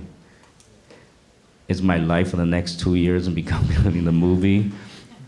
is 1.68 1.82
my 1.82 1.98
life 1.98 2.30
for 2.30 2.36
the 2.36 2.46
next 2.46 2.80
two 2.80 2.96
years 2.96 3.26
and 3.26 3.34
become 3.34 3.70
in 3.84 4.04
the 4.04 4.12
movie? 4.12 4.70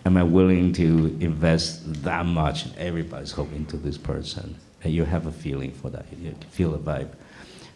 Am 0.04 0.16
I 0.16 0.24
willing 0.24 0.72
to 0.74 1.16
invest 1.20 2.02
that 2.02 2.26
much? 2.26 2.66
Everybody's 2.76 3.30
hoping 3.30 3.64
to 3.66 3.76
this 3.76 3.96
person. 3.96 4.56
And 4.82 4.92
you 4.92 5.04
have 5.04 5.26
a 5.26 5.32
feeling 5.32 5.70
for 5.70 5.90
that. 5.90 6.04
You 6.20 6.34
feel 6.50 6.74
a 6.74 6.78
vibe. 6.78 7.10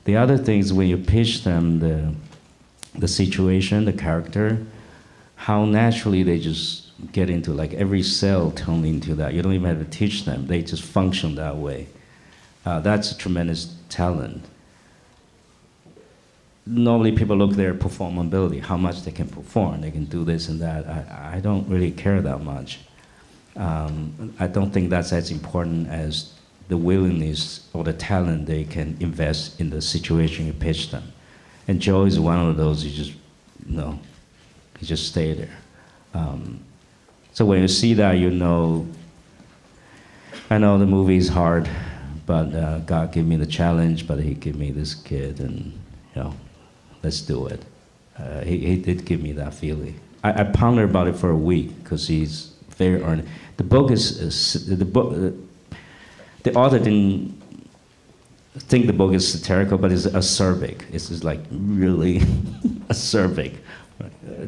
The 0.05 0.17
other 0.17 0.37
thing 0.37 0.59
is 0.59 0.73
when 0.73 0.89
you 0.89 0.99
pitch 0.99 1.45
them 1.45 1.79
the, 1.79 2.13
the 2.97 3.07
situation, 3.07 3.85
the 3.85 3.93
character, 3.93 4.59
how 5.37 5.65
naturally 5.65 6.25
they 6.25 6.41
just 6.41 6.87
get 7.13 7.31
into 7.31 7.53
like 7.53 7.73
every 7.75 8.03
cell 8.03 8.51
turn 8.51 8.85
into 8.85 9.15
that. 9.15 9.35
You 9.35 9.43
don't 9.43 9.53
even 9.53 9.69
have 9.69 9.79
to 9.79 9.99
teach 9.99 10.25
them. 10.25 10.47
They 10.47 10.63
just 10.63 10.83
function 10.83 11.37
that 11.37 11.57
way. 11.57 11.87
Uh, 12.67 12.81
that's 12.81 13.13
a 13.13 13.17
tremendous 13.17 13.77
talent. 13.89 14.45
Normally, 16.67 17.13
people 17.13 17.37
look 17.37 17.53
at 17.53 17.57
their 17.57 17.75
performability, 17.75 18.61
how 18.61 18.77
much 18.77 19.03
they 19.03 19.13
can 19.13 19.29
perform. 19.29 19.83
They 19.83 19.93
can 19.93 20.05
do 20.07 20.25
this 20.25 20.49
and 20.49 20.61
that. 20.61 20.85
I, 20.89 21.37
I 21.37 21.41
don't 21.41 21.69
really 21.69 21.93
care 21.93 22.21
that 22.21 22.43
much. 22.43 22.81
Um, 23.55 24.35
I 24.41 24.49
don't 24.49 24.73
think 24.73 24.91
that's 24.91 25.13
as 25.13 25.31
important 25.31 25.89
as 25.89 26.33
the 26.67 26.77
willingness 26.77 27.69
or 27.73 27.85
the 27.85 27.93
talent 27.93 28.47
they 28.47 28.65
can 28.65 28.97
invest 28.99 29.61
in 29.61 29.71
the 29.71 29.81
situation 29.81 30.47
you 30.47 30.53
pitch 30.53 30.91
them. 30.91 31.05
And 31.69 31.81
Joe 31.81 32.05
is 32.05 32.19
one 32.19 32.41
of 32.41 32.57
those. 32.57 32.85
You 32.85 32.91
just, 32.91 33.13
you 33.65 33.77
know, 33.77 33.97
you 34.81 34.89
just 34.89 35.07
stay 35.07 35.35
there. 35.35 35.57
Um, 36.15 36.59
so 37.33 37.47
when 37.47 37.63
you 37.63 37.69
see 37.69 37.95
that, 37.95 38.19
you 38.19 38.31
know. 38.31 38.89
I 40.51 40.59
know 40.59 40.79
the 40.79 40.87
movie 40.87 41.17
is 41.17 41.29
hard 41.29 41.69
but 42.27 42.55
uh, 42.55 42.79
God 42.81 43.13
gave 43.13 43.27
me 43.27 43.37
the 43.37 43.47
challenge, 43.47 44.07
but 44.07 44.19
He 44.19 44.35
gave 44.35 44.57
me 44.57 44.71
this 44.71 44.95
kid, 44.95 45.41
and 45.41 45.73
you 46.15 46.23
know, 46.23 46.35
let's 47.03 47.21
do 47.21 47.47
it. 47.47 47.65
Uh, 48.19 48.41
he, 48.41 48.59
he 48.59 48.77
did 48.77 49.05
give 49.05 49.23
me 49.23 49.33
that 49.33 49.55
feeling. 49.55 50.01
I, 50.25 50.41
I 50.41 50.45
pondered 50.45 50.91
about 50.91 51.07
it 51.07 51.17
for 51.17 51.31
a 51.31 51.37
week 51.37 51.83
because 51.83 52.09
he's 52.09 52.53
very 52.71 53.03
earnest. 53.03 53.29
The 53.59 53.65
book 53.65 53.91
is, 53.91 54.19
is 54.21 54.67
the 54.67 54.85
book. 54.85 55.13
Uh, 55.13 55.77
the 56.43 56.55
author 56.55 56.79
didn't 56.79 57.41
think 58.59 58.87
the 58.87 58.93
book 58.93 59.13
is 59.13 59.31
satirical, 59.31 59.79
but 59.79 59.93
it's 59.93 60.07
acerbic. 60.07 60.83
It's 60.93 61.09
just 61.09 61.25
like 61.25 61.41
really 61.51 62.21
acerbic. 62.89 63.57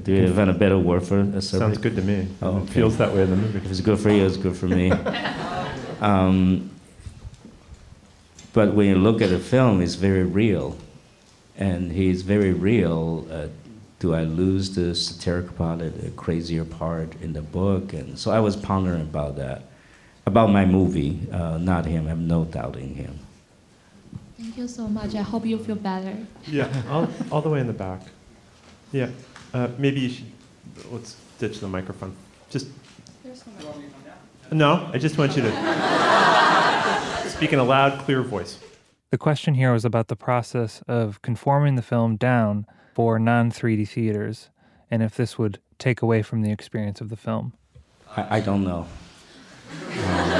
Do 0.02 0.12
you 0.12 0.32
have 0.32 0.48
a 0.48 0.52
better 0.52 0.78
word 0.78 1.02
for 1.02 1.22
acerbic? 1.22 1.58
Sounds 1.58 1.78
good 1.78 1.96
to 1.96 2.02
me. 2.02 2.28
Oh, 2.42 2.56
okay. 2.56 2.64
It 2.64 2.70
feels 2.70 2.96
that 2.98 3.12
way 3.12 3.22
in 3.22 3.30
the 3.30 3.36
movie. 3.36 3.58
If 3.58 3.70
it's 3.70 3.80
good 3.80 3.98
for 3.98 4.10
you, 4.10 4.24
it's 4.24 4.36
good 4.36 4.56
for 4.56 4.66
me. 4.66 4.90
um, 6.00 6.70
but 8.52 8.74
when 8.74 8.86
you 8.88 8.96
look 8.96 9.20
at 9.22 9.30
the 9.30 9.38
film, 9.38 9.80
it's 9.80 9.94
very 9.94 10.24
real. 10.24 10.76
And 11.56 11.90
he's 11.92 12.22
very 12.22 12.52
real. 12.52 13.26
Uh, 13.30 13.48
do 13.98 14.14
I 14.14 14.22
lose 14.22 14.74
the 14.74 14.94
satirical 14.94 15.54
part, 15.54 15.80
the 15.80 16.10
crazier 16.10 16.64
part 16.64 17.14
in 17.20 17.32
the 17.32 17.42
book? 17.42 17.92
And 17.92 18.18
so 18.18 18.30
I 18.30 18.38
was 18.38 18.54
pondering 18.54 19.02
about 19.02 19.36
that, 19.36 19.62
about 20.24 20.50
my 20.50 20.64
movie, 20.64 21.20
uh, 21.32 21.58
not 21.58 21.84
him. 21.84 22.06
I 22.06 22.10
have 22.10 22.20
no 22.20 22.44
doubt 22.44 22.76
in 22.76 22.94
him. 22.94 23.18
Thank 24.38 24.56
you 24.56 24.68
so 24.68 24.86
much. 24.86 25.16
I 25.16 25.22
hope 25.22 25.44
you 25.44 25.58
feel 25.58 25.74
better. 25.74 26.16
Yeah, 26.46 26.68
all, 26.88 27.08
all 27.32 27.42
the 27.42 27.48
way 27.48 27.58
in 27.58 27.66
the 27.66 27.72
back. 27.72 28.02
Yeah, 28.92 29.10
uh, 29.52 29.68
maybe 29.78 30.00
you 30.00 30.10
should, 30.10 30.26
let's 30.92 31.16
ditch 31.40 31.58
the 31.58 31.66
microphone. 31.66 32.14
Just. 32.50 32.68
No, 34.52 34.88
I 34.94 34.98
just 34.98 35.18
want 35.18 35.36
you 35.36 35.42
to 35.42 35.50
speak 37.38 37.52
in 37.52 37.60
a 37.60 37.64
loud, 37.64 38.00
clear 38.00 38.20
voice. 38.20 38.58
The 39.12 39.16
question 39.16 39.54
here 39.54 39.72
was 39.72 39.84
about 39.84 40.08
the 40.08 40.16
process 40.16 40.82
of 40.88 41.22
conforming 41.22 41.76
the 41.76 41.82
film 41.82 42.16
down 42.16 42.66
for 42.96 43.16
non 43.20 43.52
3D 43.52 43.86
theaters 43.86 44.50
and 44.90 45.04
if 45.04 45.14
this 45.14 45.38
would 45.38 45.60
take 45.78 46.02
away 46.02 46.20
from 46.22 46.42
the 46.42 46.50
experience 46.50 47.00
of 47.00 47.10
the 47.10 47.16
film. 47.16 47.52
I, 48.16 48.38
I 48.38 48.40
don't 48.40 48.64
know. 48.64 48.88
Um, 49.70 50.32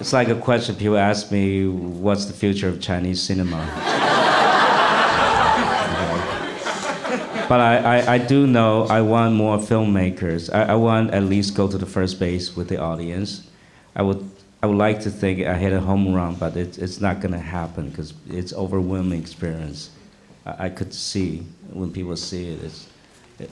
it's 0.00 0.14
like 0.14 0.28
a 0.28 0.34
question 0.34 0.74
people 0.76 0.96
ask 0.96 1.30
me 1.30 1.68
what's 1.68 2.24
the 2.24 2.32
future 2.32 2.68
of 2.68 2.80
Chinese 2.80 3.22
cinema? 3.22 3.58
But 7.50 7.60
I, 7.60 7.76
I, 7.98 8.14
I, 8.14 8.18
do 8.18 8.46
know 8.46 8.84
I 8.84 9.02
want 9.02 9.34
more 9.34 9.58
filmmakers. 9.58 10.48
I, 10.54 10.72
I 10.72 10.74
want 10.76 11.10
at 11.12 11.24
least 11.24 11.54
go 11.54 11.68
to 11.68 11.76
the 11.76 11.84
first 11.84 12.18
base 12.18 12.56
with 12.56 12.68
the 12.68 12.80
audience. 12.80 13.46
I 13.94 14.02
would, 14.02 14.30
I 14.62 14.66
would 14.66 14.76
like 14.76 15.00
to 15.00 15.10
think 15.10 15.46
I 15.46 15.54
hit 15.54 15.72
a 15.72 15.80
home 15.80 16.12
run, 16.12 16.34
but 16.34 16.54
it, 16.56 16.76
it's 16.78 17.00
not 17.00 17.20
going 17.20 17.32
to 17.32 17.38
happen 17.38 17.88
because 17.88 18.12
it's 18.28 18.52
overwhelming 18.52 19.18
experience. 19.18 19.90
I, 20.44 20.66
I, 20.66 20.68
could 20.68 20.92
see 20.92 21.46
when 21.72 21.90
people 21.90 22.14
see 22.16 22.50
it, 22.50 22.62
it's, 22.62 22.86
it, 23.38 23.50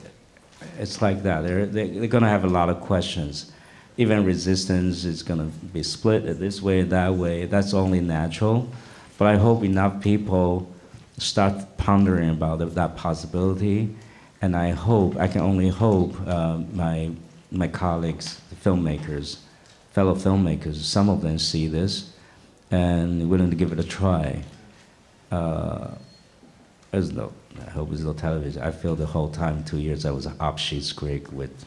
it's 0.77 1.01
like 1.01 1.23
that. 1.23 1.41
They're, 1.41 1.65
they're, 1.65 1.87
they're 1.87 2.07
going 2.07 2.23
to 2.23 2.29
have 2.29 2.43
a 2.43 2.49
lot 2.49 2.69
of 2.69 2.81
questions. 2.81 3.51
Even 3.97 4.23
resistance 4.23 5.03
is 5.03 5.23
going 5.23 5.39
to 5.39 5.57
be 5.67 5.81
split 5.81 6.39
this 6.39 6.61
way, 6.61 6.83
that 6.83 7.15
way. 7.15 7.45
That's 7.45 7.73
only 7.73 8.01
natural. 8.01 8.69
But 9.17 9.29
I 9.29 9.37
hope 9.37 9.63
enough 9.63 10.01
people 10.01 10.71
start 11.17 11.55
pondering 11.77 12.29
about 12.29 12.57
that 12.75 12.95
possibility. 12.95 13.95
And 14.43 14.55
I 14.55 14.69
hope, 14.71 15.17
I 15.17 15.27
can 15.27 15.41
only 15.41 15.69
hope, 15.69 16.15
uh, 16.27 16.59
my, 16.71 17.11
my 17.51 17.67
colleagues, 17.67 18.39
the 18.51 18.55
filmmakers, 18.55 19.39
fellow 19.99 20.15
filmmakers, 20.15 20.75
some 20.75 21.09
of 21.09 21.19
them 21.21 21.37
see 21.37 21.67
this 21.67 22.13
and 22.71 23.29
willing 23.29 23.49
to 23.49 23.55
give 23.57 23.73
it 23.73 23.79
a 23.79 23.83
try. 23.83 24.41
Uh, 25.29 25.89
there's 26.91 27.11
no, 27.11 27.33
I 27.67 27.69
hope 27.71 27.89
there's 27.89 28.05
no 28.05 28.13
television. 28.13 28.61
I 28.63 28.71
feel 28.71 28.95
the 28.95 29.05
whole 29.05 29.27
time, 29.27 29.61
two 29.65 29.77
years, 29.77 30.05
I 30.05 30.11
was 30.11 30.25
off 30.25 30.55
Schitt's 30.57 30.93
Creek 30.93 31.29
with, 31.33 31.65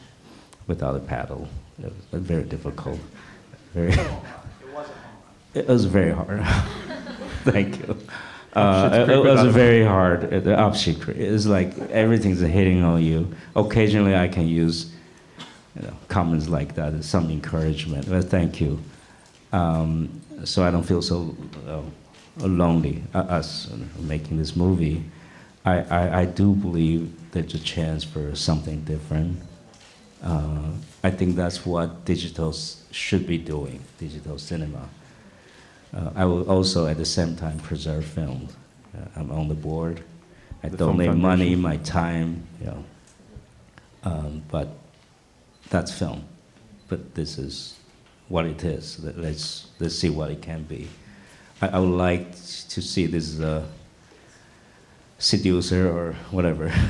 without 0.65 0.95
a 0.95 0.99
paddle. 0.99 1.47
It 1.77 1.93
was 2.11 2.23
very 2.23 2.41
difficult. 2.41 2.99
Very, 3.75 3.93
it 5.53 5.67
was 5.67 5.85
very 5.85 6.11
hard. 6.11 6.43
Thank 7.43 7.81
you. 7.81 7.95
Uh, 8.53 9.05
it, 9.09 9.23
was 9.23 9.53
very 9.53 9.85
hard. 9.85 10.23
Uh, 10.33 10.39
the 10.39 10.57
option 10.57 10.95
is 11.11 11.45
like 11.45 11.77
everything's 11.91 12.39
hitting 12.39 12.83
on 12.83 13.03
you. 13.03 13.31
Occasionally, 13.55 14.15
I 14.15 14.27
can 14.27 14.47
use 14.47 14.91
you 15.75 15.81
know, 15.87 15.93
comments 16.07 16.47
like 16.47 16.75
that 16.75 16.93
as 16.93 17.07
some 17.07 17.29
encouragement. 17.29 18.07
Well, 18.07 18.21
thank 18.21 18.61
you. 18.61 18.79
Um, 19.51 20.21
so 20.43 20.63
I 20.63 20.71
don't 20.71 20.83
feel 20.83 21.01
so 21.01 21.35
uh, 21.67 21.81
lonely. 22.45 23.03
Uh, 23.13 23.19
us 23.19 23.71
making 23.99 24.37
this 24.37 24.55
movie, 24.55 25.03
I, 25.65 25.79
I, 25.83 26.19
I, 26.21 26.25
do 26.25 26.53
believe 26.53 27.13
there's 27.31 27.53
a 27.53 27.59
chance 27.59 28.03
for 28.03 28.35
something 28.35 28.81
different. 28.83 29.39
Uh, 30.23 30.71
I 31.03 31.11
think 31.11 31.35
that's 31.35 31.65
what 31.65 32.05
digital 32.05 32.53
should 32.91 33.27
be 33.27 33.37
doing. 33.37 33.81
Digital 33.99 34.37
cinema 34.37 34.89
uh, 35.95 36.09
I 36.15 36.25
will 36.25 36.49
also 36.49 36.87
at 36.87 36.97
the 36.97 37.05
same 37.05 37.35
time 37.35 37.59
preserve 37.59 38.05
film. 38.05 38.47
Uh, 38.95 39.05
I'm 39.15 39.31
on 39.31 39.47
the 39.47 39.53
board. 39.53 40.01
I 40.63 40.69
the 40.69 40.77
donate 40.77 41.15
money, 41.15 41.55
my 41.55 41.77
time, 41.77 42.43
you 42.59 42.67
know. 42.67 42.83
Um, 44.03 44.43
but 44.49 44.69
that's 45.73 45.91
film. 45.91 46.23
But 46.87 47.15
this 47.15 47.37
is 47.37 47.79
what 48.29 48.45
it 48.45 48.63
is. 48.63 49.03
Let's 49.03 49.67
let's 49.79 49.95
see 49.95 50.09
what 50.09 50.29
it 50.29 50.41
can 50.41 50.63
be. 50.63 50.87
I, 51.61 51.67
I 51.69 51.79
would 51.79 51.97
like 52.09 52.31
to 52.75 52.81
see 52.81 53.07
this 53.07 53.33
as 53.33 53.39
a 53.39 53.67
seducer 55.17 55.89
or 55.89 56.13
whatever. 56.31 56.71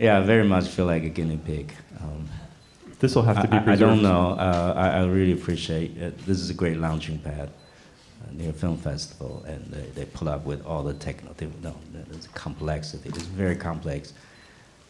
Yeah, 0.00 0.18
I 0.18 0.20
very 0.20 0.44
much 0.44 0.68
feel 0.68 0.86
like 0.86 1.02
a 1.02 1.08
guinea 1.08 1.40
pig. 1.44 1.72
Um, 2.00 2.28
This 3.00 3.16
will 3.16 3.24
have 3.24 3.42
to 3.42 3.48
be 3.48 3.56
I, 3.56 3.72
I 3.72 3.76
don't 3.76 4.00
know. 4.00 4.36
Uh, 4.38 4.72
I, 4.76 4.88
I 5.00 5.04
really 5.06 5.32
appreciate 5.32 5.96
it. 5.96 6.18
This 6.24 6.38
is 6.38 6.50
a 6.50 6.54
great 6.54 6.78
launching 6.78 7.18
pad 7.18 7.50
uh, 7.50 8.32
near 8.32 8.52
film 8.52 8.76
festival, 8.76 9.42
and 9.48 9.60
they, 9.72 9.86
they 9.96 10.04
pull 10.04 10.28
up 10.28 10.44
with 10.46 10.64
all 10.64 10.84
the 10.84 10.94
techno. 10.94 11.34
They, 11.36 11.48
no, 11.64 11.74
there's 11.92 12.28
complexity. 12.28 13.08
It's 13.08 13.22
very 13.22 13.56
complex 13.56 14.12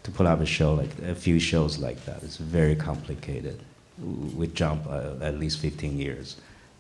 to 0.02 0.10
pull 0.10 0.26
up 0.26 0.40
a 0.40 0.46
show 0.46 0.74
like 0.74 0.90
a 1.00 1.14
few 1.14 1.38
shows 1.38 1.78
like 1.78 2.04
that. 2.04 2.22
It's 2.22 2.36
very 2.36 2.76
complicated. 2.76 3.60
We 4.36 4.46
jump 4.48 4.86
uh, 4.88 5.14
at 5.20 5.38
least 5.38 5.58
15 5.58 5.98
years. 5.98 6.36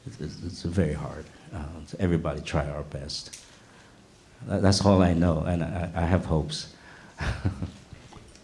It's, 0.06 0.20
it's, 0.20 0.42
it's 0.44 0.62
very 0.62 0.94
hard. 0.94 1.24
Uh, 1.52 1.64
so 1.86 1.96
everybody 2.00 2.40
try 2.40 2.68
our 2.68 2.82
best. 2.84 3.40
That, 4.46 4.62
that's 4.62 4.84
all 4.84 5.02
I 5.02 5.14
know, 5.14 5.40
and 5.40 5.64
I, 5.64 5.90
I 5.94 6.02
have 6.02 6.24
hopes. 6.26 6.72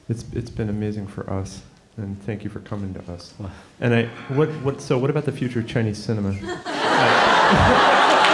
It's 0.07 0.25
it's 0.35 0.51
been 0.51 0.69
amazing 0.69 1.07
for 1.07 1.29
us, 1.31 1.63
and 1.97 2.21
thank 2.25 2.45
you 2.45 2.51
for 2.51 2.61
coming 2.61 2.93
to 2.93 3.13
us. 3.13 3.33
And 3.81 3.95
I 3.95 4.05
what 4.35 4.51
what 4.63 4.83
so 4.83 4.99
what 4.99 5.09
about 5.09 5.25
the 5.25 5.33
future 5.33 5.61
of 5.61 5.67
Chinese 5.67 5.97
cinema? 5.97 6.33